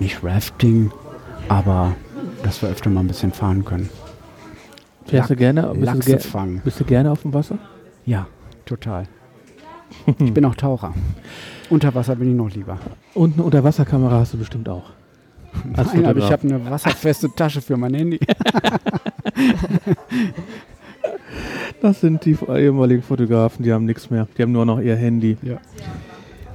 nicht 0.00 0.24
Rafting, 0.24 0.90
aber 1.48 1.94
dass 2.42 2.62
wir 2.62 2.68
öfter 2.68 2.90
mal 2.90 3.00
ein 3.00 3.08
bisschen 3.08 3.32
fahren 3.32 3.64
können. 3.64 3.88
Fährst 5.06 5.30
du 5.30 5.36
gerne, 5.36 5.62
bist, 5.62 5.76
du 5.76 5.84
Lachse 5.84 6.10
ger 6.10 6.20
fangen. 6.20 6.60
bist 6.64 6.80
du 6.80 6.84
gerne 6.84 7.10
auf 7.10 7.22
dem 7.22 7.34
Wasser? 7.34 7.58
Ja, 8.06 8.26
total. 8.64 9.04
Ich 10.18 10.32
bin 10.32 10.44
auch 10.44 10.54
Taucher. 10.54 10.94
Unter 11.68 11.94
Wasser 11.94 12.16
bin 12.16 12.30
ich 12.30 12.36
noch 12.36 12.50
lieber. 12.50 12.78
Und 13.14 13.34
eine 13.34 13.42
Unterwasserkamera 13.42 14.20
hast 14.20 14.34
du 14.34 14.38
bestimmt 14.38 14.68
auch. 14.68 14.90
Nein, 15.64 16.06
aber 16.06 16.20
ich 16.20 16.30
habe 16.30 16.46
eine 16.46 16.70
wasserfeste 16.70 17.28
Tasche 17.34 17.60
für 17.60 17.76
mein 17.76 17.94
Handy. 17.94 18.20
Das 21.80 22.00
sind 22.02 22.24
die 22.26 22.36
ehemaligen 22.46 23.02
Fotografen, 23.02 23.62
die 23.62 23.72
haben 23.72 23.86
nichts 23.86 24.10
mehr. 24.10 24.28
Die 24.36 24.42
haben 24.42 24.52
nur 24.52 24.66
noch 24.66 24.80
ihr 24.80 24.96
Handy. 24.96 25.38
Ja. 25.42 25.58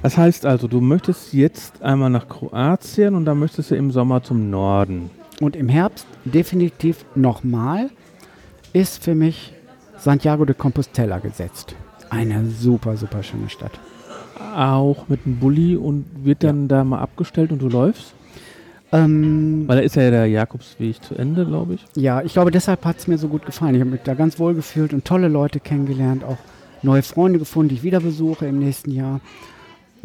Das 0.02 0.16
heißt 0.16 0.46
also, 0.46 0.68
du 0.68 0.80
möchtest 0.80 1.32
jetzt 1.32 1.82
einmal 1.82 2.10
nach 2.10 2.28
Kroatien 2.28 3.14
und 3.14 3.24
dann 3.24 3.38
möchtest 3.38 3.70
du 3.70 3.76
im 3.76 3.90
Sommer 3.90 4.22
zum 4.22 4.50
Norden. 4.50 5.10
Und 5.40 5.56
im 5.56 5.68
Herbst 5.68 6.06
definitiv 6.24 7.04
nochmal 7.14 7.90
ist 8.72 9.02
für 9.02 9.14
mich 9.14 9.52
Santiago 9.98 10.44
de 10.44 10.54
Compostela 10.54 11.18
gesetzt. 11.18 11.74
Eine 12.10 12.46
super, 12.46 12.96
super 12.96 13.22
schöne 13.22 13.48
Stadt. 13.48 13.72
Auch 14.54 15.08
mit 15.08 15.20
einem 15.26 15.38
Bulli 15.38 15.76
und 15.76 16.04
wird 16.22 16.44
dann 16.44 16.68
da 16.68 16.84
mal 16.84 17.00
abgestellt 17.00 17.52
und 17.52 17.60
du 17.60 17.68
läufst? 17.68 18.14
Ähm, 18.92 19.64
Weil 19.66 19.78
da 19.78 19.82
ist 19.82 19.96
ja 19.96 20.10
der 20.10 20.26
Jakobsweg 20.26 21.02
zu 21.02 21.14
Ende, 21.16 21.44
glaube 21.44 21.74
ich. 21.74 21.84
Ja, 21.96 22.22
ich 22.22 22.32
glaube, 22.32 22.50
deshalb 22.50 22.84
hat 22.84 22.98
es 22.98 23.08
mir 23.08 23.18
so 23.18 23.28
gut 23.28 23.44
gefallen. 23.44 23.74
Ich 23.74 23.80
habe 23.80 23.90
mich 23.90 24.02
da 24.02 24.14
ganz 24.14 24.38
wohl 24.38 24.54
gefühlt 24.54 24.92
und 24.92 25.04
tolle 25.04 25.28
Leute 25.28 25.58
kennengelernt, 25.58 26.22
auch 26.22 26.38
neue 26.82 27.02
Freunde 27.02 27.38
gefunden, 27.38 27.70
die 27.70 27.74
ich 27.76 27.82
wieder 27.82 28.00
besuche 28.00 28.46
im 28.46 28.58
nächsten 28.58 28.92
Jahr. 28.92 29.20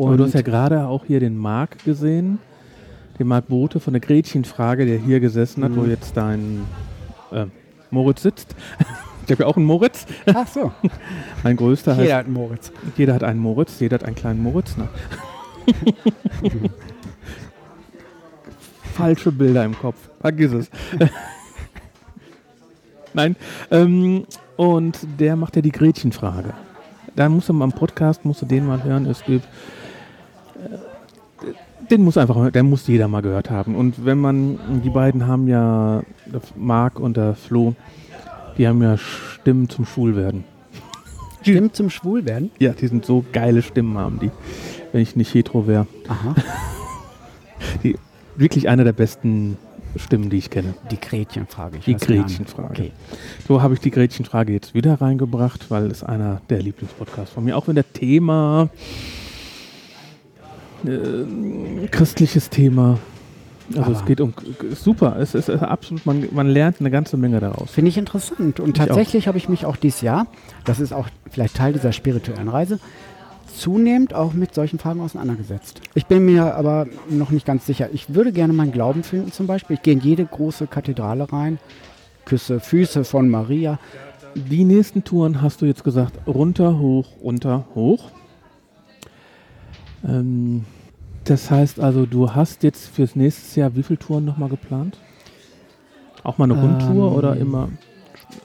Aber 0.08 0.18
du 0.18 0.24
hast 0.26 0.34
ja 0.34 0.41
gerade 0.41 0.88
auch 0.88 1.06
hier 1.06 1.20
den 1.20 1.38
Marc 1.38 1.84
gesehen, 1.86 2.39
den 3.20 3.28
Marc 3.28 3.47
Bote 3.47 3.80
von 3.80 3.93
der 3.93 3.99
Gretchenfrage, 4.02 4.86
der 4.86 4.97
hier 4.97 5.20
gesessen 5.20 5.64
hat, 5.64 5.76
wo 5.76 5.82
Mhm. 5.82 5.89
jetzt 5.89 6.16
dein 6.18 6.62
äh, 7.32 7.45
Moritz 7.89 8.22
sitzt. 8.24 8.56
Ich 9.28 9.32
habe 9.34 9.43
ja 9.43 9.47
auch 9.49 9.56
einen 9.56 9.68
Moritz. 9.68 10.08
Ach 10.34 10.47
so, 10.47 10.72
Mein 11.43 11.56
größter 11.56 11.91
heißt, 11.95 12.02
jeder 12.02 12.18
hat 12.18 12.26
einen 12.26 12.34
Moritz. 12.34 12.72
jeder 12.97 13.14
hat 13.14 13.24
einen 13.24 13.39
Moritz, 13.39 13.80
jeder 13.80 13.93
hat 13.95 14.04
einen 14.04 14.16
kleinen 14.16 14.41
Moritz. 14.43 14.76
Ne? 14.76 14.89
Falsche 18.93 19.32
Bilder 19.32 19.64
im 19.64 19.78
Kopf. 19.78 20.10
Vergiss 20.20 20.52
es. 20.52 20.70
Nein. 23.14 23.36
Ähm, 23.70 24.26
und 24.58 24.99
der 25.20 25.36
macht 25.36 25.56
ja 25.56 25.62
die 25.62 25.72
Gretchenfrage. 25.72 26.54
Da 27.16 27.30
musst 27.30 27.47
du 27.49 27.54
mal 27.54 27.66
im 27.66 27.72
Podcast, 27.72 28.26
musst 28.26 28.41
du 28.41 28.45
den 28.45 28.66
mal 28.66 28.84
hören. 28.84 29.06
Es 29.06 29.24
gibt. 29.24 29.47
Den 31.92 32.04
muss 32.06 32.18
einfach, 32.18 32.52
der 32.52 32.64
muss 32.64 32.88
jeder 32.88 33.10
mal 33.10 33.22
gehört 33.22 33.50
haben. 33.50 33.76
Und 33.76 34.06
wenn 34.06 34.18
man, 34.18 34.82
die 34.82 34.89
beiden 34.89 35.28
haben 35.28 35.50
ja, 35.50 36.04
der 36.26 36.39
Marc 36.56 36.98
und 37.02 37.18
der 37.18 37.36
Flo, 37.36 37.76
die 38.58 38.66
haben 38.66 38.82
ja 38.82 38.98
Stimmen 38.98 39.68
zum 39.68 39.86
Schwulwerden. 39.86 40.46
Stimmt 41.42 41.76
zum 41.76 41.89
Schwulwerden? 41.89 42.50
Ja, 42.60 42.72
die 42.72 42.88
sind 42.88 43.06
so 43.06 43.26
geile 43.34 43.62
Stimmen 43.62 43.98
haben 43.98 44.20
die. 44.20 44.32
Wenn 44.94 45.02
ich 45.02 45.18
nicht 45.18 45.34
hetero 45.34 45.68
wäre. 45.68 45.86
Aha. 46.08 46.34
Wirklich 48.38 48.70
eine 48.70 48.86
der 48.86 48.94
besten 48.94 49.58
Stimmen, 49.98 50.30
die 50.30 50.38
ich 50.38 50.50
kenne. 50.50 50.74
Die 50.89 51.00
Gretchenfrage. 51.00 51.78
Ich 51.78 51.84
Die. 51.84 51.96
Gretchenfrage. 51.96 52.70
Okay. 52.70 52.92
So 53.46 53.62
habe 53.62 53.74
ich 53.74 53.82
die 53.82 53.92
Gretchenfrage 53.92 54.54
jetzt 54.54 54.74
wieder 54.74 55.02
reingebracht, 55.02 55.70
weil 55.70 55.92
es 55.92 56.04
einer 56.04 56.42
der 56.50 56.62
Lieblingspodcasts 56.62 57.34
von 57.34 57.44
mir, 57.44 57.58
auch 57.58 57.68
wenn 57.68 57.76
der 57.76 57.92
Thema 57.92 58.70
äh, 60.86 61.88
christliches 61.88 62.50
Thema, 62.50 62.98
also 63.70 63.82
Aber- 63.84 63.92
es 63.94 64.06
geht 64.06 64.20
um, 64.22 64.34
super, 64.74 65.16
es 65.20 65.34
ist 65.36 65.50
absolut, 65.50 66.06
man, 66.06 66.28
man 66.32 66.48
lernt 66.50 66.80
eine 66.80 66.92
ganze 66.92 67.18
Menge 67.18 67.40
daraus. 67.40 67.72
Finde 67.72 67.90
ich 67.90 67.98
interessant. 67.98 68.60
Und 68.60 68.70
Ich 68.78 68.86
tatsächlich 68.86 69.28
habe 69.28 69.38
ich 69.38 69.48
mich 69.50 69.66
auch 69.66 69.76
dieses 69.78 70.02
Jahr, 70.02 70.28
das 70.66 70.80
ist 70.80 70.92
auch 70.94 71.08
vielleicht 71.30 71.56
Teil 71.56 71.74
dieser 71.74 71.92
spirituellen 71.94 72.50
Reise, 72.50 72.80
zunehmend 73.56 74.14
auch 74.14 74.34
mit 74.34 74.54
solchen 74.54 74.80
Fragen 74.80 75.02
auseinandergesetzt. 75.02 75.82
Ich 75.94 76.06
bin 76.08 76.26
mir 76.26 76.56
aber 76.56 76.88
noch 77.10 77.32
nicht 77.32 77.46
ganz 77.46 77.66
sicher. 77.66 77.90
Ich 77.94 78.14
würde 78.14 78.32
gerne 78.32 78.54
meinen 78.54 78.72
Glauben 78.72 79.04
finden 79.04 79.32
zum 79.32 79.46
Beispiel. 79.48 79.76
Ich 79.76 79.82
gehe 79.84 79.94
in 79.94 80.00
jede 80.00 80.26
große 80.26 80.68
Kathedrale 80.68 81.32
rein, 81.32 81.60
küsse 82.26 82.60
Füße 82.60 83.04
von 83.04 83.30
Maria. 83.30 83.78
Die 84.36 84.64
nächsten 84.64 85.04
Touren 85.04 85.42
hast 85.42 85.62
du 85.62 85.66
jetzt 85.66 85.84
gesagt, 85.84 86.14
runter, 86.28 86.80
hoch, 86.80 87.08
runter, 87.22 87.66
hoch. 87.76 88.10
Ähm, 90.08 90.66
das 91.26 91.52
heißt 91.52 91.80
also, 91.80 92.06
du 92.06 92.34
hast 92.34 92.64
jetzt 92.64 92.88
fürs 92.88 93.16
nächste 93.16 93.60
Jahr 93.60 93.76
wie 93.76 93.84
viele 93.84 93.99
Touren 93.99 94.26
nochmal 94.26 94.49
geplant? 94.49 94.97
Auch 96.24 96.38
mal 96.38 96.45
eine 96.45 96.54
Rundtour 96.54 97.08
Ähm, 97.12 97.14
oder 97.14 97.38
immer? 97.38 97.70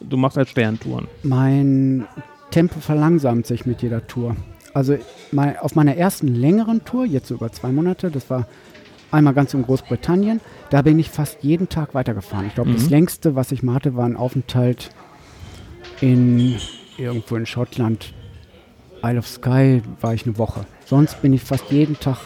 Du 0.01 0.17
machst 0.17 0.37
halt 0.37 0.49
Sterntouren. 0.49 1.07
Mein 1.23 2.07
Tempo 2.51 2.81
verlangsamt 2.81 3.47
sich 3.47 3.67
mit 3.67 3.83
jeder 3.83 4.07
Tour. 4.07 4.37
Also 4.75 4.97
mein, 5.33 5.57
auf 5.59 5.75
meiner 5.75 5.97
ersten 5.97 6.29
längeren 6.29 6.85
Tour, 6.85 7.07
jetzt 7.07 7.29
so 7.29 7.35
über 7.35 7.51
zwei 7.51 7.73
Monate, 7.73 8.11
das 8.11 8.29
war 8.29 8.47
einmal 9.11 9.35
ganz 9.35 9.55
in 9.55 9.63
Großbritannien, 9.63 10.41
da 10.71 10.83
bin 10.83 10.99
ich 10.99 11.11
fast 11.11 11.39
jeden 11.43 11.69
Tag 11.69 11.95
weitergefahren. 11.95 12.47
Ich 12.47 12.55
glaube, 12.55 12.73
das 12.73 12.85
Mhm. 12.85 12.91
längste, 12.91 13.35
was 13.35 13.53
ich 13.53 13.63
mal 13.63 13.75
hatte, 13.75 13.97
war 13.97 14.05
ein 14.05 14.17
Aufenthalt 14.17 14.91
in 16.01 16.57
irgendwo 16.99 17.37
in 17.37 17.47
Schottland. 17.47 18.13
Isle 19.03 19.19
of 19.19 19.27
Skye 19.27 19.83
war 20.01 20.15
ich 20.15 20.27
eine 20.27 20.39
Woche. 20.39 20.67
Sonst 20.87 21.21
bin 21.21 21.35
ich 21.35 21.43
fast 21.43 21.71
jeden 21.71 22.01
Tag 22.01 22.19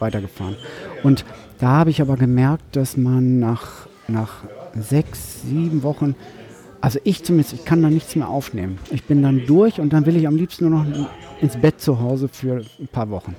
weitergefahren. 0.00 0.56
Und 1.04 1.24
da 1.58 1.68
habe 1.68 1.90
ich 1.90 2.00
aber 2.00 2.16
gemerkt, 2.16 2.74
dass 2.74 2.96
man 2.96 3.38
nach, 3.38 3.86
nach 4.08 4.42
sechs, 4.74 5.42
sieben 5.42 5.82
Wochen 5.84 6.16
also 6.86 7.00
ich 7.02 7.24
zumindest, 7.24 7.54
ich 7.54 7.64
kann 7.64 7.82
da 7.82 7.90
nichts 7.90 8.14
mehr 8.14 8.28
aufnehmen. 8.28 8.78
Ich 8.90 9.04
bin 9.04 9.20
dann 9.20 9.44
durch 9.46 9.80
und 9.80 9.92
dann 9.92 10.06
will 10.06 10.16
ich 10.16 10.28
am 10.28 10.36
liebsten 10.36 10.68
nur 10.68 10.84
noch 10.84 11.10
ins 11.40 11.56
Bett 11.56 11.80
zu 11.80 11.98
Hause 11.98 12.28
für 12.28 12.62
ein 12.78 12.88
paar 12.88 13.10
Wochen. 13.10 13.34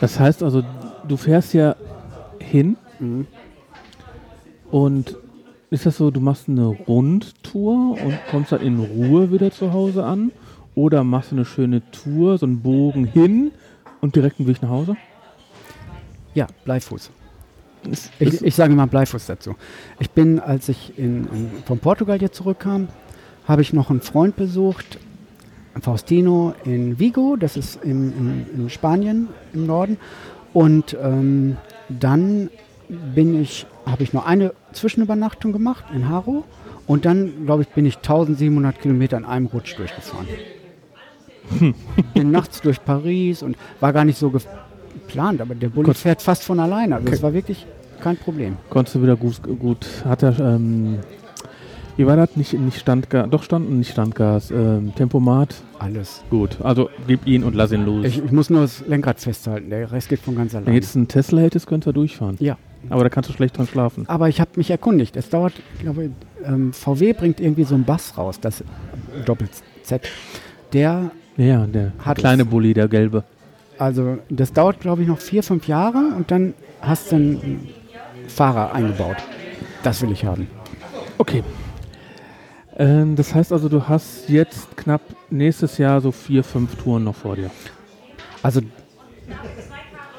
Das 0.00 0.18
heißt 0.18 0.42
also, 0.42 0.62
du 1.06 1.16
fährst 1.16 1.54
ja 1.54 1.76
hin 2.40 2.76
und 4.72 5.16
ist 5.70 5.86
das 5.86 5.98
so, 5.98 6.10
du 6.10 6.18
machst 6.20 6.48
eine 6.48 6.66
Rundtour 6.66 7.92
und 7.92 8.18
kommst 8.30 8.50
dann 8.50 8.60
in 8.60 8.78
Ruhe 8.80 9.30
wieder 9.30 9.50
zu 9.50 9.72
Hause 9.72 10.04
an? 10.04 10.32
Oder 10.74 11.04
machst 11.04 11.30
du 11.30 11.36
eine 11.36 11.44
schöne 11.44 11.82
Tour, 11.92 12.38
so 12.38 12.46
einen 12.46 12.60
Bogen 12.60 13.04
hin 13.04 13.52
und 14.04 14.14
direkt 14.14 14.38
einen 14.38 14.48
Weg 14.48 14.60
nach 14.62 14.68
Hause? 14.68 14.96
Ja, 16.34 16.46
Bleifuß. 16.66 17.10
Ist- 17.90 18.10
Ich, 18.18 18.28
ist- 18.28 18.42
ich 18.42 18.54
sage 18.54 18.74
mal 18.74 18.86
Bleifuß 18.86 19.24
dazu. 19.26 19.56
Ich 19.98 20.10
bin, 20.10 20.38
als 20.40 20.68
ich 20.68 20.98
in, 20.98 21.24
in, 21.28 21.50
von 21.64 21.78
Portugal 21.78 22.20
jetzt 22.20 22.36
zurückkam, 22.36 22.88
habe 23.48 23.62
ich 23.62 23.72
noch 23.72 23.88
einen 23.90 24.00
Freund 24.02 24.36
besucht, 24.36 24.98
Faustino 25.80 26.54
in 26.64 26.98
Vigo, 26.98 27.36
das 27.36 27.56
ist 27.56 27.82
in, 27.82 28.12
in, 28.16 28.46
in 28.60 28.70
Spanien 28.70 29.28
im 29.54 29.66
Norden. 29.66 29.96
Und 30.52 30.96
ähm, 31.02 31.56
dann 31.88 32.50
bin 32.88 33.40
ich, 33.40 33.66
habe 33.86 34.02
ich 34.02 34.12
noch 34.12 34.24
eine 34.26 34.52
Zwischenübernachtung 34.72 35.52
gemacht 35.52 35.84
in 35.94 36.08
Haro. 36.10 36.44
Und 36.86 37.06
dann, 37.06 37.46
glaube 37.46 37.62
ich, 37.62 37.68
bin 37.68 37.86
ich 37.86 37.96
1700 37.96 38.80
Kilometer 38.80 39.16
in 39.16 39.24
einem 39.24 39.46
Rutsch 39.46 39.76
durchgefahren. 39.78 40.26
Bin 42.14 42.30
nachts 42.30 42.60
durch 42.60 42.82
Paris 42.84 43.42
und 43.42 43.56
war 43.80 43.92
gar 43.92 44.04
nicht 44.04 44.18
so 44.18 44.30
geplant, 44.30 45.40
aber 45.40 45.54
der 45.54 45.68
Bulli 45.68 45.92
fährt 45.94 46.22
fast 46.22 46.42
von 46.44 46.60
alleine. 46.60 46.96
Also 46.96 47.04
Okay. 47.06 47.12
das 47.12 47.22
war 47.22 47.32
wirklich 47.34 47.66
kein 48.00 48.16
Problem. 48.16 48.56
Konntest 48.70 48.96
du 48.96 49.02
wieder 49.02 49.16
gut, 49.16 49.40
gut 49.42 49.86
hat 50.04 50.22
er, 50.22 50.38
ähm, 50.40 50.98
wie 51.96 52.06
war 52.06 52.16
das? 52.16 52.34
Nicht, 52.36 52.52
nicht 52.54 52.78
Standgas, 52.80 53.28
doch 53.30 53.42
Stand 53.44 53.68
und 53.68 53.78
nicht 53.78 53.92
Standgas, 53.92 54.50
ähm, 54.50 54.92
Tempomat, 54.96 55.54
Alles. 55.78 56.24
gut. 56.28 56.58
Also 56.62 56.90
gib 57.06 57.26
ihn 57.26 57.44
und 57.44 57.54
lass 57.54 57.70
ihn 57.72 57.84
los. 57.86 58.04
Ich, 58.04 58.22
ich 58.24 58.32
muss 58.32 58.50
nur 58.50 58.62
das 58.62 58.84
Lenkrad 58.86 59.20
festhalten, 59.20 59.70
der 59.70 59.92
Rest 59.92 60.08
geht 60.08 60.18
von 60.20 60.34
ganz 60.34 60.52
Wenn 60.54 60.62
alleine. 60.64 60.74
jetzt 60.76 60.96
ein 60.96 61.06
Tesla 61.08 61.42
hättest, 61.42 61.66
könntest 61.66 61.86
du 61.88 61.92
durchfahren. 61.92 62.36
Ja. 62.40 62.56
Aber 62.90 63.02
da 63.04 63.08
kannst 63.08 63.30
du 63.30 63.32
schlecht 63.34 63.56
dran 63.56 63.66
schlafen. 63.66 64.04
Aber 64.08 64.28
ich 64.28 64.40
habe 64.40 64.50
mich 64.56 64.70
erkundigt. 64.70 65.16
Es 65.16 65.30
dauert, 65.30 65.54
ich 65.76 65.80
glaube, 65.82 66.10
ähm, 66.44 66.72
VW 66.74 67.14
bringt 67.14 67.40
irgendwie 67.40 67.64
so 67.64 67.74
einen 67.76 67.84
Bass 67.84 68.18
raus, 68.18 68.40
das 68.40 68.62
Doppel-Z. 69.24 70.02
Der, 70.74 71.10
Ja, 71.36 71.66
der 71.66 71.92
Hat 71.98 72.18
kleine 72.18 72.42
es. 72.42 72.48
Bulli, 72.48 72.74
der 72.74 72.88
gelbe. 72.88 73.24
also 73.78 74.18
das 74.28 74.52
dauert, 74.52 74.80
glaube 74.80 75.02
ich, 75.02 75.08
noch 75.08 75.18
vier, 75.18 75.42
fünf 75.42 75.66
Jahre 75.68 76.12
und 76.16 76.30
dann 76.30 76.54
hast 76.80 77.10
du 77.10 77.16
einen 77.16 77.68
Fahrer 78.28 78.72
eingebaut. 78.72 79.16
Das 79.82 80.00
will 80.02 80.12
ich 80.12 80.24
haben. 80.24 80.46
Okay. 81.18 81.42
Ähm, 82.76 83.16
das 83.16 83.34
heißt 83.34 83.52
also, 83.52 83.68
du 83.68 83.88
hast 83.88 84.28
jetzt 84.28 84.76
knapp 84.76 85.02
nächstes 85.30 85.78
Jahr 85.78 86.00
so 86.00 86.10
vier, 86.12 86.42
fünf 86.44 86.74
Touren 86.76 87.04
noch 87.04 87.14
vor 87.14 87.36
dir. 87.36 87.50
Also 88.42 88.60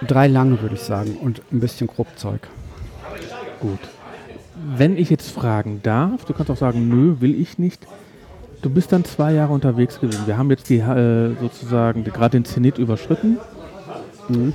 drei 0.05 0.27
lange, 0.27 0.61
würde 0.61 0.75
ich 0.75 0.81
sagen, 0.81 1.17
und 1.21 1.41
ein 1.51 1.59
bisschen 1.59 1.87
Grobzeug. 1.87 2.47
Gut. 3.59 3.79
Wenn 4.77 4.97
ich 4.97 5.09
jetzt 5.09 5.29
fragen 5.31 5.81
darf, 5.83 6.25
du 6.25 6.33
kannst 6.33 6.49
auch 6.51 6.57
sagen, 6.57 6.87
nö, 6.89 7.17
will 7.19 7.39
ich 7.39 7.57
nicht. 7.57 7.85
Du 8.61 8.69
bist 8.69 8.91
dann 8.91 9.05
zwei 9.05 9.33
Jahre 9.33 9.53
unterwegs 9.53 9.99
gewesen. 9.99 10.25
Wir 10.25 10.37
haben 10.37 10.49
jetzt 10.49 10.69
die 10.69 10.79
äh, 10.79 11.35
sozusagen 11.39 12.03
gerade 12.03 12.31
den 12.37 12.45
Zenit 12.45 12.77
überschritten. 12.77 13.37
Mhm. 14.27 14.53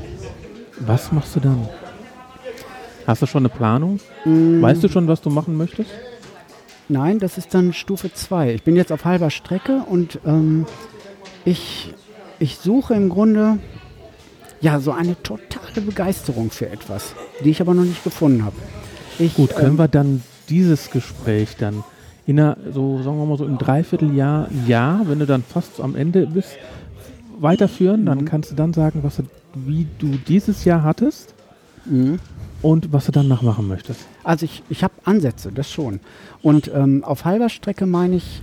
Was 0.81 1.13
machst 1.13 1.37
du 1.37 1.41
dann? 1.41 1.69
Hast 3.07 3.23
du 3.23 3.27
schon 3.27 3.43
eine 3.43 3.49
Planung? 3.49 4.01
Mm, 4.25 4.63
Weißt 4.63 4.83
du 4.83 4.89
schon, 4.89 5.09
was 5.09 5.21
du 5.21 5.31
machen 5.31 5.57
möchtest? 5.57 5.91
Nein, 6.89 7.19
das 7.19 7.39
ist 7.39 7.55
dann 7.55 7.73
Stufe 7.73 8.13
2. 8.13 8.55
Ich 8.55 8.63
bin 8.63 8.77
jetzt 8.77 8.93
auf 8.93 9.05
halber 9.05 9.31
Strecke 9.31 9.83
und 9.89 10.19
ähm, 10.27 10.67
ich, 11.45 11.95
ich 12.39 12.57
suche 12.59 12.95
im 12.95 13.09
Grunde 13.09 13.59
ja 14.61 14.81
so 14.81 14.93
eine 14.93 15.21
totale 15.23 15.81
Begeisterung 15.81 16.51
für 16.51 16.69
etwas, 16.69 17.15
die 17.45 17.51
ich 17.51 17.61
aber 17.61 17.75
noch 17.75 17.85
nicht 17.85 18.05
gefunden 18.05 18.45
habe. 18.45 18.57
Ich, 19.19 19.35
Gut, 19.35 19.55
können 19.55 19.73
ähm, 19.73 19.79
wir 19.79 19.89
dann 19.89 20.23
dieses 20.49 20.91
Gespräch 20.91 21.57
dann 21.59 21.85
in 22.31 22.39
einer, 22.41 22.57
so 22.73 23.03
sagen 23.03 23.19
wir 23.19 23.27
mal 23.27 23.37
so 23.39 23.45
im 23.45 23.59
Dreivierteljahr, 23.59 24.49
Jahr, 24.67 25.01
wenn 25.09 25.19
du 25.19 25.27
dann 25.27 25.43
fast 25.43 25.81
am 25.81 25.95
Ende 25.97 26.27
bist, 26.27 26.57
weiterführen. 27.39 28.07
Dann 28.07 28.19
Mhm. 28.19 28.25
kannst 28.25 28.51
du 28.51 28.55
dann 28.55 28.73
sagen, 28.73 29.01
was 29.03 29.17
du, 29.17 29.25
wie 29.55 29.87
du 29.99 30.09
dieses 30.29 30.65
Jahr 30.65 30.83
hattest 30.83 31.35
Mhm. 31.87 32.19
und 32.63 32.93
was 32.93 33.07
du 33.07 33.13
danach 33.13 33.43
machen 33.43 33.67
möchtest. 33.69 34.01
Also 34.23 34.45
ich, 34.45 34.63
ich 34.69 34.85
habe 34.85 34.95
Ansätze, 35.05 35.51
das 35.53 35.71
schon. 35.71 36.01
Und 36.43 36.71
ähm, 36.75 37.03
auf 37.05 37.25
halber 37.25 37.49
Strecke 37.49 37.87
meine 37.87 38.17
ich, 38.17 38.43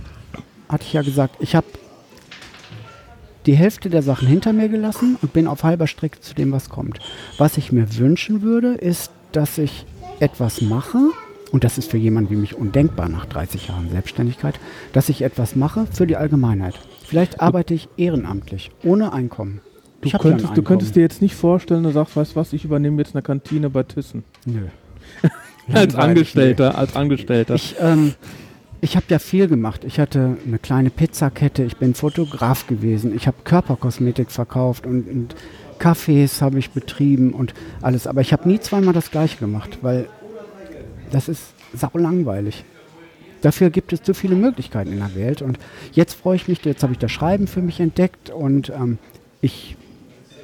hatte 0.68 0.84
ich 0.84 0.92
ja 0.92 1.02
gesagt, 1.02 1.36
ich 1.40 1.54
habe 1.54 1.66
die 3.46 3.54
Hälfte 3.54 3.88
der 3.88 4.02
Sachen 4.02 4.28
hinter 4.28 4.52
mir 4.52 4.68
gelassen 4.68 5.16
und 5.22 5.32
bin 5.32 5.46
auf 5.46 5.62
halber 5.64 5.86
Strecke 5.86 6.20
zu 6.20 6.34
dem, 6.34 6.52
was 6.52 6.68
kommt. 6.68 6.98
Was 7.38 7.56
ich 7.56 7.72
mir 7.72 7.86
wünschen 7.96 8.42
würde, 8.42 8.74
ist, 8.74 9.10
dass 9.32 9.56
ich 9.56 9.86
etwas 10.20 10.60
mache, 10.60 10.98
und 11.50 11.64
das 11.64 11.78
ist 11.78 11.90
für 11.90 11.96
jemanden 11.96 12.30
wie 12.30 12.36
mich 12.36 12.54
undenkbar 12.54 13.08
nach 13.08 13.26
30 13.26 13.68
Jahren 13.68 13.90
Selbstständigkeit, 13.90 14.58
dass 14.92 15.08
ich 15.08 15.22
etwas 15.22 15.56
mache 15.56 15.86
für 15.90 16.06
die 16.06 16.16
Allgemeinheit. 16.16 16.74
Vielleicht 17.06 17.40
arbeite 17.40 17.74
ich 17.74 17.88
ehrenamtlich, 17.96 18.70
ohne 18.84 19.12
Einkommen. 19.12 19.60
Du 20.00 20.10
könntest, 20.10 20.56
du 20.56 20.62
könntest 20.62 20.90
Einkommen. 20.90 20.92
dir 20.94 21.00
jetzt 21.00 21.22
nicht 21.22 21.34
vorstellen, 21.34 21.82
du 21.82 21.90
sagst, 21.90 22.16
weißt 22.16 22.36
was, 22.36 22.52
ich 22.52 22.64
übernehme 22.64 22.98
jetzt 22.98 23.14
eine 23.14 23.22
Kantine 23.22 23.70
bei 23.70 23.82
Thyssen. 23.82 24.24
Nö. 24.44 24.66
Als 25.72 25.94
Angestellter, 25.94 26.78
als 26.78 26.96
Angestellter. 26.96 27.54
Ich, 27.54 27.76
ähm, 27.78 28.14
ich 28.80 28.96
habe 28.96 29.04
ja 29.10 29.18
viel 29.18 29.48
gemacht. 29.48 29.84
Ich 29.84 30.00
hatte 30.00 30.38
eine 30.46 30.58
kleine 30.58 30.88
Pizzakette, 30.88 31.62
ich 31.62 31.76
bin 31.76 31.92
Fotograf 31.92 32.66
gewesen, 32.66 33.14
ich 33.14 33.26
habe 33.26 33.36
Körperkosmetik 33.44 34.30
verkauft 34.30 34.86
und, 34.86 35.06
und 35.10 35.34
Cafés 35.78 36.40
habe 36.40 36.58
ich 36.58 36.70
betrieben 36.70 37.32
und 37.32 37.52
alles. 37.82 38.06
Aber 38.06 38.20
ich 38.20 38.32
habe 38.32 38.48
nie 38.48 38.60
zweimal 38.60 38.94
das 38.94 39.10
gleiche 39.10 39.36
gemacht, 39.36 39.78
weil 39.82 40.08
das 41.10 41.28
ist 41.28 41.42
sau 41.74 41.90
langweilig. 41.94 42.64
Dafür 43.40 43.70
gibt 43.70 43.92
es 43.92 44.00
so 44.02 44.14
viele 44.14 44.34
Möglichkeiten 44.34 44.92
in 44.92 44.98
der 44.98 45.14
Welt. 45.14 45.42
Und 45.42 45.58
jetzt 45.92 46.14
freue 46.14 46.36
ich 46.36 46.48
mich, 46.48 46.64
jetzt 46.64 46.82
habe 46.82 46.92
ich 46.92 46.98
das 46.98 47.12
Schreiben 47.12 47.46
für 47.46 47.62
mich 47.62 47.80
entdeckt 47.80 48.30
und 48.30 48.70
ähm, 48.70 48.98
ich 49.40 49.76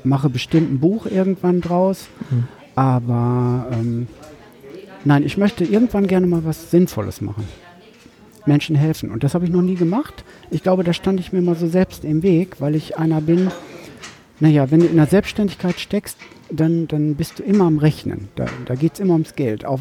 mache 0.04 0.28
bestimmt 0.28 0.72
ein 0.72 0.80
Buch 0.80 1.06
irgendwann 1.06 1.60
draus. 1.60 2.08
Mhm. 2.30 2.44
Aber 2.76 3.66
ähm, 3.72 4.06
nein, 5.04 5.24
ich 5.24 5.36
möchte 5.36 5.64
irgendwann 5.64 6.06
gerne 6.06 6.26
mal 6.26 6.44
was 6.44 6.70
Sinnvolles 6.70 7.20
machen. 7.20 7.44
Menschen 8.46 8.76
helfen. 8.76 9.10
Und 9.10 9.24
das 9.24 9.34
habe 9.34 9.44
ich 9.44 9.50
noch 9.50 9.62
nie 9.62 9.74
gemacht. 9.74 10.24
Ich 10.50 10.62
glaube, 10.62 10.84
da 10.84 10.92
stand 10.92 11.18
ich 11.18 11.32
mir 11.32 11.40
mal 11.40 11.56
so 11.56 11.66
selbst 11.66 12.04
im 12.04 12.22
Weg, 12.22 12.60
weil 12.60 12.74
ich 12.74 12.98
einer 12.98 13.20
bin, 13.20 13.50
naja, 14.38 14.70
wenn 14.70 14.80
du 14.80 14.86
in 14.86 14.96
der 14.96 15.06
Selbstständigkeit 15.06 15.80
steckst, 15.80 16.18
dann, 16.50 16.86
dann 16.86 17.14
bist 17.14 17.38
du 17.38 17.42
immer 17.42 17.64
am 17.64 17.78
Rechnen. 17.78 18.28
Da, 18.36 18.46
da 18.66 18.74
geht 18.74 18.94
es 18.94 19.00
immer 19.00 19.14
ums 19.14 19.34
Geld. 19.34 19.64
Auch, 19.64 19.80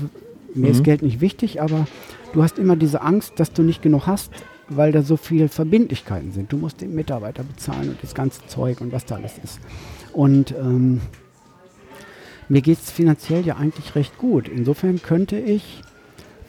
mir 0.55 0.67
Mhm. 0.69 0.71
ist 0.73 0.83
Geld 0.83 1.01
nicht 1.01 1.21
wichtig, 1.21 1.61
aber 1.61 1.87
du 2.33 2.43
hast 2.43 2.59
immer 2.59 2.75
diese 2.75 3.01
Angst, 3.01 3.33
dass 3.39 3.51
du 3.53 3.61
nicht 3.63 3.81
genug 3.81 4.07
hast, 4.07 4.31
weil 4.69 4.91
da 4.91 5.01
so 5.03 5.17
viele 5.17 5.49
Verbindlichkeiten 5.49 6.31
sind. 6.31 6.51
Du 6.51 6.57
musst 6.57 6.81
den 6.81 6.95
Mitarbeiter 6.95 7.43
bezahlen 7.43 7.89
und 7.89 7.97
das 8.01 8.15
ganze 8.15 8.45
Zeug 8.47 8.81
und 8.81 8.91
was 8.91 9.05
da 9.05 9.15
alles 9.15 9.33
ist. 9.43 9.59
Und 10.13 10.51
ähm, 10.57 11.01
mir 12.49 12.61
geht 12.61 12.77
es 12.79 12.91
finanziell 12.91 13.45
ja 13.45 13.57
eigentlich 13.57 13.95
recht 13.95 14.17
gut. 14.17 14.47
Insofern 14.47 15.01
könnte 15.01 15.37
ich, 15.37 15.81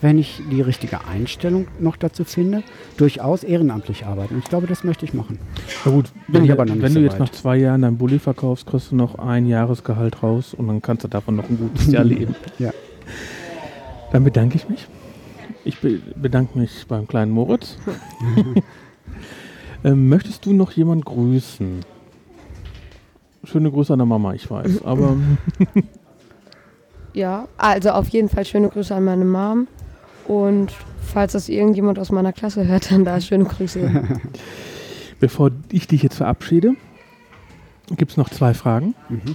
wenn 0.00 0.18
ich 0.18 0.42
die 0.50 0.60
richtige 0.60 1.06
Einstellung 1.06 1.66
noch 1.80 1.96
dazu 1.96 2.24
finde, 2.24 2.62
durchaus 2.96 3.42
ehrenamtlich 3.42 4.04
arbeiten. 4.04 4.34
Und 4.34 4.40
ich 4.44 4.48
glaube, 4.50 4.66
das 4.66 4.84
möchte 4.84 5.04
ich 5.04 5.14
machen. 5.14 5.38
Na 5.84 5.92
gut, 5.92 6.10
Bin 6.26 6.34
wenn, 6.34 6.42
ich 6.42 6.48
du- 6.48 6.52
aber 6.54 6.66
noch 6.66 6.74
nicht 6.74 6.82
wenn 6.84 6.92
so 6.92 6.98
du 6.98 7.04
jetzt 7.04 7.12
weit. 7.14 7.20
nach 7.20 7.30
zwei 7.30 7.56
Jahren 7.56 7.82
dein 7.82 7.96
Bulli 7.96 8.18
verkaufst, 8.18 8.66
kriegst 8.66 8.90
du 8.92 8.96
noch 8.96 9.18
ein 9.18 9.46
Jahresgehalt 9.46 10.22
raus 10.22 10.52
und 10.54 10.66
dann 10.68 10.82
kannst 10.82 11.04
du 11.04 11.08
davon 11.08 11.36
noch 11.36 11.48
ein 11.48 11.56
gutes 11.58 11.86
Jahr 11.90 12.04
leben. 12.04 12.34
Ja. 12.58 12.72
Dann 14.14 14.22
bedanke 14.22 14.54
ich 14.54 14.68
mich. 14.68 14.86
Ich 15.64 15.80
be 15.80 16.00
bedanke 16.14 16.56
mich 16.56 16.86
beim 16.86 17.08
kleinen 17.08 17.32
Moritz. 17.32 17.78
ähm, 19.84 20.08
möchtest 20.08 20.46
du 20.46 20.52
noch 20.52 20.70
jemand 20.70 21.04
grüßen? 21.04 21.80
Schöne 23.42 23.72
Grüße 23.72 23.92
an 23.92 23.98
der 23.98 24.06
Mama, 24.06 24.32
ich 24.32 24.48
weiß. 24.48 24.84
Aber 24.84 25.16
Ja, 27.12 27.48
also 27.56 27.90
auf 27.90 28.08
jeden 28.10 28.28
Fall 28.28 28.44
schöne 28.44 28.68
Grüße 28.68 28.94
an 28.94 29.02
meine 29.02 29.24
Mom. 29.24 29.66
Und 30.28 30.72
falls 31.02 31.32
das 31.32 31.48
irgendjemand 31.48 31.98
aus 31.98 32.12
meiner 32.12 32.32
Klasse 32.32 32.68
hört, 32.68 32.92
dann 32.92 33.04
da 33.04 33.20
schöne 33.20 33.46
Grüße. 33.46 34.20
bevor 35.18 35.50
ich 35.72 35.88
dich 35.88 36.04
jetzt 36.04 36.18
verabschiede, 36.18 36.74
gibt 37.96 38.12
es 38.12 38.16
noch 38.16 38.30
zwei 38.30 38.54
Fragen. 38.54 38.94
Mhm. 39.08 39.34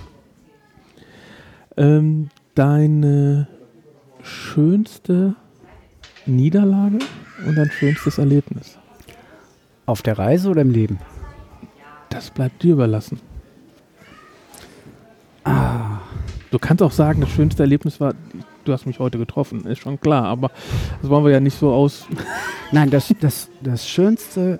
Ähm, 1.75 2.29
deine 2.55 3.49
schönste 4.23 5.35
Niederlage 6.25 6.99
und 7.45 7.55
dein 7.55 7.71
schönstes 7.71 8.17
Erlebnis? 8.17 8.77
Auf 9.85 10.01
der 10.01 10.17
Reise 10.17 10.49
oder 10.49 10.61
im 10.61 10.71
Leben? 10.71 10.99
Das 12.09 12.29
bleibt 12.29 12.63
dir 12.63 12.73
überlassen. 12.73 13.19
Ah, 15.43 15.99
Du 16.51 16.57
kannst 16.57 16.81
auch 16.81 16.91
sagen, 16.91 17.21
das 17.21 17.29
schönste 17.29 17.61
Erlebnis 17.61 17.99
war, 17.99 18.13
du 18.65 18.73
hast 18.73 18.87
mich 18.87 18.99
heute 18.99 19.19
getroffen, 19.19 19.65
ist 19.67 19.79
schon 19.79 19.99
klar, 19.99 20.25
aber 20.25 20.49
das 21.01 21.09
wollen 21.09 21.23
wir 21.23 21.31
ja 21.31 21.39
nicht 21.39 21.57
so 21.57 21.71
aus. 21.71 22.07
nein, 22.71 22.89
das, 22.89 23.13
das, 23.19 23.49
das 23.61 23.87
schönste, 23.87 24.57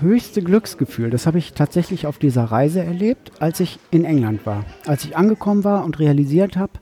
höchste 0.00 0.42
Glücksgefühl, 0.42 1.10
das 1.10 1.26
habe 1.26 1.38
ich 1.38 1.52
tatsächlich 1.52 2.06
auf 2.06 2.18
dieser 2.18 2.44
Reise 2.44 2.82
erlebt, 2.82 3.32
als 3.38 3.60
ich 3.60 3.78
in 3.90 4.06
England 4.06 4.46
war. 4.46 4.64
Als 4.86 5.04
ich 5.04 5.16
angekommen 5.16 5.62
war 5.62 5.84
und 5.84 5.98
realisiert 5.98 6.56
habe, 6.56 6.72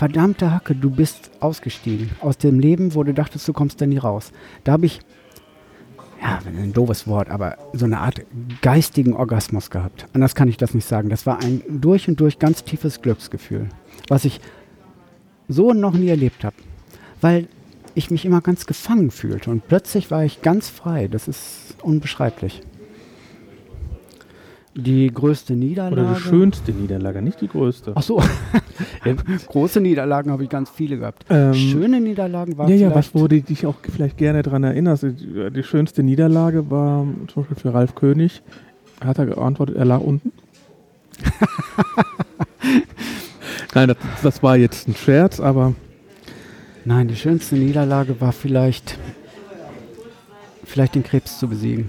verdammte 0.00 0.50
Hacke, 0.50 0.74
du 0.74 0.88
bist 0.88 1.30
ausgestiegen 1.40 2.08
aus 2.22 2.38
dem 2.38 2.58
Leben, 2.58 2.94
wo 2.94 3.04
du 3.04 3.12
dachtest, 3.12 3.46
du 3.46 3.52
kommst 3.52 3.82
da 3.82 3.86
nie 3.86 3.98
raus. 3.98 4.32
Da 4.64 4.72
habe 4.72 4.86
ich, 4.86 5.00
ja, 6.22 6.38
ein 6.46 6.72
doofes 6.72 7.06
Wort, 7.06 7.28
aber 7.28 7.58
so 7.74 7.84
eine 7.84 7.98
Art 7.98 8.22
geistigen 8.62 9.12
Orgasmus 9.12 9.68
gehabt. 9.68 10.06
Anders 10.14 10.34
kann 10.34 10.48
ich 10.48 10.56
das 10.56 10.72
nicht 10.72 10.88
sagen. 10.88 11.10
Das 11.10 11.26
war 11.26 11.42
ein 11.42 11.60
durch 11.68 12.08
und 12.08 12.18
durch 12.18 12.38
ganz 12.38 12.64
tiefes 12.64 13.02
Glücksgefühl, 13.02 13.68
was 14.08 14.24
ich 14.24 14.40
so 15.48 15.74
noch 15.74 15.92
nie 15.92 16.08
erlebt 16.08 16.44
habe. 16.44 16.56
Weil 17.20 17.46
ich 17.94 18.10
mich 18.10 18.24
immer 18.24 18.40
ganz 18.40 18.64
gefangen 18.64 19.10
fühlte 19.10 19.50
und 19.50 19.68
plötzlich 19.68 20.10
war 20.10 20.24
ich 20.24 20.40
ganz 20.40 20.70
frei. 20.70 21.08
Das 21.08 21.28
ist 21.28 21.76
unbeschreiblich. 21.82 22.62
Die 24.74 25.12
größte 25.12 25.54
Niederlage. 25.54 26.00
Oder 26.00 26.14
die 26.14 26.20
schönste 26.20 26.72
Niederlage, 26.72 27.22
nicht 27.22 27.40
die 27.40 27.48
größte. 27.48 27.92
Ach 27.94 28.02
so, 28.02 28.22
große 29.48 29.80
Niederlagen 29.80 30.30
habe 30.30 30.44
ich 30.44 30.48
ganz 30.48 30.70
viele 30.70 30.98
gehabt. 30.98 31.24
ähm, 31.28 31.54
Schöne 31.54 32.00
Niederlagen 32.00 32.56
waren 32.56 32.68
ja, 32.68 32.76
ja, 32.76 32.94
was, 32.94 33.14
wo 33.14 33.26
du 33.26 33.42
dich 33.42 33.66
auch 33.66 33.74
vielleicht 33.82 34.16
gerne 34.16 34.42
daran 34.42 34.62
erinnerst. 34.62 35.02
Die, 35.02 35.50
die 35.50 35.62
schönste 35.62 36.02
Niederlage 36.02 36.70
war 36.70 37.04
zum 37.26 37.42
Beispiel 37.42 37.56
für 37.56 37.74
Ralf 37.74 37.94
König. 37.94 38.42
Hat 39.04 39.18
er 39.18 39.26
geantwortet, 39.26 39.76
er 39.76 39.86
lag 39.86 40.00
unten. 40.00 40.32
Nein, 43.74 43.88
das, 43.88 43.96
das 44.22 44.42
war 44.42 44.56
jetzt 44.56 44.88
ein 44.88 44.94
Scherz, 44.94 45.40
aber 45.40 45.74
Nein, 46.84 47.08
die 47.08 47.16
schönste 47.16 47.56
Niederlage 47.56 48.20
war 48.20 48.32
vielleicht, 48.32 48.98
vielleicht 50.64 50.94
den 50.94 51.02
Krebs 51.02 51.38
zu 51.38 51.48
besiegen. 51.48 51.88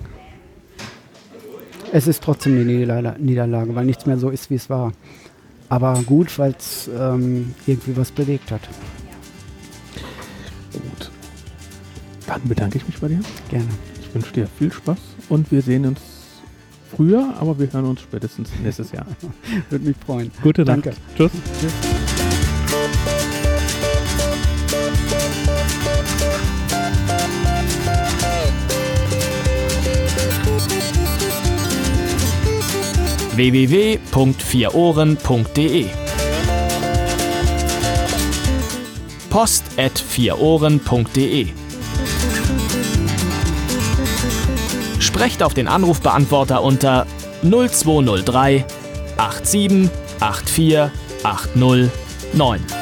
Es 1.92 2.08
ist 2.08 2.24
trotzdem 2.24 2.54
eine 2.54 2.66
Niederla 2.66 3.16
Niederlage, 3.20 3.76
weil 3.76 3.86
nichts 3.86 4.06
mehr 4.06 4.18
so 4.18 4.30
ist, 4.30 4.50
wie 4.50 4.56
es 4.56 4.70
war. 4.70 4.94
Aber 5.70 6.02
gut, 6.06 6.38
weil 6.40 6.56
es 6.58 6.90
ähm, 6.98 7.54
irgendwie 7.66 7.96
was 7.96 8.12
bewegt 8.12 8.52
hat. 8.52 8.62
gut. 10.74 11.12
Dann 12.28 12.42
bedanke 12.46 12.78
ich 12.78 12.88
mich 12.88 12.98
bei 12.98 13.10
dir. 13.10 13.20
Gerne. 13.50 13.68
Ich 14.02 14.14
wünsche 14.14 14.34
dir 14.34 14.48
viel 14.48 14.72
Spaß 14.72 15.00
und 15.30 15.52
wir 15.52 15.62
sehen 15.62 15.86
uns 15.86 16.02
früher, 16.96 17.34
aber 17.40 17.58
wir 17.60 17.72
hören 17.72 17.86
uns 17.86 18.02
spätestens 18.02 18.50
nächstes 18.64 18.92
Jahr. 18.92 19.06
Würde 19.70 19.86
mich 19.86 19.98
freuen. 20.06 20.32
Gute. 20.42 20.66
Danke. 20.66 20.94
Tschüss. 21.16 21.32
www.vierohren.de 33.42 35.88
Post 39.32 39.64
at 39.78 39.98
vierohren.de 39.98 41.48
Sprecht 45.00 45.42
auf 45.42 45.56
den 45.56 45.68
Anrufbeantworter 45.68 46.62
unter 46.62 47.08
0203 47.42 48.64
87 49.44 49.90
84 50.20 50.92
80 51.24 51.90
9. 52.34 52.81